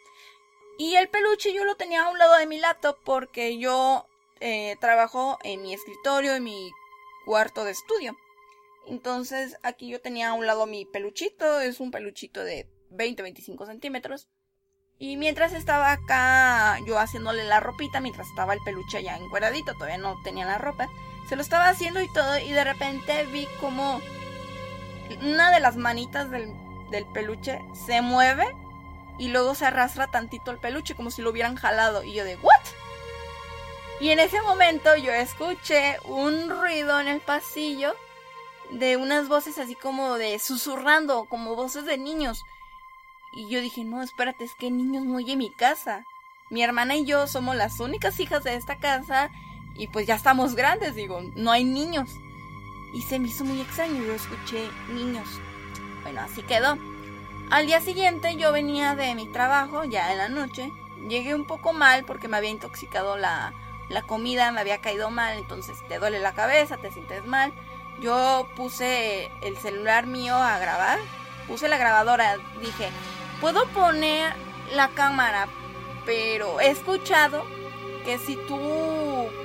Y 0.78 0.96
el 0.96 1.10
peluche 1.10 1.54
yo 1.54 1.66
lo 1.66 1.76
tenía 1.76 2.06
a 2.06 2.10
un 2.10 2.18
lado 2.18 2.36
de 2.38 2.48
mi 2.48 2.58
laptop 2.58 2.98
porque 3.04 3.58
yo 3.58 4.08
eh, 4.40 4.76
trabajo 4.80 5.38
en 5.44 5.62
mi 5.62 5.74
escritorio, 5.74 6.34
en 6.34 6.44
mi 6.44 6.72
cuarto 7.26 7.64
de 7.64 7.72
estudio. 7.72 8.18
Entonces 8.88 9.58
aquí 9.64 9.90
yo 9.90 10.02
tenía 10.02 10.30
a 10.30 10.34
un 10.34 10.46
lado 10.46 10.66
mi 10.66 10.86
peluchito, 10.86 11.60
es 11.60 11.80
un 11.80 11.92
peluchito 11.92 12.44
de 12.44 12.70
20-25 12.92 13.66
centímetros. 13.66 14.28
Y 15.00 15.18
mientras 15.18 15.54
estaba 15.54 15.92
acá 15.92 16.80
yo 16.86 17.00
haciéndole 17.00 17.44
la 17.46 17.60
ropita, 17.60 18.00
mientras 18.00 18.28
estaba 18.28 18.54
el 18.54 18.60
peluche 18.64 19.04
ya 19.04 19.18
encueradito, 19.18 19.74
todavía 19.74 19.98
no 19.98 20.16
tenía 20.24 20.46
la 20.46 20.58
ropa, 20.58 20.88
se 21.28 21.36
lo 21.36 21.42
estaba 21.42 21.70
haciendo 21.70 22.02
y 22.02 22.12
todo, 22.14 22.38
y 22.38 22.52
de 22.52 22.64
repente 22.64 23.26
vi 23.26 23.48
como 23.60 24.02
una 25.22 25.52
de 25.52 25.60
las 25.60 25.76
manitas 25.78 26.30
del, 26.30 26.54
peluche 27.14 27.60
se 27.88 28.02
mueve 28.02 28.46
y 29.18 29.30
luego 29.30 29.56
se 29.56 29.66
arrastra 29.66 30.12
tantito 30.12 30.52
el 30.52 30.60
peluche 30.60 30.96
como 30.96 31.10
si 31.10 31.22
lo 31.22 31.32
hubieran 31.32 31.56
jalado. 31.56 32.04
Y 32.04 32.14
yo 32.14 32.24
de, 32.24 32.36
¿what? 32.38 32.62
Y 34.00 34.10
en 34.10 34.20
ese 34.20 34.42
momento 34.42 34.96
yo 34.96 35.12
escuché 35.12 35.98
un 36.06 36.50
ruido 36.50 37.00
en 37.00 37.08
el 37.08 37.20
pasillo 37.20 37.96
de 38.72 38.98
unas 38.98 39.28
voces 39.28 39.58
así 39.58 39.76
como 39.76 40.16
de 40.16 40.40
susurrando, 40.40 41.26
como 41.26 41.56
voces 41.56 41.86
de 41.86 41.98
niños. 41.98 42.44
Y 43.34 43.50
yo 43.50 43.62
dije, 43.62 43.84
no, 43.84 44.02
espérate, 44.02 44.44
es 44.44 44.54
que 44.56 44.72
niños 44.72 45.06
no 45.06 45.20
en 45.20 45.38
mi 45.38 45.52
casa. 45.52 46.06
Mi 46.50 46.64
hermana 46.64 46.96
y 46.96 47.06
yo 47.06 47.28
somos 47.28 47.56
las 47.56 47.80
únicas 47.80 48.20
hijas 48.20 48.44
de 48.44 48.56
esta 48.56 48.78
casa 48.78 49.30
y 49.76 49.88
pues 49.88 50.06
ya 50.06 50.16
estamos 50.16 50.56
grandes, 50.56 50.94
digo, 50.96 51.22
no 51.36 51.52
hay 51.52 51.64
niños 51.64 52.10
y 52.94 53.02
se 53.02 53.20
me 53.20 53.28
hizo 53.28 53.44
muy 53.44 53.60
extraño. 53.60 54.04
Yo 54.04 54.14
escuché 54.14 54.70
niños. 54.90 55.28
Bueno, 56.04 56.22
así 56.22 56.44
quedó. 56.44 56.78
Al 57.50 57.66
día 57.66 57.82
siguiente 57.82 58.36
yo 58.38 58.52
venía 58.52 58.96
de 58.96 59.16
mi 59.16 59.28
trabajo, 59.28 59.84
ya 59.84 60.12
en 60.12 60.20
la 60.20 60.30
noche. 60.30 60.72
Llegué 61.10 61.36
un 61.36 61.46
poco 61.46 61.74
mal 61.74 62.06
porque 62.06 62.28
me 62.28 62.38
había 62.38 62.52
intoxicado 62.52 63.18
la, 63.18 63.54
la 63.90 64.04
comida, 64.04 64.52
me 64.52 64.62
había 64.62 64.80
caído 64.80 65.10
mal, 65.10 65.38
entonces 65.38 65.78
te 65.90 66.00
duele 66.00 66.20
la 66.20 66.34
cabeza, 66.34 66.78
te 66.78 66.92
sientes 66.92 67.26
mal. 67.26 67.52
Yo 68.04 68.50
puse 68.58 69.32
el 69.42 69.58
celular 69.58 70.08
mío 70.08 70.36
a 70.36 70.60
grabar, 70.60 71.00
puse 71.48 71.70
la 71.70 71.78
grabadora, 71.78 72.36
dije, 72.60 72.90
puedo 73.40 73.66
poner 73.68 74.34
la 74.76 74.90
cámara, 74.90 75.48
pero 76.06 76.60
he 76.60 76.68
escuchado 76.68 77.46
que 78.04 78.18
si 78.18 78.36
tú 78.36 78.60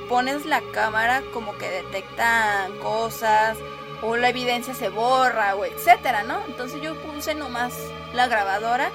pones 0.08 0.44
la 0.44 0.60
cámara 0.72 1.22
como 1.32 1.56
que 1.56 1.70
detecta 1.70 2.68
cosas 2.82 3.56
o 4.02 4.16
la 4.16 4.30
evidencia 4.30 4.74
se 4.74 4.88
borra 4.88 5.54
o 5.54 5.64
etcétera, 5.64 6.24
¿no? 6.24 6.44
Entonces 6.48 6.82
yo 6.82 7.00
puse 7.02 7.36
nomás 7.36 7.78
la 8.12 8.26
grabadora 8.26 8.90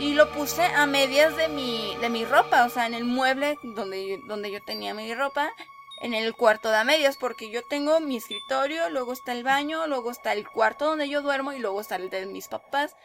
y 0.00 0.14
lo 0.14 0.28
puse 0.30 0.64
a 0.64 0.86
medias 0.86 1.36
de 1.36 1.46
mi 1.46 1.94
de 2.00 2.10
mi 2.10 2.24
ropa, 2.24 2.64
o 2.64 2.68
sea, 2.68 2.86
en 2.86 2.94
el 2.94 3.04
mueble 3.04 3.60
donde 3.62 4.20
donde 4.24 4.50
yo 4.50 4.60
tenía 4.60 4.92
mi 4.92 5.14
ropa, 5.14 5.52
en 6.00 6.14
el 6.14 6.34
cuarto 6.34 6.70
de 6.70 6.76
a 6.76 6.84
medias 6.84 7.16
porque 7.18 7.50
yo 7.50 7.60
tengo 7.68 8.00
mi 8.00 8.16
escritorio, 8.16 8.88
luego 8.88 9.12
está 9.12 9.32
el 9.32 9.44
baño, 9.44 9.86
luego 9.86 10.10
está 10.10 10.32
el 10.32 10.48
cuarto 10.48 10.86
donde 10.86 11.08
yo 11.08 11.22
duermo 11.22 11.52
y 11.52 11.58
luego 11.58 11.80
está 11.80 11.96
el 11.96 12.10
de 12.10 12.26
mis 12.26 12.48
papás. 12.48 12.96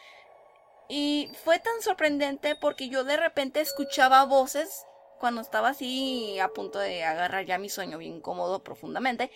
Y 0.87 1.31
fue 1.43 1.59
tan 1.59 1.81
sorprendente 1.81 2.55
porque 2.55 2.89
yo 2.89 3.03
de 3.03 3.17
repente 3.17 3.59
escuchaba 3.59 4.23
voces 4.25 4.85
cuando 5.19 5.41
estaba 5.41 5.69
así 5.69 6.39
a 6.39 6.49
punto 6.49 6.79
de 6.79 7.03
agarrar 7.03 7.45
ya 7.45 7.57
mi 7.57 7.69
sueño 7.69 7.97
bien 7.97 8.21
cómodo 8.21 8.63
profundamente. 8.63 9.31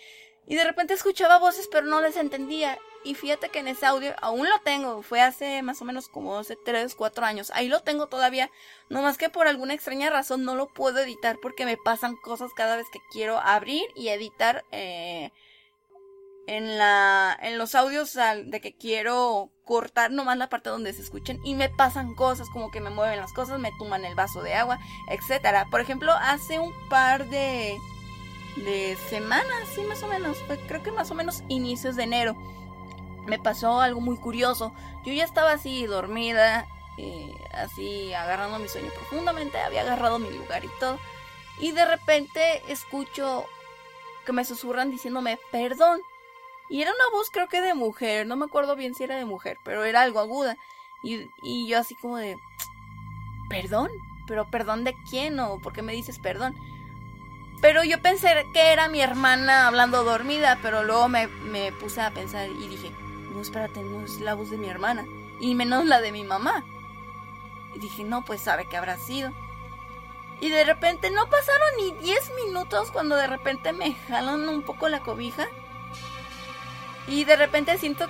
Y 0.49 0.55
de 0.55 0.63
repente 0.63 0.95
escuchaba 0.95 1.38
voces 1.38 1.69
pero 1.71 1.85
no 1.85 2.01
les 2.01 2.17
entendía. 2.17 2.77
Y 3.03 3.13
fíjate 3.15 3.49
que 3.49 3.59
en 3.59 3.69
ese 3.69 3.85
audio 3.85 4.13
aún 4.19 4.49
lo 4.49 4.59
tengo. 4.59 5.03
Fue 5.03 5.21
hace 5.21 5.62
más 5.62 5.81
o 5.81 5.85
menos 5.85 6.09
como 6.09 6.38
hace 6.38 6.57
3, 6.65 6.95
4 6.95 7.25
años. 7.25 7.51
Ahí 7.53 7.69
lo 7.69 7.81
tengo 7.81 8.07
todavía. 8.07 8.49
No 8.89 9.03
más 9.03 9.17
que 9.17 9.29
por 9.29 9.47
alguna 9.47 9.75
extraña 9.75 10.09
razón 10.09 10.43
no 10.43 10.55
lo 10.55 10.67
puedo 10.73 10.99
editar 10.99 11.38
porque 11.39 11.65
me 11.65 11.77
pasan 11.77 12.17
cosas 12.17 12.51
cada 12.55 12.75
vez 12.75 12.88
que 12.91 12.99
quiero 13.12 13.38
abrir 13.38 13.83
y 13.95 14.09
editar 14.09 14.65
eh, 14.71 15.31
en, 16.47 16.79
la, 16.79 17.38
en 17.41 17.59
los 17.59 17.75
audios 17.75 18.13
de 18.13 18.59
que 18.59 18.75
quiero 18.75 19.51
cortar 19.65 20.09
nomás 20.09 20.38
la 20.38 20.49
parte 20.49 20.71
donde 20.71 20.93
se 20.93 21.03
escuchen 21.03 21.39
y 21.45 21.53
me 21.53 21.69
pasan 21.69 22.15
cosas 22.15 22.47
como 22.51 22.71
que 22.71 22.81
me 22.81 22.89
mueven 22.89 23.19
las 23.19 23.33
cosas, 23.33 23.59
me 23.59 23.71
tuman 23.77 24.03
el 24.03 24.15
vaso 24.15 24.41
de 24.41 24.55
agua, 24.55 24.79
etcétera. 25.09 25.67
Por 25.69 25.79
ejemplo, 25.79 26.12
hace 26.12 26.57
un 26.57 26.73
par 26.89 27.29
de 27.29 27.77
de 28.55 28.97
semanas, 29.09 29.67
sí, 29.73 29.81
más 29.81 30.03
o 30.03 30.07
menos, 30.07 30.38
creo 30.67 30.83
que 30.83 30.91
más 30.91 31.12
o 31.12 31.15
menos 31.15 31.43
inicios 31.47 31.95
de 31.95 32.03
enero, 32.03 32.35
me 33.25 33.39
pasó 33.39 33.79
algo 33.79 34.01
muy 34.01 34.17
curioso. 34.17 34.73
Yo 35.05 35.13
ya 35.13 35.23
estaba 35.23 35.51
así 35.51 35.85
dormida, 35.85 36.67
eh, 36.97 37.33
así 37.53 38.13
agarrando 38.13 38.59
mi 38.59 38.67
sueño 38.67 38.91
profundamente, 38.93 39.59
había 39.59 39.81
agarrado 39.81 40.19
mi 40.19 40.29
lugar 40.31 40.65
y 40.65 40.69
todo, 40.79 40.99
y 41.59 41.71
de 41.71 41.85
repente 41.85 42.63
escucho 42.67 43.45
que 44.25 44.33
me 44.33 44.45
susurran 44.45 44.91
diciéndome 44.91 45.39
perdón. 45.51 46.01
Y 46.69 46.81
era 46.83 46.91
una 46.91 47.09
voz 47.12 47.31
creo 47.31 47.47
que 47.47 47.62
de 47.62 47.73
mujer, 47.73 48.27
no 48.27 48.35
me 48.35 48.45
acuerdo 48.45 48.75
bien 48.75 48.93
si 48.93 49.03
era 49.03 49.15
de 49.15 49.25
mujer, 49.25 49.57
pero 49.63 49.83
era 49.85 50.01
algo 50.01 50.19
aguda. 50.19 50.55
Y, 51.01 51.29
y 51.41 51.67
yo 51.67 51.79
así 51.79 51.95
como 51.95 52.17
de, 52.17 52.38
¿perdón? 53.49 53.89
¿Pero 54.27 54.49
perdón 54.51 54.83
de 54.83 54.93
quién 55.09 55.39
o 55.39 55.59
por 55.59 55.73
qué 55.73 55.81
me 55.81 55.93
dices 55.93 56.19
perdón? 56.19 56.55
Pero 57.62 57.84
yo 57.84 58.02
pensé 58.02 58.48
que 58.54 58.72
era 58.72 58.88
mi 58.88 59.02
hermana 59.02 59.67
hablando 59.67 60.04
dormida, 60.04 60.60
pero 60.62 60.84
luego 60.84 61.10
me, 61.10 61.28
me 61.28 61.72
puse 61.74 62.02
a 62.02 62.12
pensar 62.12 62.50
y 62.50 62.67
dije, 62.67 62.91
no, 63.34 63.41
espérate, 63.41 63.82
no 63.82 64.04
es 64.06 64.22
la 64.22 64.34
voz 64.34 64.50
de 64.50 64.58
mi 64.58 64.69
hermana, 64.69 65.06
y 65.41 65.56
menos 65.56 65.86
la 65.86 66.00
de 66.00 66.12
mi 66.12 66.24
mamá. 66.24 66.63
Y 67.76 67.80
dije, 67.80 68.04
no, 68.04 68.24
pues 68.24 68.41
sabe 68.41 68.65
que 68.65 68.78
habrá 68.78 68.98
sido. 68.98 69.32
Y 70.41 70.50
de 70.50 70.63
repente 70.63 71.12
no 71.12 71.30
pasaron 71.30 71.67
ni 71.78 71.91
10 72.06 72.32
minutos 72.45 72.91
cuando 72.91 73.15
de 73.17 73.28
repente 73.28 73.74
me 73.74 73.93
jalan 74.08 74.48
un 74.48 74.62
poco 74.62 74.88
la 74.88 75.02
cobija. 75.02 75.48
Y 77.08 77.26
de 77.26 77.36
repente 77.36 77.78
siento 77.78 78.08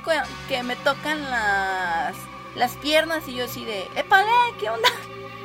que 0.47 0.61
me 0.61 0.75
tocan 0.75 1.29
las, 1.31 2.15
las 2.55 2.75
piernas 2.75 3.27
y 3.27 3.33
yo 3.35 3.45
así 3.45 3.65
de, 3.65 3.89
¡épale! 3.95 4.29
¿Qué 4.59 4.69
onda? 4.69 4.89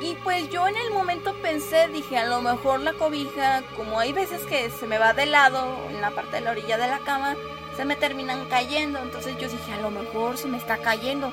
Y 0.01 0.15
pues 0.15 0.49
yo 0.49 0.67
en 0.67 0.75
el 0.75 0.91
momento 0.91 1.33
pensé, 1.41 1.87
dije, 1.87 2.17
a 2.17 2.25
lo 2.25 2.41
mejor 2.41 2.81
la 2.81 2.93
cobija, 2.93 3.63
como 3.77 3.99
hay 3.99 4.11
veces 4.11 4.45
que 4.45 4.69
se 4.69 4.87
me 4.87 4.97
va 4.97 5.13
de 5.13 5.25
lado, 5.25 5.73
en 5.89 6.01
la 6.01 6.11
parte 6.11 6.37
de 6.37 6.41
la 6.41 6.51
orilla 6.51 6.77
de 6.77 6.87
la 6.87 6.99
cama, 6.99 7.35
se 7.77 7.85
me 7.85 7.95
terminan 7.95 8.45
cayendo. 8.49 8.99
Entonces 8.99 9.37
yo 9.37 9.47
dije, 9.47 9.73
a 9.73 9.81
lo 9.81 9.91
mejor 9.91 10.37
se 10.37 10.47
me 10.47 10.57
está 10.57 10.77
cayendo. 10.77 11.31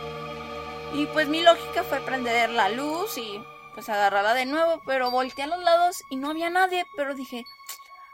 Y 0.95 1.07
pues 1.07 1.29
mi 1.29 1.43
lógica 1.43 1.83
fue 1.83 2.01
prender 2.01 2.51
la 2.51 2.69
luz 2.69 3.19
y 3.19 3.43
pues 3.75 3.89
agarrarla 3.89 4.35
de 4.35 4.47
nuevo, 4.47 4.83
pero 4.87 5.11
volteé 5.11 5.45
a 5.45 5.49
los 5.49 5.63
lados 5.63 6.03
y 6.11 6.17
no 6.17 6.31
había 6.31 6.51
nadie, 6.51 6.85
pero 6.97 7.15
dije, 7.15 7.45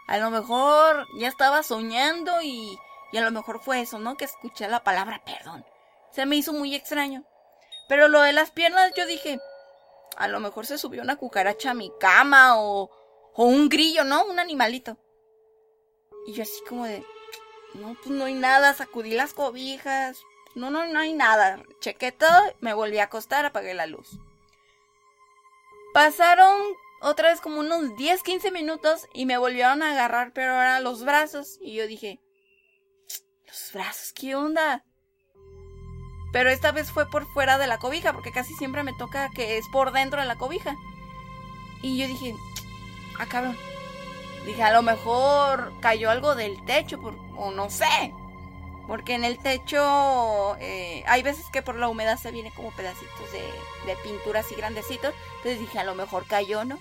a 0.07 0.19
lo 0.19 0.31
mejor 0.31 1.07
ya 1.15 1.29
estaba 1.29 1.63
soñando 1.63 2.41
y, 2.41 2.79
y 3.13 3.19
a 3.19 3.23
lo 3.23 3.33
mejor 3.33 3.61
fue 3.61 3.81
eso, 3.81 3.99
¿no? 3.99 4.17
Que 4.17 4.25
escuché 4.25 4.69
la 4.69 4.85
palabra 4.85 5.21
perdón. 5.25 5.67
Se 6.13 6.25
me 6.25 6.37
hizo 6.37 6.53
muy 6.53 6.75
extraño. 6.75 7.25
Pero 7.89 8.09
lo 8.09 8.21
de 8.21 8.33
las 8.33 8.51
piernas 8.51 8.93
yo 8.97 9.07
dije, 9.07 9.41
a 10.17 10.29
lo 10.29 10.41
mejor 10.41 10.67
se 10.67 10.79
subió 10.79 11.03
una 11.03 11.17
cucaracha 11.17 11.71
a 11.71 11.75
mi 11.75 11.93
cama 11.99 12.61
o, 12.61 12.91
o 13.35 13.45
un 13.45 13.69
grillo, 13.69 14.05
¿no? 14.05 14.25
Un 14.25 14.39
animalito. 14.39 14.99
Y 16.27 16.35
yo 16.35 16.43
así 16.43 16.61
como 16.69 16.85
de, 16.85 17.05
no, 17.75 17.97
pues 18.03 18.11
no 18.11 18.25
hay 18.25 18.35
nada, 18.35 18.75
sacudí 18.75 19.15
las 19.15 19.35
cobijas. 19.35 20.19
No, 20.55 20.71
no, 20.71 20.87
no 20.87 20.99
hay 20.99 21.13
nada. 21.13 21.63
Chequé 21.81 22.13
todo, 22.13 22.41
me 22.61 22.75
volví 22.75 22.99
a 22.99 23.05
acostar, 23.05 23.45
apagué 23.45 23.75
la 23.75 23.87
luz. 23.87 24.19
Pasaron 25.95 26.61
otra 27.01 27.31
vez 27.31 27.41
como 27.41 27.61
unos 27.61 27.97
10, 27.97 28.23
15 28.23 28.51
minutos 28.51 29.07
y 29.15 29.27
me 29.27 29.39
volvieron 29.39 29.83
a 29.83 29.93
agarrar, 29.93 30.33
pero 30.33 30.53
ahora 30.53 30.81
los 30.81 31.05
brazos. 31.05 31.59
Y 31.61 31.75
yo 31.75 31.87
dije, 31.87 32.21
los 33.47 33.71
brazos, 33.73 34.13
¿qué 34.13 34.35
onda? 34.35 34.85
Pero 36.33 36.51
esta 36.51 36.73
vez 36.73 36.91
fue 36.91 37.09
por 37.09 37.27
fuera 37.27 37.59
de 37.59 37.67
la 37.67 37.79
cobija, 37.79 38.13
porque 38.13 38.33
casi 38.33 38.55
siempre 38.55 38.83
me 38.83 38.93
toca 38.93 39.31
que 39.31 39.57
es 39.57 39.69
por 39.69 39.93
dentro 39.93 40.21
de 40.21 40.27
la 40.27 40.37
cobija. 40.37 40.77
Y 41.83 41.99
yo 41.99 42.07
dije, 42.07 42.35
ah, 43.19 43.27
cabrón. 43.27 43.57
Dije, 44.45 44.63
a 44.63 44.73
lo 44.73 44.83
mejor 44.83 45.73
cayó 45.81 46.11
algo 46.11 46.35
del 46.35 46.63
techo, 46.65 46.99
o 47.37 47.51
no 47.51 47.71
sé. 47.71 48.13
Porque 48.87 49.15
en 49.15 49.25
el 49.25 49.39
techo 49.39 50.57
eh, 50.61 51.05
hay 51.07 51.23
veces 51.23 51.47
que 51.53 51.63
por 51.63 51.77
la 51.77 51.89
humedad 51.89 52.19
se 52.19 52.31
viene 52.31 52.51
como 52.53 52.71
pedacitos 52.73 53.33
de, 53.33 53.43
de 53.87 53.97
pintura 54.03 54.41
así 54.41 54.55
grandecitos. 54.55 55.15
Entonces 55.37 55.61
dije, 55.61 55.79
a 55.79 55.85
lo 55.85 55.95
mejor 55.95 56.27
cayó, 56.27 56.65
¿no? 56.65 56.79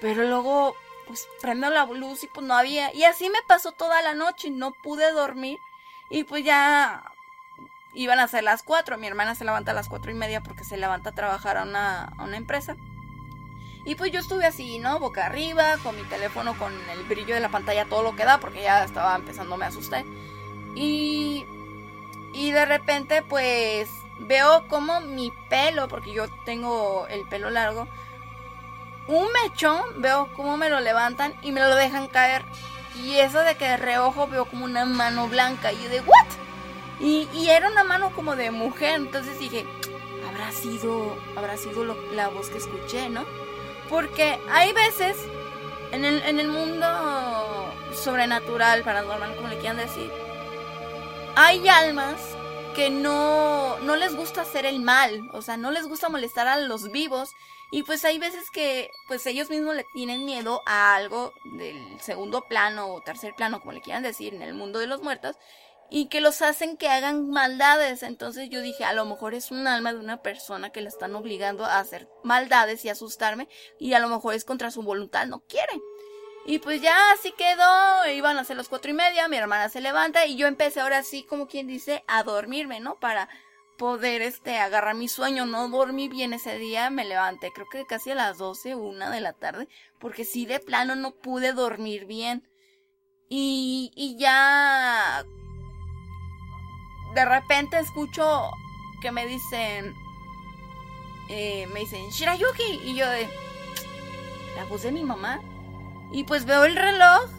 Pero 0.00 0.24
luego, 0.24 0.76
pues 1.06 1.28
prendo 1.40 1.70
la 1.70 1.86
luz 1.86 2.22
y 2.24 2.28
pues 2.28 2.46
no 2.46 2.56
había. 2.56 2.94
Y 2.94 3.04
así 3.04 3.28
me 3.30 3.42
pasó 3.46 3.72
toda 3.72 4.02
la 4.02 4.14
noche, 4.14 4.50
no 4.50 4.72
pude 4.72 5.10
dormir. 5.12 5.58
Y 6.10 6.24
pues 6.24 6.44
ya 6.44 7.02
iban 7.96 8.20
a 8.20 8.28
ser 8.28 8.44
las 8.44 8.62
cuatro. 8.62 8.98
Mi 8.98 9.06
hermana 9.06 9.34
se 9.34 9.44
levanta 9.44 9.72
a 9.72 9.74
las 9.74 9.88
cuatro 9.88 10.10
y 10.10 10.14
media 10.14 10.42
porque 10.42 10.62
se 10.64 10.76
levanta 10.76 11.10
a 11.10 11.14
trabajar 11.14 11.56
a 11.56 11.64
una, 11.64 12.04
a 12.04 12.24
una 12.24 12.36
empresa. 12.36 12.76
Y 13.84 13.94
pues 13.94 14.12
yo 14.12 14.20
estuve 14.20 14.46
así, 14.46 14.78
¿no? 14.78 14.98
Boca 14.98 15.26
arriba, 15.26 15.76
con 15.82 15.96
mi 15.96 16.02
teléfono, 16.02 16.58
con 16.58 16.72
el 16.90 17.04
brillo 17.04 17.34
de 17.34 17.40
la 17.40 17.50
pantalla, 17.50 17.86
todo 17.86 18.02
lo 18.02 18.16
que 18.16 18.24
da, 18.24 18.38
porque 18.38 18.62
ya 18.62 18.84
estaba 18.84 19.14
empezando, 19.14 19.56
me 19.56 19.64
asusté. 19.64 20.04
Y, 20.74 21.46
y 22.34 22.50
de 22.50 22.66
repente, 22.66 23.22
pues 23.22 23.88
veo 24.18 24.66
como 24.68 25.00
mi 25.00 25.32
pelo, 25.48 25.88
porque 25.88 26.12
yo 26.12 26.28
tengo 26.44 27.06
el 27.08 27.26
pelo 27.28 27.48
largo, 27.50 27.86
un 29.06 29.28
mechón, 29.32 29.80
veo 30.02 30.32
cómo 30.34 30.56
me 30.56 30.68
lo 30.68 30.80
levantan 30.80 31.34
y 31.42 31.52
me 31.52 31.60
lo 31.60 31.74
dejan 31.76 32.08
caer. 32.08 32.44
Y 32.96 33.18
eso 33.18 33.38
de 33.40 33.54
que 33.54 33.68
de 33.68 33.76
reojo 33.76 34.26
veo 34.26 34.46
como 34.46 34.64
una 34.64 34.84
mano 34.84 35.28
blanca. 35.28 35.72
Y 35.72 35.84
yo 35.84 35.88
de, 35.90 36.00
¿what? 36.00 36.45
Y, 37.00 37.48
era 37.48 37.68
una 37.68 37.84
mano 37.84 38.12
como 38.14 38.36
de 38.36 38.50
mujer, 38.50 38.94
entonces 38.96 39.38
dije, 39.38 39.66
habrá 40.28 40.50
sido, 40.50 41.16
habrá 41.36 41.56
sido 41.56 41.84
la 42.12 42.28
voz 42.28 42.48
que 42.48 42.58
escuché, 42.58 43.08
¿no? 43.08 43.24
Porque 43.88 44.38
hay 44.50 44.72
veces 44.72 45.16
en 45.92 46.04
el, 46.04 46.22
en 46.22 46.40
el 46.40 46.48
mundo 46.48 46.86
sobrenatural, 47.92 48.82
paranormal, 48.82 49.36
como 49.36 49.48
le 49.48 49.58
quieran 49.58 49.76
decir, 49.76 50.10
hay 51.36 51.68
almas 51.68 52.16
que 52.74 52.90
no, 52.90 53.78
no 53.80 53.96
les 53.96 54.14
gusta 54.14 54.42
hacer 54.42 54.66
el 54.66 54.80
mal, 54.80 55.28
o 55.32 55.42
sea, 55.42 55.56
no 55.56 55.70
les 55.70 55.86
gusta 55.86 56.08
molestar 56.08 56.48
a 56.48 56.58
los 56.58 56.90
vivos. 56.90 57.34
Y 57.70 57.82
pues 57.82 58.04
hay 58.04 58.18
veces 58.18 58.50
que 58.50 58.90
pues 59.08 59.26
ellos 59.26 59.50
mismos 59.50 59.74
le 59.74 59.84
tienen 59.92 60.24
miedo 60.24 60.62
a 60.66 60.94
algo 60.94 61.32
del 61.44 62.00
segundo 62.00 62.42
plano 62.42 62.88
o 62.88 63.00
tercer 63.00 63.34
plano, 63.34 63.60
como 63.60 63.72
le 63.72 63.80
quieran 63.80 64.02
decir, 64.02 64.34
en 64.34 64.42
el 64.42 64.54
mundo 64.54 64.78
de 64.78 64.86
los 64.86 65.02
muertos 65.02 65.36
y 65.90 66.06
que 66.06 66.20
los 66.20 66.42
hacen 66.42 66.76
que 66.76 66.88
hagan 66.88 67.28
maldades. 67.28 68.02
Entonces 68.02 68.48
yo 68.50 68.60
dije, 68.60 68.84
a 68.84 68.92
lo 68.92 69.04
mejor 69.04 69.34
es 69.34 69.50
un 69.50 69.66
alma 69.66 69.92
de 69.92 70.00
una 70.00 70.22
persona 70.22 70.70
que 70.70 70.80
la 70.80 70.88
están 70.88 71.14
obligando 71.14 71.64
a 71.64 71.78
hacer 71.78 72.08
maldades 72.24 72.84
y 72.84 72.88
asustarme 72.88 73.48
y 73.78 73.94
a 73.94 73.98
lo 73.98 74.08
mejor 74.08 74.34
es 74.34 74.44
contra 74.44 74.70
su 74.70 74.82
voluntad, 74.82 75.26
no 75.26 75.40
quiere. 75.40 75.80
Y 76.44 76.60
pues 76.60 76.80
ya 76.80 77.10
así 77.12 77.32
quedó, 77.32 78.06
iban 78.08 78.38
a 78.38 78.44
ser 78.44 78.56
las 78.56 78.68
cuatro 78.68 78.90
y 78.90 78.94
media, 78.94 79.26
mi 79.26 79.36
hermana 79.36 79.68
se 79.68 79.80
levanta 79.80 80.26
y 80.26 80.36
yo 80.36 80.46
empecé 80.46 80.80
ahora 80.80 81.02
sí, 81.02 81.24
como 81.24 81.48
quien 81.48 81.66
dice, 81.66 82.04
a 82.06 82.22
dormirme, 82.22 82.78
¿no? 82.78 83.00
Para 83.00 83.28
poder 83.76 84.22
este 84.22 84.58
agarrar 84.58 84.94
mi 84.94 85.08
sueño. 85.08 85.44
No 85.44 85.68
dormí 85.68 86.08
bien 86.08 86.32
ese 86.32 86.56
día, 86.58 86.88
me 86.90 87.04
levanté 87.04 87.50
creo 87.52 87.66
que 87.68 87.84
casi 87.86 88.12
a 88.12 88.14
las 88.14 88.38
doce, 88.38 88.74
una 88.74 89.10
de 89.10 89.20
la 89.20 89.32
tarde, 89.32 89.68
porque 89.98 90.24
sí 90.24 90.46
de 90.46 90.60
plano 90.60 90.94
no 90.94 91.14
pude 91.14 91.52
dormir 91.52 92.06
bien. 92.06 92.48
Y, 93.28 93.90
y 93.96 94.16
ya 94.16 95.24
de 97.16 97.24
repente 97.24 97.78
escucho 97.78 98.50
que 99.00 99.10
me 99.10 99.26
dicen, 99.26 99.96
eh, 101.30 101.66
me 101.72 101.80
dicen, 101.80 102.10
Shirayuki, 102.10 102.82
y 102.84 102.94
yo 102.94 103.08
de, 103.08 103.26
la 104.54 104.66
voz 104.66 104.82
de 104.82 104.92
mi 104.92 105.02
mamá. 105.02 105.40
Y 106.12 106.24
pues 106.24 106.44
veo 106.44 106.64
el 106.64 106.76
reloj, 106.76 107.30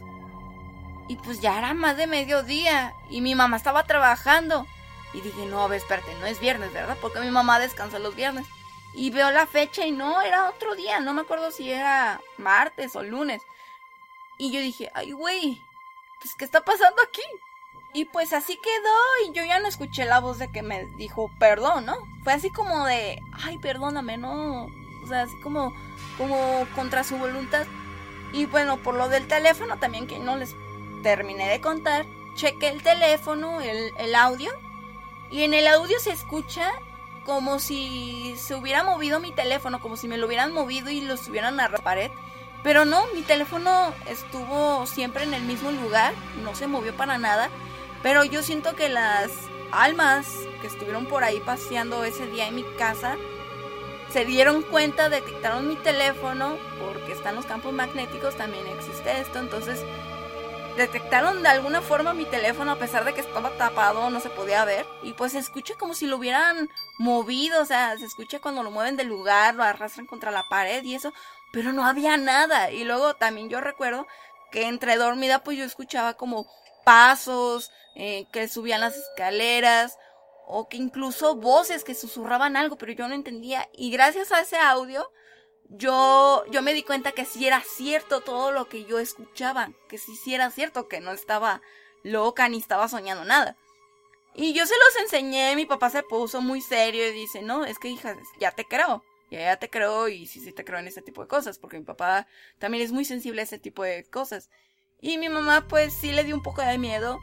y 1.08 1.18
pues 1.18 1.42
ya 1.42 1.60
era 1.60 1.76
más 1.76 1.96
de 1.96 2.08
mediodía, 2.08 2.96
y 3.08 3.22
mi 3.22 3.36
mamá 3.36 3.56
estaba 3.56 3.84
trabajando. 3.84 4.66
Y 5.14 5.22
dije, 5.22 5.46
no, 5.46 5.62
a 5.62 5.68
ver, 5.68 5.80
espérate, 5.80 6.12
no 6.16 6.26
es 6.26 6.40
viernes, 6.40 6.74
¿verdad? 6.74 6.98
Porque 7.00 7.20
mi 7.20 7.30
mamá 7.30 7.60
descansa 7.60 8.00
los 8.00 8.16
viernes. 8.16 8.48
Y 8.96 9.12
veo 9.12 9.30
la 9.30 9.46
fecha 9.46 9.86
y 9.86 9.92
no, 9.92 10.24
era 10.24 10.50
otro 10.50 10.74
día, 10.74 11.00
no 11.02 11.14
me 11.14 11.22
acuerdo 11.22 11.52
si 11.52 11.72
era 11.72 12.20
martes 12.38 12.96
o 12.96 13.04
lunes. 13.04 13.44
Y 14.40 14.52
yo 14.52 14.60
dije, 14.60 14.90
ay, 14.96 15.12
güey, 15.12 15.62
pues, 16.20 16.34
¿qué 16.34 16.46
está 16.46 16.66
pasando 16.66 17.00
aquí? 17.04 17.22
Y 17.98 18.06
pues 18.06 18.32
así 18.32 18.58
quedó 18.58 19.28
y 19.28 19.34
yo 19.34 19.44
ya 19.44 19.60
no 19.60 19.68
escuché 19.68 20.06
la 20.06 20.20
voz 20.20 20.38
de 20.38 20.52
que 20.52 20.62
me 20.62 20.86
dijo 20.98 21.32
perdón, 21.40 21.88
¿no? 21.88 21.98
Fue 22.24 22.32
así 22.32 22.52
como 22.52 22.86
de, 22.86 23.20
ay, 23.32 23.58
perdóname, 23.58 24.18
¿no? 24.18 24.66
O 24.66 25.08
sea, 25.08 25.24
así 25.24 25.36
como, 25.42 25.74
como 26.16 26.68
contra 26.76 27.04
su 27.04 27.18
voluntad. 27.18 27.66
Y 28.34 28.46
bueno, 28.46 28.78
por 28.78 28.94
lo 28.94 29.10
del 29.10 29.28
teléfono 29.28 29.80
también 29.80 30.06
que 30.06 30.20
no 30.20 30.38
les 30.38 30.54
terminé 31.02 31.50
de 31.50 31.60
contar, 31.60 32.06
chequé 32.36 32.68
el 32.68 32.84
teléfono, 32.84 33.62
el, 33.62 33.92
el 33.98 34.14
audio, 34.14 34.52
y 35.32 35.42
en 35.42 35.56
el 35.56 35.66
audio 35.66 36.00
se 36.00 36.12
escucha 36.12 36.72
como 37.26 37.58
si 37.58 38.36
se 38.38 38.54
hubiera 38.54 38.84
movido 38.84 39.20
mi 39.20 39.32
teléfono, 39.32 39.82
como 39.82 39.98
si 39.98 40.08
me 40.08 40.20
lo 40.20 40.28
hubieran 40.28 40.54
movido 40.54 40.92
y 40.92 41.02
lo 41.02 41.16
estuvieran 41.16 41.60
a 41.60 41.68
la 41.68 41.80
pared. 41.80 42.12
Pero 42.62 42.86
no, 42.86 43.08
mi 43.16 43.24
teléfono 43.24 43.92
estuvo 44.08 44.86
siempre 44.86 45.24
en 45.24 45.34
el 45.34 45.42
mismo 45.42 45.72
lugar, 45.72 46.14
no 46.44 46.54
se 46.54 46.68
movió 46.68 46.96
para 46.96 47.18
nada. 47.18 47.50
Pero 48.04 48.24
yo 48.24 48.44
siento 48.44 48.76
que 48.76 48.90
las 48.90 49.32
almas 49.72 50.28
que 50.62 50.68
estuvieron 50.68 51.06
por 51.08 51.24
ahí 51.24 51.40
paseando 51.40 52.04
ese 52.04 52.28
día 52.28 52.48
en 52.48 52.56
mi 52.56 52.64
casa 52.78 53.18
se 54.12 54.26
dieron 54.26 54.64
cuenta, 54.64 55.10
detectaron 55.10 55.68
mi 55.68 55.76
teléfono, 55.76 56.58
porque 56.80 57.12
están 57.12 57.36
los 57.36 57.46
campos 57.46 57.74
magnéticos, 57.74 58.38
también 58.38 58.66
existe 58.68 59.20
esto, 59.20 59.40
entonces 59.40 59.84
detectaron 60.78 61.42
de 61.42 61.50
alguna 61.50 61.82
forma 61.82 62.14
mi 62.14 62.26
teléfono 62.26 62.72
a 62.72 62.80
pesar 62.80 63.04
de 63.04 63.14
que 63.14 63.22
estaba 63.22 63.50
tapado, 63.58 64.10
no 64.10 64.20
se 64.20 64.30
podía 64.30 64.64
ver, 64.64 64.86
y 65.04 65.14
pues 65.14 65.34
se 65.34 65.40
escucha 65.40 65.74
como 65.78 65.94
si 65.94 66.08
lo 66.08 66.18
hubieran 66.18 66.70
movido, 66.98 67.62
o 67.62 67.66
sea, 67.66 67.98
se 67.98 68.06
escucha 68.06 68.40
cuando 68.40 68.64
lo 68.64 68.72
mueven 68.72 68.96
del 68.96 69.08
lugar, 69.08 69.56
lo 69.56 69.64
arrastran 69.64 70.06
contra 70.06 70.32
la 70.32 70.48
pared 70.48 70.84
y 70.84 70.96
eso, 70.96 71.12
pero 71.52 71.74
no 71.74 71.86
había 71.86 72.16
nada, 72.16 72.72
y 72.72 72.84
luego 72.86 73.16
también 73.16 73.50
yo 73.50 73.60
recuerdo 73.60 74.08
que 74.52 74.68
entre 74.68 74.96
dormida 74.96 75.44
pues 75.44 75.58
yo 75.58 75.66
escuchaba 75.66 76.14
como 76.14 76.48
pasos, 76.86 77.72
eh, 78.00 78.28
que 78.32 78.48
subían 78.48 78.80
las 78.80 78.96
escaleras, 78.96 79.98
o 80.46 80.70
que 80.70 80.78
incluso 80.78 81.36
voces 81.36 81.84
que 81.84 81.96
susurraban 81.96 82.56
algo, 82.56 82.78
pero 82.78 82.94
yo 82.94 83.08
no 83.08 83.16
entendía. 83.16 83.68
Y 83.74 83.90
gracias 83.90 84.32
a 84.32 84.40
ese 84.40 84.56
audio, 84.58 85.12
yo, 85.68 86.46
yo 86.52 86.62
me 86.62 86.76
di 86.76 86.84
cuenta 86.84 87.12
que 87.12 87.26
sí 87.26 87.48
era 87.48 87.60
cierto 87.62 88.22
todo 88.22 88.52
lo 88.52 88.70
que 88.70 88.86
yo 88.86 89.00
escuchaba, 89.00 89.72
que 89.90 89.98
sí, 89.98 90.16
sí 90.16 90.36
era 90.36 90.52
cierto, 90.52 90.88
que 90.88 91.02
no 91.02 91.12
estaba 91.12 91.62
loca 92.04 92.48
ni 92.50 92.60
estaba 92.60 92.88
soñando 92.88 93.26
nada. 93.26 93.58
Y 94.36 94.54
yo 94.54 94.68
se 94.68 94.76
los 94.78 95.04
enseñé, 95.04 95.56
mi 95.56 95.66
papá 95.66 95.90
se 95.90 96.04
puso 96.04 96.40
muy 96.40 96.62
serio 96.62 97.10
y 97.10 97.14
dice, 97.14 97.42
no, 97.42 97.66
es 97.66 97.80
que 97.80 97.90
hija, 97.90 98.16
ya 98.40 98.52
te 98.52 98.64
creo, 98.64 99.04
ya, 99.32 99.40
ya 99.40 99.58
te 99.58 99.72
creo 99.72 100.08
y 100.08 100.28
sí, 100.28 100.40
sí 100.40 100.54
te 100.54 100.64
creo 100.64 100.78
en 100.78 100.88
ese 100.88 101.02
tipo 101.02 101.24
de 101.24 101.28
cosas, 101.28 101.58
porque 101.58 101.80
mi 101.80 101.84
papá 101.84 102.28
también 102.60 102.84
es 102.84 102.92
muy 102.92 103.06
sensible 103.06 103.42
a 103.42 103.46
ese 103.46 103.58
tipo 103.58 103.82
de 103.82 104.06
cosas. 104.06 104.52
Y 105.02 105.18
mi 105.18 105.30
mamá 105.30 105.68
pues 105.68 105.94
sí 105.94 106.12
le 106.12 106.24
dio 106.24 106.36
un 106.36 106.44
poco 106.44 106.62
de 106.62 106.78
miedo 106.78 107.20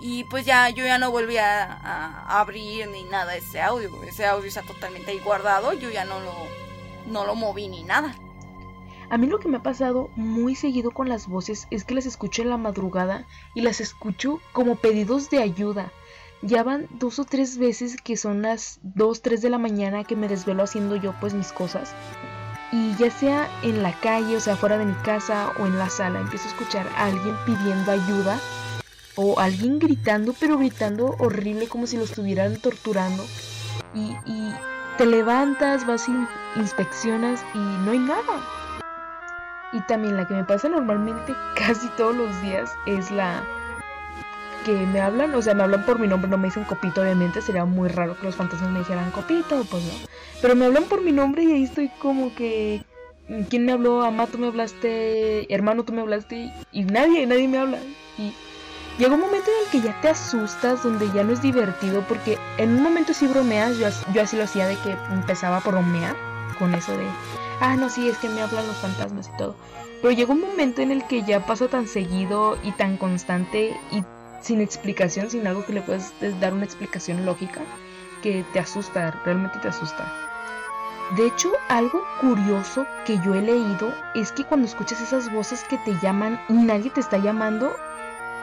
y 0.00 0.24
pues 0.24 0.46
ya 0.46 0.70
yo 0.70 0.84
ya 0.84 0.98
no 0.98 1.10
volví 1.10 1.36
a, 1.36 2.24
abrir 2.40 2.88
ni 2.88 3.04
nada 3.04 3.36
ese 3.36 3.60
audio, 3.60 3.90
ese 4.04 4.26
audio 4.26 4.48
está 4.48 4.62
totalmente 4.62 5.10
ahí 5.10 5.18
guardado, 5.18 5.72
yo 5.74 5.90
ya 5.90 6.04
no 6.04 6.20
lo, 6.20 6.32
no 7.06 7.26
lo 7.26 7.34
moví 7.34 7.68
ni 7.68 7.82
nada. 7.82 8.14
A 9.10 9.18
mí 9.18 9.26
lo 9.26 9.40
que 9.40 9.48
me 9.48 9.58
ha 9.58 9.62
pasado 9.62 10.08
muy 10.14 10.54
seguido 10.54 10.92
con 10.92 11.08
las 11.08 11.26
voces 11.26 11.66
es 11.70 11.84
que 11.84 11.94
las 11.94 12.06
escucho 12.06 12.42
en 12.42 12.50
la 12.50 12.56
madrugada 12.56 13.26
y 13.54 13.60
las 13.60 13.80
escucho 13.80 14.40
como 14.52 14.76
pedidos 14.76 15.30
de 15.30 15.42
ayuda. 15.42 15.92
Ya 16.42 16.62
van 16.62 16.86
dos 16.92 17.18
o 17.18 17.24
tres 17.24 17.58
veces 17.58 17.96
que 18.00 18.16
son 18.16 18.40
las 18.40 18.78
2, 18.82 19.20
3 19.20 19.42
de 19.42 19.50
la 19.50 19.58
mañana 19.58 20.04
que 20.04 20.16
me 20.16 20.28
desvelo 20.28 20.62
haciendo 20.62 20.96
yo 20.96 21.12
pues 21.20 21.34
mis 21.34 21.52
cosas. 21.52 21.92
Y 22.72 22.94
ya 22.96 23.10
sea 23.10 23.48
en 23.62 23.82
la 23.82 23.92
calle, 24.00 24.36
o 24.36 24.40
sea, 24.40 24.56
fuera 24.56 24.78
de 24.78 24.86
mi 24.86 24.94
casa 25.02 25.52
o 25.58 25.66
en 25.66 25.76
la 25.76 25.90
sala, 25.90 26.20
empiezo 26.20 26.46
a 26.46 26.52
escuchar 26.52 26.86
a 26.96 27.06
alguien 27.06 27.34
pidiendo 27.44 27.90
ayuda 27.90 28.40
o 29.22 29.38
alguien 29.38 29.78
gritando, 29.78 30.34
pero 30.40 30.56
gritando 30.56 31.14
horrible 31.18 31.68
como 31.68 31.86
si 31.86 31.98
lo 31.98 32.04
estuvieran 32.04 32.56
torturando. 32.56 33.22
Y, 33.94 34.14
te 34.96 35.04
levantas, 35.06 35.86
vas 35.86 36.08
y 36.08 36.12
inspeccionas 36.58 37.44
y 37.54 37.58
no 37.58 37.92
hay 37.92 37.98
nada. 37.98 38.44
Y 39.72 39.80
también 39.82 40.16
la 40.16 40.26
que 40.26 40.34
me 40.34 40.44
pasa 40.44 40.68
normalmente 40.68 41.34
casi 41.56 41.88
todos 41.90 42.16
los 42.16 42.42
días 42.42 42.72
es 42.86 43.10
la 43.10 43.44
que 44.64 44.72
me 44.72 45.00
hablan, 45.00 45.34
o 45.34 45.42
sea, 45.42 45.54
me 45.54 45.62
hablan 45.62 45.84
por 45.84 45.98
mi 45.98 46.06
nombre, 46.06 46.30
no 46.30 46.36
me 46.36 46.48
dicen 46.48 46.64
copito, 46.64 47.00
obviamente 47.00 47.40
sería 47.40 47.64
muy 47.64 47.88
raro 47.88 48.18
que 48.18 48.26
los 48.26 48.36
fantasmas 48.36 48.70
me 48.70 48.80
dijeran 48.80 49.10
copito, 49.10 49.64
pues 49.70 49.82
no. 49.84 49.92
Pero 50.42 50.54
me 50.54 50.66
hablan 50.66 50.84
por 50.84 51.02
mi 51.02 51.12
nombre 51.12 51.44
y 51.44 51.52
ahí 51.52 51.64
estoy 51.64 51.90
como 52.00 52.34
que 52.34 52.82
¿quién 53.48 53.64
me 53.64 53.72
habló? 53.72 54.02
Amá, 54.02 54.26
tú 54.26 54.38
me 54.38 54.48
hablaste, 54.48 55.52
hermano, 55.52 55.84
tú 55.84 55.92
me 55.92 56.00
hablaste 56.00 56.52
y 56.72 56.84
nadie, 56.84 57.26
nadie 57.26 57.48
me 57.48 57.58
habla. 57.58 57.78
Y 58.18 58.32
llega 58.98 59.14
un 59.14 59.20
momento 59.20 59.50
en 59.50 59.64
el 59.64 59.70
que 59.70 59.86
ya 59.86 60.00
te 60.00 60.08
asustas, 60.08 60.82
donde 60.82 61.10
ya 61.12 61.24
no 61.24 61.32
es 61.32 61.42
divertido, 61.42 62.04
porque 62.08 62.38
en 62.58 62.70
un 62.76 62.82
momento 62.82 63.14
sí 63.14 63.26
bromeas, 63.26 63.78
yo, 63.78 63.86
así 64.22 64.36
lo 64.36 64.44
hacía 64.44 64.66
de 64.66 64.76
que 64.76 64.96
empezaba 65.12 65.58
a 65.58 65.60
bromear 65.60 66.16
con 66.58 66.74
eso 66.74 66.96
de, 66.96 67.06
ah, 67.60 67.76
no, 67.76 67.88
sí, 67.88 68.08
es 68.08 68.18
que 68.18 68.28
me 68.28 68.42
hablan 68.42 68.66
los 68.66 68.76
fantasmas 68.76 69.30
y 69.32 69.36
todo. 69.38 69.54
Pero 70.02 70.12
llega 70.12 70.32
un 70.32 70.40
momento 70.40 70.82
en 70.82 70.90
el 70.90 71.04
que 71.04 71.22
ya 71.22 71.44
pasa 71.46 71.68
tan 71.68 71.86
seguido 71.86 72.58
y 72.62 72.72
tan 72.72 72.96
constante 72.96 73.76
y 73.90 74.02
sin 74.40 74.60
explicación, 74.60 75.30
sin 75.30 75.46
algo 75.46 75.64
que 75.64 75.74
le 75.74 75.82
puedas 75.82 76.12
dar 76.40 76.54
una 76.54 76.64
explicación 76.64 77.26
lógica, 77.26 77.60
que 78.22 78.44
te 78.52 78.58
asusta, 78.58 79.10
realmente 79.24 79.58
te 79.58 79.68
asusta. 79.68 80.10
De 81.16 81.26
hecho, 81.26 81.50
algo 81.68 82.04
curioso 82.20 82.86
que 83.04 83.18
yo 83.18 83.34
he 83.34 83.42
leído 83.42 83.92
es 84.14 84.30
que 84.30 84.44
cuando 84.44 84.66
escuchas 84.66 85.00
esas 85.00 85.32
voces 85.32 85.64
que 85.64 85.76
te 85.78 85.98
llaman 86.00 86.40
y 86.48 86.52
nadie 86.52 86.90
te 86.90 87.00
está 87.00 87.18
llamando, 87.18 87.74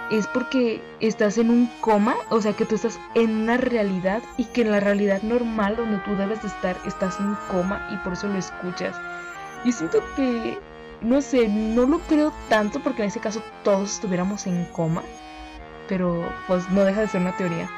es 0.09 0.27
porque 0.27 0.81
estás 0.99 1.37
en 1.37 1.49
un 1.49 1.67
coma, 1.81 2.15
o 2.29 2.41
sea 2.41 2.53
que 2.53 2.65
tú 2.65 2.75
estás 2.75 2.99
en 3.13 3.35
una 3.35 3.57
realidad 3.57 4.21
y 4.37 4.45
que 4.45 4.61
en 4.61 4.71
la 4.71 4.79
realidad 4.79 5.21
normal 5.21 5.75
donde 5.75 5.97
tú 5.99 6.15
debes 6.15 6.41
de 6.41 6.47
estar 6.47 6.77
estás 6.85 7.19
en 7.19 7.35
coma 7.49 7.87
y 7.91 7.97
por 7.97 8.13
eso 8.13 8.27
lo 8.27 8.37
escuchas. 8.37 8.95
Y 9.63 9.71
siento 9.71 10.01
que, 10.15 10.57
no 11.01 11.21
sé, 11.21 11.47
no 11.47 11.85
lo 11.85 11.99
creo 11.99 12.31
tanto 12.49 12.79
porque 12.79 13.01
en 13.01 13.09
ese 13.09 13.19
caso 13.19 13.41
todos 13.63 13.95
estuviéramos 13.95 14.47
en 14.47 14.65
coma, 14.65 15.03
pero 15.89 16.31
pues 16.47 16.69
no 16.69 16.83
deja 16.83 17.01
de 17.01 17.07
ser 17.07 17.21
una 17.21 17.35
teoría. 17.35 17.69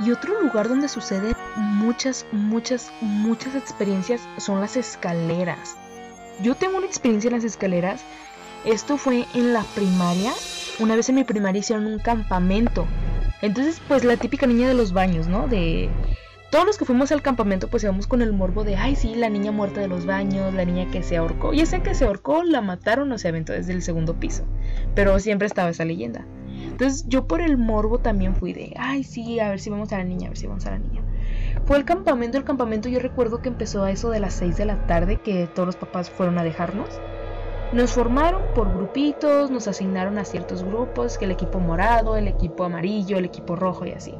Y 0.00 0.12
otro 0.12 0.40
lugar 0.40 0.68
donde 0.68 0.88
suceden 0.88 1.34
muchas, 1.56 2.24
muchas, 2.30 2.92
muchas 3.00 3.54
experiencias 3.54 4.20
son 4.36 4.60
las 4.60 4.76
escaleras. 4.76 5.76
Yo 6.40 6.54
tengo 6.54 6.76
una 6.76 6.86
experiencia 6.86 7.28
en 7.28 7.34
las 7.34 7.44
escaleras. 7.44 8.02
Esto 8.64 8.96
fue 8.96 9.24
en 9.34 9.52
la 9.52 9.62
primaria 9.74 10.32
una 10.78 10.96
vez 10.96 11.08
en 11.08 11.16
mi 11.16 11.24
primaria 11.24 11.60
hicieron 11.60 11.86
un 11.86 11.98
campamento. 11.98 12.86
Entonces, 13.42 13.80
pues 13.86 14.04
la 14.04 14.16
típica 14.16 14.46
niña 14.46 14.68
de 14.68 14.74
los 14.74 14.92
baños, 14.92 15.28
¿no? 15.28 15.46
De 15.48 15.88
todos 16.50 16.64
los 16.64 16.78
que 16.78 16.84
fuimos 16.84 17.12
al 17.12 17.20
campamento, 17.20 17.68
pues 17.68 17.82
íbamos 17.82 18.06
con 18.06 18.22
el 18.22 18.32
morbo 18.32 18.64
de, 18.64 18.76
ay, 18.76 18.96
sí, 18.96 19.14
la 19.14 19.28
niña 19.28 19.52
muerta 19.52 19.80
de 19.80 19.88
los 19.88 20.06
baños, 20.06 20.54
la 20.54 20.64
niña 20.64 20.90
que 20.90 21.02
se 21.02 21.16
ahorcó. 21.16 21.52
Y 21.52 21.60
esa 21.60 21.82
que 21.82 21.94
se 21.94 22.04
ahorcó 22.04 22.42
la 22.42 22.60
mataron 22.60 23.12
o 23.12 23.18
se 23.18 23.28
aventó 23.28 23.52
desde 23.52 23.72
el 23.72 23.82
segundo 23.82 24.18
piso. 24.18 24.44
Pero 24.94 25.18
siempre 25.18 25.46
estaba 25.46 25.70
esa 25.70 25.84
leyenda. 25.84 26.26
Entonces, 26.62 27.04
yo 27.08 27.26
por 27.26 27.40
el 27.40 27.58
morbo 27.58 27.98
también 27.98 28.34
fui 28.34 28.52
de, 28.52 28.74
ay, 28.78 29.04
sí, 29.04 29.40
a 29.40 29.50
ver 29.50 29.60
si 29.60 29.70
vamos 29.70 29.92
a 29.92 29.98
la 29.98 30.04
niña, 30.04 30.26
a 30.26 30.30
ver 30.30 30.38
si 30.38 30.46
vamos 30.46 30.64
a 30.66 30.70
la 30.70 30.78
niña. 30.78 31.02
Fue 31.66 31.76
el 31.76 31.84
campamento, 31.84 32.38
el 32.38 32.44
campamento 32.44 32.88
yo 32.88 32.98
recuerdo 32.98 33.42
que 33.42 33.48
empezó 33.48 33.84
a 33.84 33.90
eso 33.90 34.10
de 34.10 34.20
las 34.20 34.34
6 34.34 34.56
de 34.56 34.64
la 34.64 34.86
tarde, 34.86 35.20
que 35.22 35.46
todos 35.48 35.66
los 35.66 35.76
papás 35.76 36.08
fueron 36.08 36.38
a 36.38 36.44
dejarnos. 36.44 36.88
Nos 37.70 37.92
formaron 37.92 38.42
por 38.54 38.72
grupitos, 38.72 39.50
nos 39.50 39.68
asignaron 39.68 40.16
a 40.16 40.24
ciertos 40.24 40.64
grupos, 40.64 41.18
que 41.18 41.26
el 41.26 41.32
equipo 41.32 41.60
morado, 41.60 42.16
el 42.16 42.26
equipo 42.26 42.64
amarillo, 42.64 43.18
el 43.18 43.26
equipo 43.26 43.56
rojo 43.56 43.84
y 43.84 43.90
así. 43.90 44.14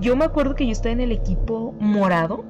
Yo 0.00 0.16
me 0.16 0.26
acuerdo 0.26 0.54
que 0.54 0.66
yo 0.66 0.72
estaba 0.72 0.92
en 0.92 1.00
el 1.00 1.12
equipo 1.12 1.74
morado 1.80 2.44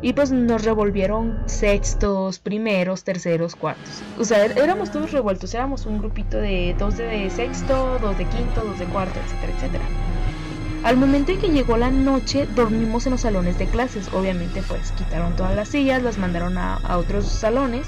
y 0.00 0.12
pues 0.12 0.30
nos 0.30 0.64
revolvieron 0.64 1.42
sextos, 1.46 2.38
primeros, 2.38 3.02
terceros, 3.02 3.56
cuartos. 3.56 4.02
O 4.16 4.24
sea, 4.24 4.44
éramos 4.44 4.92
todos 4.92 5.10
revueltos, 5.10 5.54
éramos 5.54 5.86
un 5.86 5.98
grupito 5.98 6.36
de 6.36 6.76
dos 6.78 6.96
de 6.96 7.28
sexto, 7.30 7.98
dos 8.00 8.16
de 8.18 8.26
quinto, 8.26 8.62
dos 8.64 8.78
de 8.78 8.84
cuarto, 8.86 9.18
etcétera, 9.24 9.52
etcétera. 9.56 9.84
Al 10.84 10.96
momento 10.96 11.32
en 11.32 11.40
que 11.40 11.48
llegó 11.48 11.76
la 11.76 11.90
noche, 11.90 12.46
dormimos 12.54 13.06
en 13.06 13.12
los 13.12 13.22
salones 13.22 13.58
de 13.58 13.66
clases. 13.66 14.12
Obviamente, 14.12 14.62
pues 14.68 14.92
quitaron 14.92 15.34
todas 15.34 15.54
las 15.56 15.68
sillas, 15.68 16.02
las 16.02 16.18
mandaron 16.18 16.58
a 16.58 16.78
otros 16.96 17.26
salones 17.26 17.86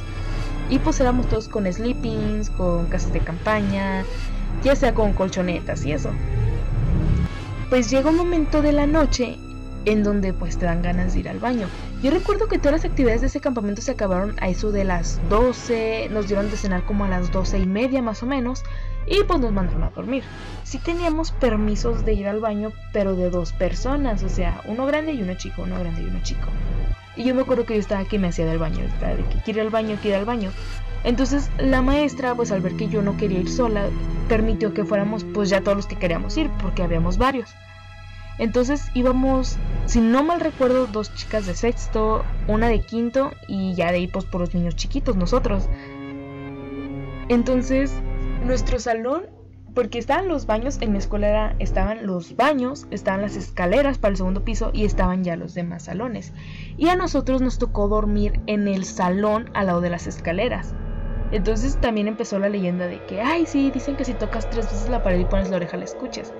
y 0.68 0.79
pues 0.79 1.00
éramos 1.00 1.29
todos 1.29 1.48
con 1.48 1.70
sleepings, 1.70 2.50
con 2.50 2.87
casas 2.87 3.12
de 3.12 3.20
campaña, 3.20 4.05
ya 4.62 4.74
sea 4.77 4.94
con 4.94 5.12
colchonetas 5.12 5.85
y 5.85 5.92
eso. 5.92 6.11
Pues 7.68 7.90
llega 7.90 8.11
un 8.11 8.16
momento 8.16 8.62
de 8.62 8.72
la 8.72 8.87
noche 8.87 9.38
en 9.85 10.03
donde 10.03 10.33
pues 10.33 10.59
te 10.59 10.66
dan 10.66 10.83
ganas 10.83 11.14
de 11.14 11.20
ir 11.20 11.29
al 11.29 11.38
baño. 11.38 11.68
Yo 12.05 12.11
recuerdo 12.11 12.49
que 12.49 12.59
todas 12.59 12.73
las 12.73 12.85
actividades 12.85 13.23
de 13.23 13.29
ese 13.29 13.40
campamento 13.40 13.81
se 13.81 13.93
acabaron 13.93 14.37
a 14.43 14.51
eso 14.51 14.71
de 14.71 14.85
las 14.85 15.19
12, 15.31 16.11
nos 16.11 16.27
dieron 16.27 16.51
de 16.51 16.59
cenar 16.59 16.85
como 16.85 17.07
a 17.07 17.09
las 17.09 17.33
12 17.33 17.61
y 17.61 17.64
media 17.64 18.03
más 18.03 18.23
o 18.23 18.27
menos 18.27 18.62
y 19.07 19.25
pues 19.25 19.40
nos 19.40 19.53
mandaron 19.53 19.85
a 19.85 19.88
dormir. 19.88 20.23
Sí 20.64 20.77
teníamos 20.77 21.33
permisos 21.33 22.05
de 22.05 22.12
ir 22.12 22.29
al 22.29 22.40
baño, 22.40 22.73
pero 22.93 23.17
de 23.17 23.31
dos 23.31 23.55
personas, 23.55 24.23
o 24.23 24.29
sea, 24.29 24.61
uno 24.67 24.85
grande 24.85 25.14
y 25.14 25.23
uno 25.23 25.33
chico, 25.33 25.62
uno 25.62 25.79
grande 25.79 26.03
y 26.03 26.05
uno 26.05 26.21
chico. 26.23 26.47
Y 27.17 27.25
yo 27.25 27.35
me 27.35 27.40
acuerdo 27.40 27.64
que 27.64 27.73
yo 27.73 27.81
estaba 27.81 28.03
aquí 28.03 28.19
me 28.19 28.29
hacía 28.29 28.45
del 28.45 28.59
baño, 28.59 28.81
de 29.01 29.25
que 29.31 29.43
quiere 29.43 29.61
ir 29.61 29.67
al 29.67 29.71
baño, 29.71 29.97
quiere 30.03 30.19
ir 30.19 30.21
al 30.21 30.27
baño. 30.27 30.51
Entonces 31.05 31.51
la 31.57 31.81
maestra, 31.81 32.35
pues 32.35 32.53
al 32.53 32.61
ver 32.61 32.77
que 32.77 32.88
yo 32.88 33.01
no 33.01 33.17
quería 33.17 33.40
ir 33.40 33.49
sola, 33.49 33.87
permitió 34.29 34.75
que 34.75 34.85
fuéramos 34.85 35.25
pues 35.25 35.49
ya 35.49 35.62
todos 35.62 35.79
los 35.79 35.87
que 35.87 35.97
queríamos 35.97 36.37
ir, 36.37 36.51
porque 36.61 36.83
habíamos 36.83 37.17
varios. 37.17 37.49
Entonces 38.38 38.90
íbamos, 38.94 39.57
si 39.87 40.01
no 40.01 40.25
mal 40.25 40.40
recuerdo, 40.40 40.87
dos 40.87 41.14
chicas 41.14 41.47
de 41.47 41.55
sexto, 41.55 42.25
una 42.49 42.68
de 42.68 42.81
quinto 42.81 43.33
y 43.49 43.75
ya 43.75 43.90
de 43.90 43.99
ahí 43.99 44.07
pues 44.09 44.25
por 44.25 44.40
los 44.40 44.55
niños 44.55 44.77
chiquitos, 44.77 45.16
nosotros. 45.16 45.68
Entonces, 47.29 47.92
nuestro 48.44 48.79
salón 48.79 49.27
porque 49.75 49.99
estaban 49.99 50.29
los 50.29 50.47
baños, 50.47 50.79
en 50.81 50.92
mi 50.92 50.99
escuela 50.99 51.57
estaban 51.59 52.07
los 52.07 52.37
baños, 52.37 52.87
estaban 52.92 53.23
las 53.23 53.35
escaleras 53.35 53.99
para 53.99 54.12
el 54.12 54.16
segundo 54.16 54.44
piso 54.44 54.70
y 54.73 54.85
estaban 54.85 55.25
ya 55.25 55.37
los 55.37 55.53
demás 55.55 55.85
salones. 55.85 56.33
Y 56.77 56.88
a 56.88 56.97
nosotros 56.97 57.42
nos 57.42 57.59
tocó 57.59 57.88
dormir 57.88 58.40
en 58.47 58.68
el 58.68 58.85
salón 58.85 59.51
al 59.53 59.66
lado 59.66 59.81
de 59.81 59.90
las 59.90 60.07
escaleras. 60.07 60.75
Entonces 61.33 61.81
también 61.81 62.07
empezó 62.07 62.38
la 62.38 62.49
leyenda 62.49 62.87
de 62.87 63.05
que, 63.05 63.20
ay, 63.20 63.47
sí, 63.47 63.73
dicen 63.73 63.97
que 63.97 64.05
si 64.05 64.14
tocas 64.14 64.49
tres 64.49 64.70
veces 64.70 64.88
la 64.88 65.03
pared 65.03 65.18
y 65.18 65.25
pones 65.25 65.51
la 65.51 65.57
oreja 65.57 65.77
la 65.77 65.85
escuchas. 65.85 66.33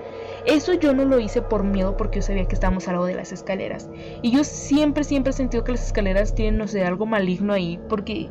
Eso 0.45 0.75
yo 0.75 0.93
no 0.93 1.05
lo 1.05 1.21
hice 1.21 1.43
por 1.43 1.65
miedo 1.65 1.97
porque 1.97 2.21
yo 2.21 2.23
sabía 2.23 2.47
que 2.47 2.55
estábamos 2.55 2.87
al 2.87 2.95
lado 2.95 3.07
de 3.07 3.15
las 3.15 3.33
escaleras. 3.33 3.89
Y 4.23 4.31
yo 4.31 4.45
siempre, 4.45 5.05
siempre 5.05 5.31
he 5.31 5.35
sentido 5.35 5.65
que 5.65 5.73
las 5.73 5.87
escaleras 5.87 6.35
tienen, 6.35 6.59
no 6.59 6.69
sé, 6.69 6.85
algo 6.85 7.07
maligno 7.07 7.53
ahí. 7.53 7.81
Porque 7.89 8.31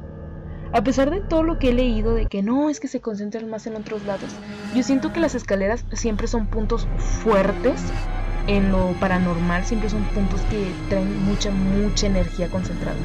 a 0.71 0.83
pesar 0.83 1.11
de 1.11 1.21
todo 1.21 1.43
lo 1.43 1.59
que 1.59 1.69
he 1.69 1.73
leído 1.73 2.13
de 2.13 2.27
que 2.27 2.41
no, 2.43 2.69
es 2.69 2.79
que 2.79 2.87
se 2.87 3.01
concentran 3.01 3.49
más 3.49 3.67
en 3.67 3.75
otros 3.75 4.03
lados, 4.03 4.33
yo 4.73 4.83
siento 4.83 5.11
que 5.11 5.19
las 5.19 5.35
escaleras 5.35 5.85
siempre 5.93 6.27
son 6.27 6.47
puntos 6.47 6.87
fuertes 7.21 7.93
en 8.47 8.71
lo 8.71 8.93
paranormal, 8.99 9.63
siempre 9.65 9.89
son 9.89 10.03
puntos 10.05 10.41
que 10.49 10.75
traen 10.89 11.23
mucha, 11.23 11.51
mucha 11.51 12.07
energía 12.07 12.49
concentrada. 12.49 12.97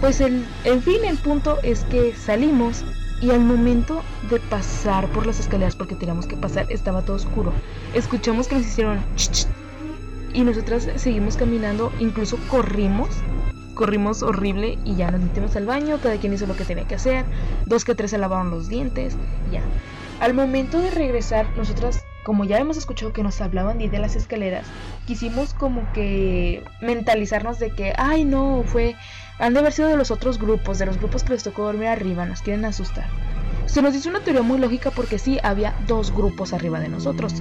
Pues 0.00 0.20
el, 0.20 0.44
en 0.64 0.82
fin, 0.82 0.98
el 1.04 1.18
punto 1.18 1.58
es 1.62 1.84
que 1.84 2.14
salimos 2.14 2.84
y 3.20 3.30
al 3.30 3.40
momento 3.40 4.02
de 4.30 4.38
pasar 4.40 5.08
por 5.08 5.26
las 5.26 5.40
escaleras, 5.40 5.76
porque 5.76 5.94
teníamos 5.94 6.26
que 6.26 6.36
pasar, 6.36 6.66
estaba 6.70 7.02
todo 7.02 7.16
oscuro. 7.16 7.52
Escuchamos 7.94 8.48
que 8.48 8.56
nos 8.56 8.66
hicieron 8.66 9.00
y 10.32 10.42
nosotras 10.42 10.88
seguimos 10.96 11.36
caminando, 11.36 11.92
incluso 11.98 12.38
corrimos 12.48 13.08
corrimos 13.78 14.24
horrible 14.24 14.76
y 14.84 14.96
ya 14.96 15.12
nos 15.12 15.20
metimos 15.20 15.54
al 15.54 15.64
baño, 15.64 16.00
cada 16.02 16.16
quien 16.16 16.32
hizo 16.32 16.46
lo 16.46 16.56
que 16.56 16.64
tenía 16.64 16.84
que 16.88 16.96
hacer, 16.96 17.24
dos 17.64 17.84
que 17.84 17.94
tres 17.94 18.10
se 18.10 18.18
lavaron 18.18 18.50
los 18.50 18.68
dientes, 18.68 19.16
ya. 19.52 19.62
Al 20.20 20.34
momento 20.34 20.80
de 20.80 20.90
regresar, 20.90 21.46
nosotras, 21.56 22.04
como 22.24 22.44
ya 22.44 22.58
hemos 22.58 22.76
escuchado 22.76 23.12
que 23.12 23.22
nos 23.22 23.40
hablaban 23.40 23.78
de 23.78 23.98
las 24.00 24.16
escaleras, 24.16 24.66
quisimos 25.06 25.54
como 25.54 25.92
que 25.92 26.64
mentalizarnos 26.80 27.60
de 27.60 27.70
que, 27.70 27.94
ay 27.96 28.24
no, 28.24 28.64
fue, 28.66 28.96
han 29.38 29.54
de 29.54 29.60
haber 29.60 29.72
sido 29.72 29.88
de 29.88 29.96
los 29.96 30.10
otros 30.10 30.38
grupos, 30.38 30.78
de 30.78 30.86
los 30.86 30.98
grupos 30.98 31.22
que 31.22 31.32
les 31.32 31.44
tocó 31.44 31.64
dormir 31.64 31.88
arriba, 31.88 32.26
nos 32.26 32.42
quieren 32.42 32.64
asustar. 32.64 33.06
Se 33.66 33.82
nos 33.82 33.94
hizo 33.94 34.08
una 34.08 34.20
teoría 34.20 34.42
muy 34.42 34.58
lógica 34.58 34.90
porque 34.90 35.18
sí, 35.18 35.38
había 35.42 35.74
dos 35.86 36.12
grupos 36.12 36.52
arriba 36.52 36.80
de 36.80 36.88
nosotros. 36.88 37.34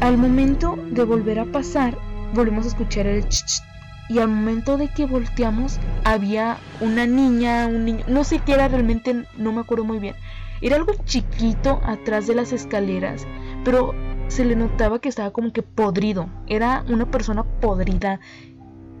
Al 0.00 0.18
momento 0.18 0.78
de 0.90 1.04
volver 1.04 1.38
a 1.38 1.44
pasar, 1.46 1.96
volvimos 2.34 2.66
a 2.66 2.68
escuchar 2.68 3.06
el 3.06 3.26
ch, 3.28 3.62
y 4.08 4.18
al 4.18 4.28
momento 4.28 4.76
de 4.76 4.88
que 4.88 5.06
volteamos 5.06 5.78
había 6.04 6.58
una 6.80 7.06
niña, 7.06 7.66
un 7.66 7.84
niño, 7.84 8.04
no 8.08 8.24
sé 8.24 8.40
qué 8.40 8.52
era 8.52 8.68
realmente, 8.68 9.24
no 9.36 9.52
me 9.52 9.60
acuerdo 9.60 9.84
muy 9.84 9.98
bien. 9.98 10.14
Era 10.60 10.76
algo 10.76 10.92
chiquito 11.04 11.80
atrás 11.84 12.26
de 12.26 12.34
las 12.34 12.52
escaleras, 12.52 13.26
pero 13.64 13.94
se 14.28 14.44
le 14.44 14.56
notaba 14.56 15.00
que 15.00 15.08
estaba 15.08 15.30
como 15.30 15.52
que 15.52 15.62
podrido. 15.62 16.28
Era 16.46 16.84
una 16.88 17.10
persona 17.10 17.44
podrida 17.44 18.20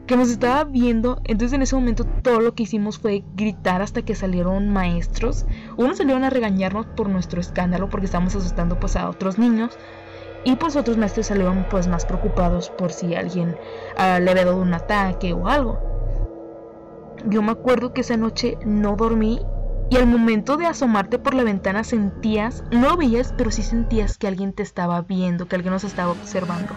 que 0.06 0.16
nos 0.16 0.30
estaba 0.30 0.64
viendo. 0.64 1.20
Entonces 1.24 1.54
en 1.54 1.62
ese 1.62 1.74
momento 1.76 2.04
todo 2.04 2.40
lo 2.40 2.54
que 2.54 2.62
hicimos 2.64 2.98
fue 2.98 3.24
gritar 3.34 3.82
hasta 3.82 4.02
que 4.02 4.14
salieron 4.14 4.70
maestros. 4.72 5.46
Unos 5.76 5.98
salieron 5.98 6.24
a 6.24 6.30
regañarnos 6.30 6.86
por 6.86 7.08
nuestro 7.08 7.40
escándalo 7.40 7.88
porque 7.88 8.06
estábamos 8.06 8.34
asustando 8.34 8.78
pues 8.78 8.96
a 8.96 9.08
otros 9.08 9.38
niños. 9.38 9.78
Y 10.44 10.54
pues 10.56 10.76
otros 10.76 10.96
maestros 10.96 11.26
salieron 11.26 11.66
pues 11.68 11.88
más 11.88 12.06
preocupados 12.06 12.70
por 12.70 12.92
si 12.92 13.14
alguien 13.16 13.56
uh, 13.98 14.20
le 14.20 14.30
había 14.30 14.44
dado 14.44 14.58
un 14.58 14.74
ataque 14.74 15.32
o 15.32 15.48
algo. 15.48 15.80
Yo 17.26 17.42
me 17.42 17.50
acuerdo 17.50 17.92
que 17.92 18.02
esa 18.02 18.16
noche 18.16 18.56
no 18.64 18.94
dormí 18.94 19.40
y 19.90 19.96
al 19.96 20.06
momento 20.06 20.56
de 20.56 20.66
asomarte 20.66 21.18
por 21.18 21.34
la 21.34 21.42
ventana 21.42 21.82
sentías, 21.84 22.62
no 22.70 22.90
lo 22.90 22.96
veías, 22.96 23.34
pero 23.36 23.50
sí 23.50 23.62
sentías 23.62 24.18
que 24.18 24.26
alguien 24.26 24.52
te 24.52 24.62
estaba 24.62 25.00
viendo, 25.02 25.46
que 25.46 25.56
alguien 25.56 25.72
nos 25.72 25.84
estaba 25.84 26.12
observando. 26.12 26.72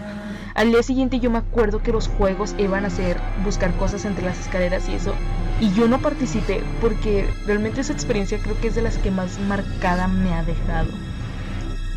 Al 0.54 0.70
día 0.70 0.82
siguiente 0.82 1.20
yo 1.20 1.30
me 1.30 1.38
acuerdo 1.38 1.82
que 1.82 1.92
los 1.92 2.08
juegos 2.08 2.54
iban 2.58 2.84
a 2.84 2.90
ser 2.90 3.18
buscar 3.44 3.72
cosas 3.76 4.04
entre 4.04 4.24
las 4.24 4.38
escaleras 4.40 4.88
y 4.88 4.94
eso. 4.94 5.14
Y 5.60 5.72
yo 5.72 5.88
no 5.88 6.00
participé 6.00 6.62
porque 6.80 7.28
realmente 7.46 7.80
esa 7.80 7.92
experiencia 7.92 8.38
creo 8.42 8.58
que 8.60 8.68
es 8.68 8.74
de 8.74 8.82
las 8.82 8.98
que 8.98 9.10
más 9.10 9.38
marcada 9.38 10.08
me 10.08 10.32
ha 10.34 10.42
dejado. 10.42 10.90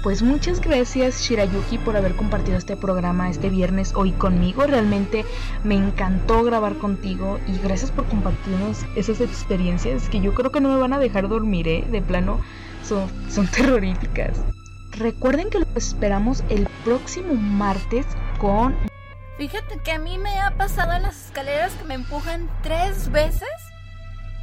Pues 0.03 0.21
muchas 0.21 0.59
gracias 0.59 1.21
Shirayuki 1.21 1.77
por 1.77 1.95
haber 1.95 2.13
compartido 2.17 2.57
este 2.57 2.75
programa 2.75 3.29
este 3.29 3.49
viernes 3.49 3.93
hoy 3.95 4.11
conmigo. 4.11 4.67
Realmente 4.67 5.23
me 5.63 5.75
encantó 5.75 6.43
grabar 6.43 6.75
contigo 6.75 7.39
y 7.47 7.57
gracias 7.57 7.89
por 7.89 8.05
compartirnos 8.07 8.85
esas 8.97 9.21
experiencias 9.21 10.09
que 10.09 10.19
yo 10.19 10.33
creo 10.33 10.51
que 10.51 10.59
no 10.59 10.67
me 10.67 10.75
van 10.75 10.91
a 10.91 10.99
dejar 10.99 11.29
dormir, 11.29 11.69
¿eh? 11.69 11.87
De 11.89 12.01
plano 12.01 12.41
son, 12.83 13.07
son 13.29 13.47
terroríficas. 13.51 14.41
Recuerden 14.91 15.49
que 15.49 15.59
lo 15.59 15.67
esperamos 15.75 16.43
el 16.49 16.67
próximo 16.83 17.35
martes 17.35 18.05
Fíjate 19.37 19.77
que 19.77 19.93
a 19.93 19.99
mí 19.99 20.17
me 20.17 20.37
ha 20.41 20.51
pasado 20.51 20.91
en 20.91 21.03
las 21.03 21.27
escaleras 21.27 21.71
que 21.73 21.85
me 21.85 21.93
empujan 21.93 22.49
tres 22.61 23.09
veces 23.09 23.47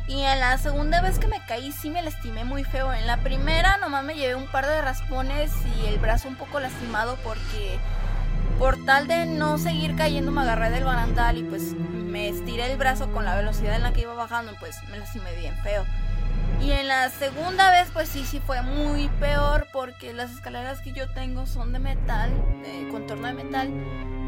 y 0.08 0.22
en 0.22 0.40
la 0.40 0.56
segunda 0.56 1.02
vez 1.02 1.18
que 1.18 1.26
me 1.26 1.44
caí 1.46 1.70
sí 1.70 1.90
me 1.90 2.00
lastimé 2.00 2.44
muy 2.44 2.64
feo. 2.64 2.94
En 2.94 3.06
la 3.06 3.18
primera 3.18 3.76
nomás 3.76 4.02
me 4.02 4.14
llevé 4.14 4.34
un 4.36 4.46
par 4.46 4.66
de 4.66 4.80
raspones 4.80 5.52
y 5.76 5.86
el 5.86 5.98
brazo 5.98 6.28
un 6.28 6.36
poco 6.36 6.60
lastimado 6.60 7.18
porque 7.22 7.78
por 8.58 8.82
tal 8.86 9.06
de 9.06 9.26
no 9.26 9.58
seguir 9.58 9.94
cayendo 9.96 10.32
me 10.32 10.40
agarré 10.40 10.70
del 10.70 10.84
barandal 10.84 11.36
y 11.36 11.42
pues 11.42 11.74
me 11.74 12.30
estiré 12.30 12.72
el 12.72 12.78
brazo 12.78 13.12
con 13.12 13.26
la 13.26 13.36
velocidad 13.36 13.76
en 13.76 13.82
la 13.82 13.92
que 13.92 14.00
iba 14.00 14.14
bajando 14.14 14.52
pues 14.60 14.82
me 14.90 14.98
lastimé 14.98 15.34
bien 15.36 15.56
feo. 15.58 15.84
Y 16.60 16.72
en 16.72 16.88
la 16.88 17.08
segunda 17.08 17.70
vez 17.70 17.88
pues 17.92 18.08
sí, 18.08 18.24
sí 18.24 18.40
fue 18.40 18.62
muy 18.62 19.08
peor 19.20 19.66
porque 19.72 20.12
las 20.12 20.30
escaleras 20.30 20.80
que 20.80 20.92
yo 20.92 21.10
tengo 21.12 21.46
son 21.46 21.72
de 21.72 21.78
metal, 21.78 22.30
de 22.62 22.88
contorno 22.88 23.28
de 23.28 23.34
metal 23.34 23.70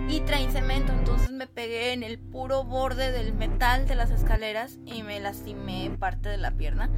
y 0.09 0.21
traen 0.21 0.51
cemento, 0.51 0.93
entonces 0.93 1.31
me 1.31 1.47
pegué 1.47 1.93
en 1.93 2.03
el 2.03 2.19
puro 2.19 2.65
borde 2.65 3.13
del 3.13 3.33
metal 3.35 3.87
de 3.87 3.95
las 3.95 4.11
escaleras 4.11 4.79
y 4.85 5.03
me 5.03 5.21
lastimé 5.21 5.91
parte 5.99 6.29
de 6.29 6.39
la 6.39 6.51
pierna. 6.53 6.91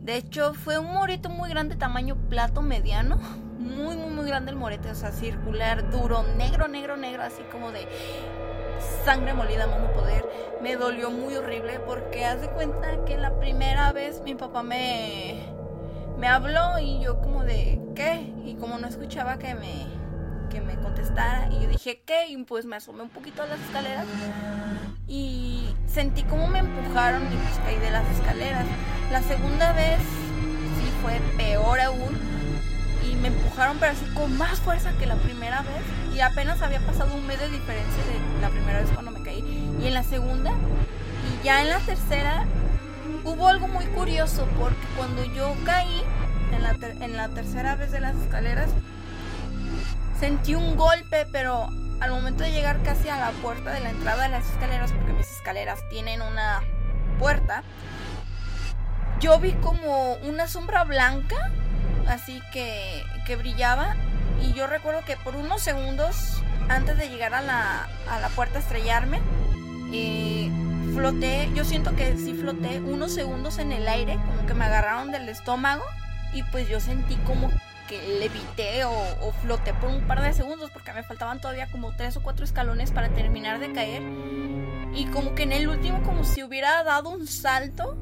De 0.00 0.16
hecho, 0.16 0.54
fue 0.54 0.78
un 0.78 0.92
morito 0.92 1.28
muy 1.28 1.50
grande, 1.50 1.76
tamaño 1.76 2.16
plato 2.28 2.62
mediano. 2.62 3.18
Muy, 3.60 3.94
muy, 3.94 4.10
muy 4.10 4.26
grande 4.26 4.50
el 4.50 4.56
morete, 4.56 4.90
o 4.90 4.94
sea, 4.94 5.12
circular, 5.12 5.90
duro, 5.90 6.24
negro, 6.38 6.66
negro, 6.66 6.96
negro, 6.96 7.22
así 7.22 7.42
como 7.52 7.72
de 7.72 7.86
sangre 9.04 9.34
molida, 9.34 9.66
no 9.66 9.92
poder. 9.92 10.28
Me 10.62 10.76
dolió 10.76 11.10
muy 11.10 11.34
horrible 11.36 11.80
porque 11.80 12.24
haz 12.24 12.40
de 12.40 12.48
cuenta 12.48 13.04
que 13.04 13.16
la 13.16 13.38
primera 13.38 13.92
vez 13.92 14.20
mi 14.22 14.34
papá 14.34 14.62
me, 14.62 15.42
me 16.18 16.28
habló 16.28 16.78
y 16.78 17.00
yo 17.00 17.20
como 17.20 17.44
de, 17.44 17.80
¿qué? 17.94 18.32
Y 18.44 18.54
como 18.54 18.78
no 18.78 18.86
escuchaba 18.86 19.38
que 19.38 19.54
me 19.54 20.00
que 20.50 20.60
me 20.60 20.74
contestara 20.74 21.48
y 21.50 21.62
yo 21.62 21.68
dije, 21.68 22.02
¿qué? 22.04 22.26
Y 22.26 22.36
pues 22.44 22.66
me 22.66 22.76
asomé 22.76 23.02
un 23.02 23.08
poquito 23.08 23.42
a 23.42 23.46
las 23.46 23.60
escaleras 23.60 24.04
y 25.06 25.74
sentí 25.86 26.24
como 26.24 26.48
me 26.48 26.58
empujaron 26.58 27.22
y 27.32 27.36
pues 27.36 27.58
caí 27.64 27.78
de 27.78 27.90
las 27.90 28.04
escaleras. 28.10 28.66
La 29.10 29.22
segunda 29.22 29.72
vez 29.72 30.00
sí 30.00 30.90
fue 31.02 31.20
peor 31.36 31.80
aún 31.80 32.39
y 33.04 33.14
me 33.16 33.28
empujaron 33.28 33.78
pero 33.78 33.92
así 33.92 34.04
con 34.14 34.36
más 34.36 34.58
fuerza 34.60 34.92
que 34.98 35.06
la 35.06 35.16
primera 35.16 35.62
vez. 35.62 35.82
Y 36.14 36.20
apenas 36.20 36.62
había 36.62 36.80
pasado 36.80 37.14
un 37.14 37.26
mes 37.26 37.38
de 37.38 37.48
diferencia 37.48 38.04
de 38.04 38.40
la 38.40 38.50
primera 38.50 38.80
vez 38.80 38.90
cuando 38.92 39.10
me 39.10 39.22
caí. 39.22 39.44
Y 39.80 39.86
en 39.86 39.94
la 39.94 40.02
segunda 40.02 40.52
y 40.52 41.44
ya 41.44 41.62
en 41.62 41.68
la 41.68 41.78
tercera 41.78 42.44
hubo 43.24 43.48
algo 43.48 43.68
muy 43.68 43.84
curioso 43.86 44.46
porque 44.58 44.86
cuando 44.96 45.24
yo 45.24 45.54
caí 45.64 46.02
en 46.52 46.62
la, 46.62 46.76
en 47.04 47.16
la 47.16 47.28
tercera 47.28 47.76
vez 47.76 47.92
de 47.92 48.00
las 48.00 48.16
escaleras 48.16 48.70
Sentí 50.20 50.54
un 50.54 50.76
golpe, 50.76 51.26
pero 51.32 51.70
al 52.00 52.10
momento 52.10 52.44
de 52.44 52.52
llegar 52.52 52.82
casi 52.82 53.08
a 53.08 53.16
la 53.16 53.30
puerta 53.40 53.72
de 53.72 53.80
la 53.80 53.88
entrada 53.88 54.24
de 54.24 54.28
las 54.28 54.44
escaleras, 54.50 54.92
porque 54.92 55.14
mis 55.14 55.30
escaleras 55.30 55.80
tienen 55.88 56.20
una 56.20 56.60
puerta, 57.18 57.62
yo 59.18 59.38
vi 59.38 59.52
como 59.54 60.16
una 60.16 60.46
sombra 60.46 60.84
blanca, 60.84 61.50
así 62.10 62.42
que, 62.52 63.04
que 63.26 63.36
brillaba, 63.36 63.96
y 64.42 64.52
yo 64.52 64.66
recuerdo 64.66 65.04
que 65.04 65.16
por 65.16 65.36
unos 65.36 65.62
segundos, 65.62 66.42
antes 66.68 66.96
de 66.98 67.08
llegar 67.08 67.34
a 67.34 67.42
la, 67.42 67.88
a 68.08 68.20
la 68.20 68.28
puerta 68.30 68.58
a 68.58 68.62
estrellarme, 68.62 69.20
eh, 69.92 70.50
floté, 70.94 71.50
yo 71.54 71.64
siento 71.64 71.94
que 71.94 72.16
sí 72.16 72.34
floté 72.34 72.80
unos 72.80 73.12
segundos 73.14 73.58
en 73.58 73.72
el 73.72 73.86
aire, 73.88 74.14
como 74.14 74.46
que 74.46 74.54
me 74.54 74.64
agarraron 74.64 75.10
del 75.12 75.28
estómago, 75.28 75.84
y 76.32 76.42
pues 76.44 76.68
yo 76.68 76.80
sentí 76.80 77.16
como 77.26 77.50
que 77.88 78.00
levité 78.20 78.84
o, 78.84 78.92
o, 78.92 79.32
floté 79.42 79.74
por 79.74 79.90
un 79.90 80.02
par 80.02 80.22
de 80.22 80.32
segundos 80.32 80.70
porque 80.70 80.92
me 80.92 81.02
faltaban 81.02 81.40
todavía 81.40 81.66
como 81.72 81.90
tres 81.90 82.16
o 82.16 82.22
cuatro 82.22 82.44
escalones 82.44 82.92
para 82.92 83.08
terminar 83.08 83.58
de 83.58 83.72
caer. 83.72 84.02
Y 84.94 85.06
como 85.06 85.34
que 85.34 85.42
en 85.42 85.50
el 85.50 85.68
último 85.68 86.00
como 86.04 86.22
si 86.22 86.44
hubiera 86.44 86.84
dado 86.84 87.10
un 87.10 87.26
salto 87.26 87.96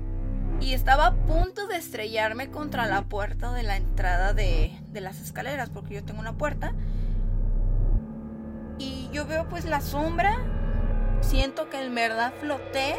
y 0.60 0.74
estaba 0.74 1.06
a 1.06 1.14
punto 1.14 1.66
de 1.66 1.76
estrellarme 1.76 2.50
contra 2.50 2.86
la 2.86 3.02
puerta 3.02 3.52
de 3.52 3.62
la 3.62 3.76
entrada 3.76 4.32
de, 4.32 4.72
de 4.92 5.00
las 5.00 5.20
escaleras 5.20 5.70
porque 5.70 5.94
yo 5.94 6.04
tengo 6.04 6.20
una 6.20 6.34
puerta. 6.34 6.74
Y 8.78 9.08
yo 9.12 9.26
veo 9.26 9.48
pues 9.48 9.64
la 9.64 9.80
sombra, 9.80 10.36
siento 11.20 11.68
que 11.68 11.82
en 11.84 11.94
verdad 11.94 12.32
floté 12.40 12.96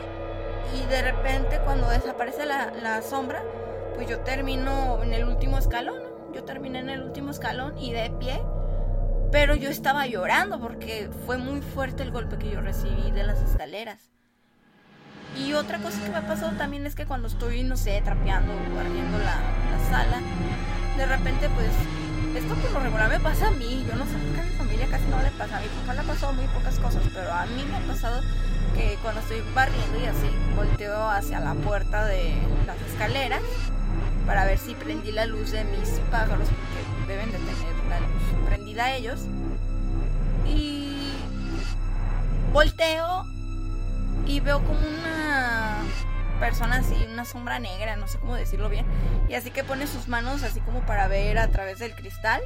y 0.75 0.85
de 0.89 1.01
repente 1.01 1.59
cuando 1.63 1.89
desaparece 1.89 2.45
la, 2.45 2.71
la 2.71 3.01
sombra, 3.01 3.41
pues 3.95 4.07
yo 4.07 4.19
termino 4.19 5.01
en 5.03 5.13
el 5.13 5.25
último 5.25 5.57
escalón 5.57 6.09
yo 6.33 6.43
terminé 6.43 6.79
en 6.79 6.89
el 6.89 7.01
último 7.01 7.31
escalón 7.31 7.77
y 7.77 7.91
de 7.91 8.09
pie, 8.19 8.41
pero 9.31 9.55
yo 9.55 9.69
estaba 9.69 10.05
llorando 10.07 10.59
porque 10.59 11.09
fue 11.25 11.37
muy 11.37 11.61
fuerte 11.61 12.03
el 12.03 12.11
golpe 12.11 12.37
que 12.37 12.49
yo 12.49 12.61
recibí 12.61 13.11
de 13.11 13.23
las 13.23 13.41
escaleras. 13.41 14.11
Y 15.37 15.53
otra 15.53 15.79
cosa 15.79 16.01
que 16.01 16.09
me 16.09 16.17
ha 16.17 16.27
pasado 16.27 16.51
también 16.57 16.85
es 16.85 16.95
que 16.95 17.05
cuando 17.05 17.27
estoy, 17.27 17.63
no 17.63 17.77
sé, 17.77 18.01
trapeando 18.03 18.51
o 18.51 18.75
barriendo 18.75 19.17
la, 19.19 19.35
la 19.35 19.89
sala, 19.89 20.19
de 20.97 21.05
repente 21.05 21.49
pues 21.49 21.69
esto 22.35 22.55
por 22.55 22.71
lo 22.71 22.79
regular 22.81 23.09
me 23.09 23.19
pasa 23.19 23.47
a 23.47 23.51
mí, 23.51 23.85
yo 23.87 23.95
no 23.95 24.05
sé 24.05 24.15
a 24.15 24.43
mi 24.43 24.51
familia 24.51 24.87
casi 24.87 25.05
no 25.05 25.21
le 25.21 25.31
pasa, 25.31 25.57
a 25.57 25.61
mi 25.61 25.67
papá 25.67 25.93
le 25.93 25.99
ha 26.01 26.03
pasado 26.03 26.33
muy 26.33 26.45
pocas 26.47 26.77
cosas, 26.79 27.03
pero 27.13 27.31
a 27.33 27.45
mí 27.45 27.63
me 27.69 27.77
ha 27.77 27.87
pasado 27.87 28.21
que 28.75 28.97
cuando 29.01 29.21
estoy 29.21 29.41
barriendo 29.53 29.99
y 29.99 30.05
así, 30.05 30.29
volteo 30.55 31.09
hacia 31.09 31.39
la 31.39 31.53
puerta 31.53 32.05
de 32.05 32.33
las 32.67 32.79
escaleras 32.81 33.41
para 34.25 34.45
ver 34.45 34.57
si 34.57 34.75
prendí 34.75 35.11
la 35.11 35.25
luz 35.25 35.51
de 35.51 35.63
mis 35.63 35.89
pájaros, 36.11 36.47
porque 36.47 37.11
deben 37.11 37.31
de 37.31 37.39
tener 37.39 37.75
la 37.89 37.99
luz 37.99 38.47
prendida 38.47 38.93
ellos. 38.93 39.21
Y 40.45 41.13
volteo 42.53 43.25
y 44.27 44.39
veo 44.39 44.59
como 44.59 44.79
una 44.79 44.98
persona 46.39 46.77
así, 46.77 46.95
una 47.11 47.25
sombra 47.25 47.59
negra, 47.59 47.95
no 47.95 48.07
sé 48.07 48.17
cómo 48.19 48.35
decirlo 48.35 48.69
bien. 48.69 48.85
Y 49.27 49.35
así 49.35 49.51
que 49.51 49.63
pone 49.63 49.87
sus 49.87 50.07
manos 50.07 50.43
así 50.43 50.59
como 50.61 50.81
para 50.81 51.07
ver 51.07 51.37
a 51.37 51.47
través 51.49 51.79
del 51.79 51.93
cristal. 51.93 52.41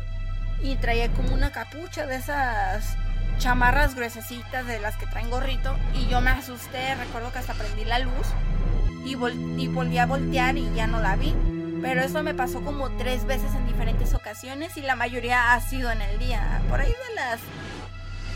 Y 0.62 0.76
traía 0.78 1.10
como 1.12 1.34
una 1.34 1.52
capucha 1.52 2.06
de 2.06 2.16
esas 2.16 2.98
chamarras 3.38 3.96
gruesecitas 3.96 4.66
de 4.66 4.80
las 4.80 4.96
que 4.96 5.08
traen 5.08 5.30
gorrito 5.30 5.76
y 5.94 6.08
yo 6.08 6.22
me 6.22 6.30
asusté, 6.30 6.96
recuerdo 6.96 7.32
que 7.32 7.40
hasta 7.40 7.56
prendí 7.56 7.84
la 7.84 8.00
luz 8.00 8.28
y, 9.04 9.18
y 9.62 9.68
volví 9.68 9.98
a 9.98 10.06
voltear 10.06 10.58
y 10.58 10.72
ya 10.74 10.88
no 10.88 11.00
la 11.00 11.16
vi. 11.16 11.36
Pero 11.82 12.02
eso 12.02 12.24
me 12.24 12.34
pasó 12.34 12.62
como 12.62 12.90
tres 12.92 13.26
veces 13.26 13.54
en 13.56 13.68
diferentes 13.68 14.14
ocasiones 14.14 14.78
y 14.78 14.82
la 14.82 14.96
mayoría 14.96 15.54
ha 15.54 15.60
sido 15.60 15.92
en 15.92 16.02
el 16.02 16.18
día. 16.18 16.62
Por 16.70 16.80
ahí 16.80 16.88
de 17.10 17.16
las 17.16 17.40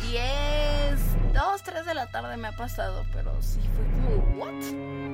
10, 0.09 1.33
2, 1.33 1.63
3 1.63 1.85
de 1.85 1.93
la 1.93 2.07
tarde 2.07 2.35
me 2.35 2.49
ha 2.49 2.51
pasado, 2.51 3.05
pero 3.13 3.41
sí 3.41 3.61
fue 3.73 3.85
como, 3.85 4.37
¿what? 4.37 5.06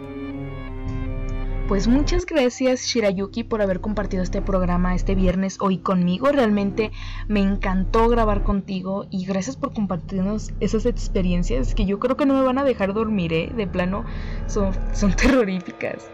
Pues 1.68 1.88
muchas 1.88 2.26
gracias 2.26 2.82
Shirayuki 2.82 3.46
por 3.46 3.62
haber 3.62 3.80
compartido 3.80 4.22
este 4.22 4.42
programa 4.42 4.96
este 4.96 5.16
viernes 5.16 5.58
hoy 5.62 5.78
conmigo. 5.78 6.28
Realmente 6.28 6.92
me 7.30 7.40
encantó 7.40 8.10
grabar 8.10 8.44
contigo 8.44 9.06
y 9.10 9.26
gracias 9.26 9.56
por 9.56 9.74
compartirnos 9.74 10.52
esas 10.60 10.86
experiencias 10.86 11.74
que 11.74 11.86
yo 11.86 12.00
creo 12.00 12.18
que 12.18 12.26
no 12.26 12.34
me 12.34 12.42
van 12.42 12.58
a 12.58 12.66
dejar 12.66 12.94
dormir, 12.94 13.32
¿eh? 13.32 13.52
De 13.56 13.66
plano 13.66 14.04
son, 14.48 14.74
son 14.94 15.14
terroríficas. 15.16 16.10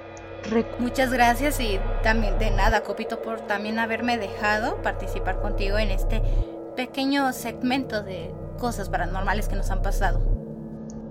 Muchas 0.78 1.12
gracias 1.12 1.60
y 1.60 1.80
también 2.04 2.38
de 2.38 2.52
nada, 2.52 2.82
Copito, 2.82 3.22
por 3.22 3.42
también 3.42 3.80
haberme 3.80 4.18
dejado 4.18 4.82
participar 4.84 5.42
contigo 5.42 5.80
en 5.80 5.90
este 5.90 6.22
pequeño 6.76 7.34
segmento 7.34 8.04
de 8.04 8.32
cosas 8.60 8.90
paranormales 8.90 9.48
que 9.48 9.56
nos 9.56 9.72
han 9.72 9.82
pasado. 9.82 10.22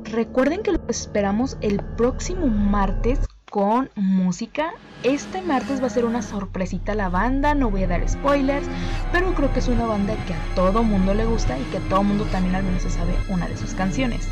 Recuerden 0.04 0.62
que 0.62 0.72
lo 0.72 0.80
esperamos 0.88 1.58
el 1.60 1.84
próximo 1.96 2.46
martes 2.46 3.18
con 3.50 3.90
música. 3.94 4.72
Este 5.02 5.42
martes 5.42 5.80
va 5.82 5.86
a 5.86 5.90
ser 5.90 6.04
una 6.04 6.22
sorpresita 6.22 6.94
la 6.94 7.08
banda, 7.08 7.54
no 7.54 7.70
voy 7.70 7.84
a 7.84 7.88
dar 7.88 8.08
spoilers, 8.08 8.66
pero 9.12 9.34
creo 9.34 9.52
que 9.52 9.60
es 9.60 9.68
una 9.68 9.86
banda 9.86 10.14
que 10.26 10.34
a 10.34 10.54
todo 10.54 10.82
mundo 10.82 11.14
le 11.14 11.24
gusta 11.24 11.58
y 11.58 11.62
que 11.64 11.78
a 11.78 11.88
todo 11.88 12.02
mundo 12.02 12.24
también 12.26 12.54
al 12.54 12.64
menos 12.64 12.82
se 12.82 12.90
sabe 12.90 13.14
una 13.28 13.48
de 13.48 13.56
sus 13.56 13.74
canciones. 13.74 14.28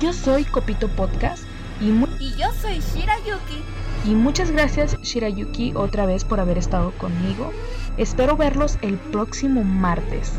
Yo 0.00 0.12
soy 0.12 0.44
Copito 0.44 0.88
Podcast 0.88 1.44
y, 1.80 1.88
y 2.22 2.34
yo 2.36 2.52
soy 2.60 2.80
Shirayuki. 2.80 3.62
Y 4.06 4.14
muchas 4.14 4.50
gracias 4.50 5.00
Shirayuki 5.02 5.74
otra 5.74 6.06
vez 6.06 6.24
por 6.24 6.40
haber 6.40 6.58
estado 6.58 6.92
conmigo. 6.92 7.52
Espero 7.96 8.36
verlos 8.36 8.78
el 8.82 8.96
próximo 8.96 9.62
martes. 9.62 10.32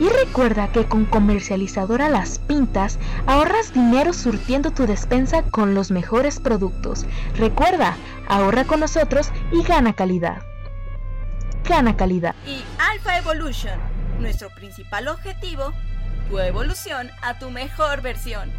Y 0.00 0.08
recuerda 0.08 0.72
que 0.72 0.86
con 0.86 1.04
Comercializadora 1.04 2.08
Las 2.08 2.38
Pintas 2.38 2.98
ahorras 3.26 3.74
dinero 3.74 4.14
surtiendo 4.14 4.70
tu 4.70 4.86
despensa 4.86 5.42
con 5.42 5.74
los 5.74 5.90
mejores 5.90 6.40
productos. 6.40 7.04
Recuerda, 7.36 7.96
ahorra 8.26 8.64
con 8.64 8.80
nosotros 8.80 9.30
y 9.52 9.62
gana 9.62 9.92
calidad. 9.92 10.42
Gana 11.68 11.98
calidad. 11.98 12.34
Y 12.46 12.64
Alpha 12.78 13.18
Evolution, 13.18 13.78
nuestro 14.18 14.48
principal 14.48 15.06
objetivo, 15.06 15.74
tu 16.30 16.38
evolución 16.38 17.10
a 17.20 17.38
tu 17.38 17.50
mejor 17.50 18.00
versión. 18.00 18.50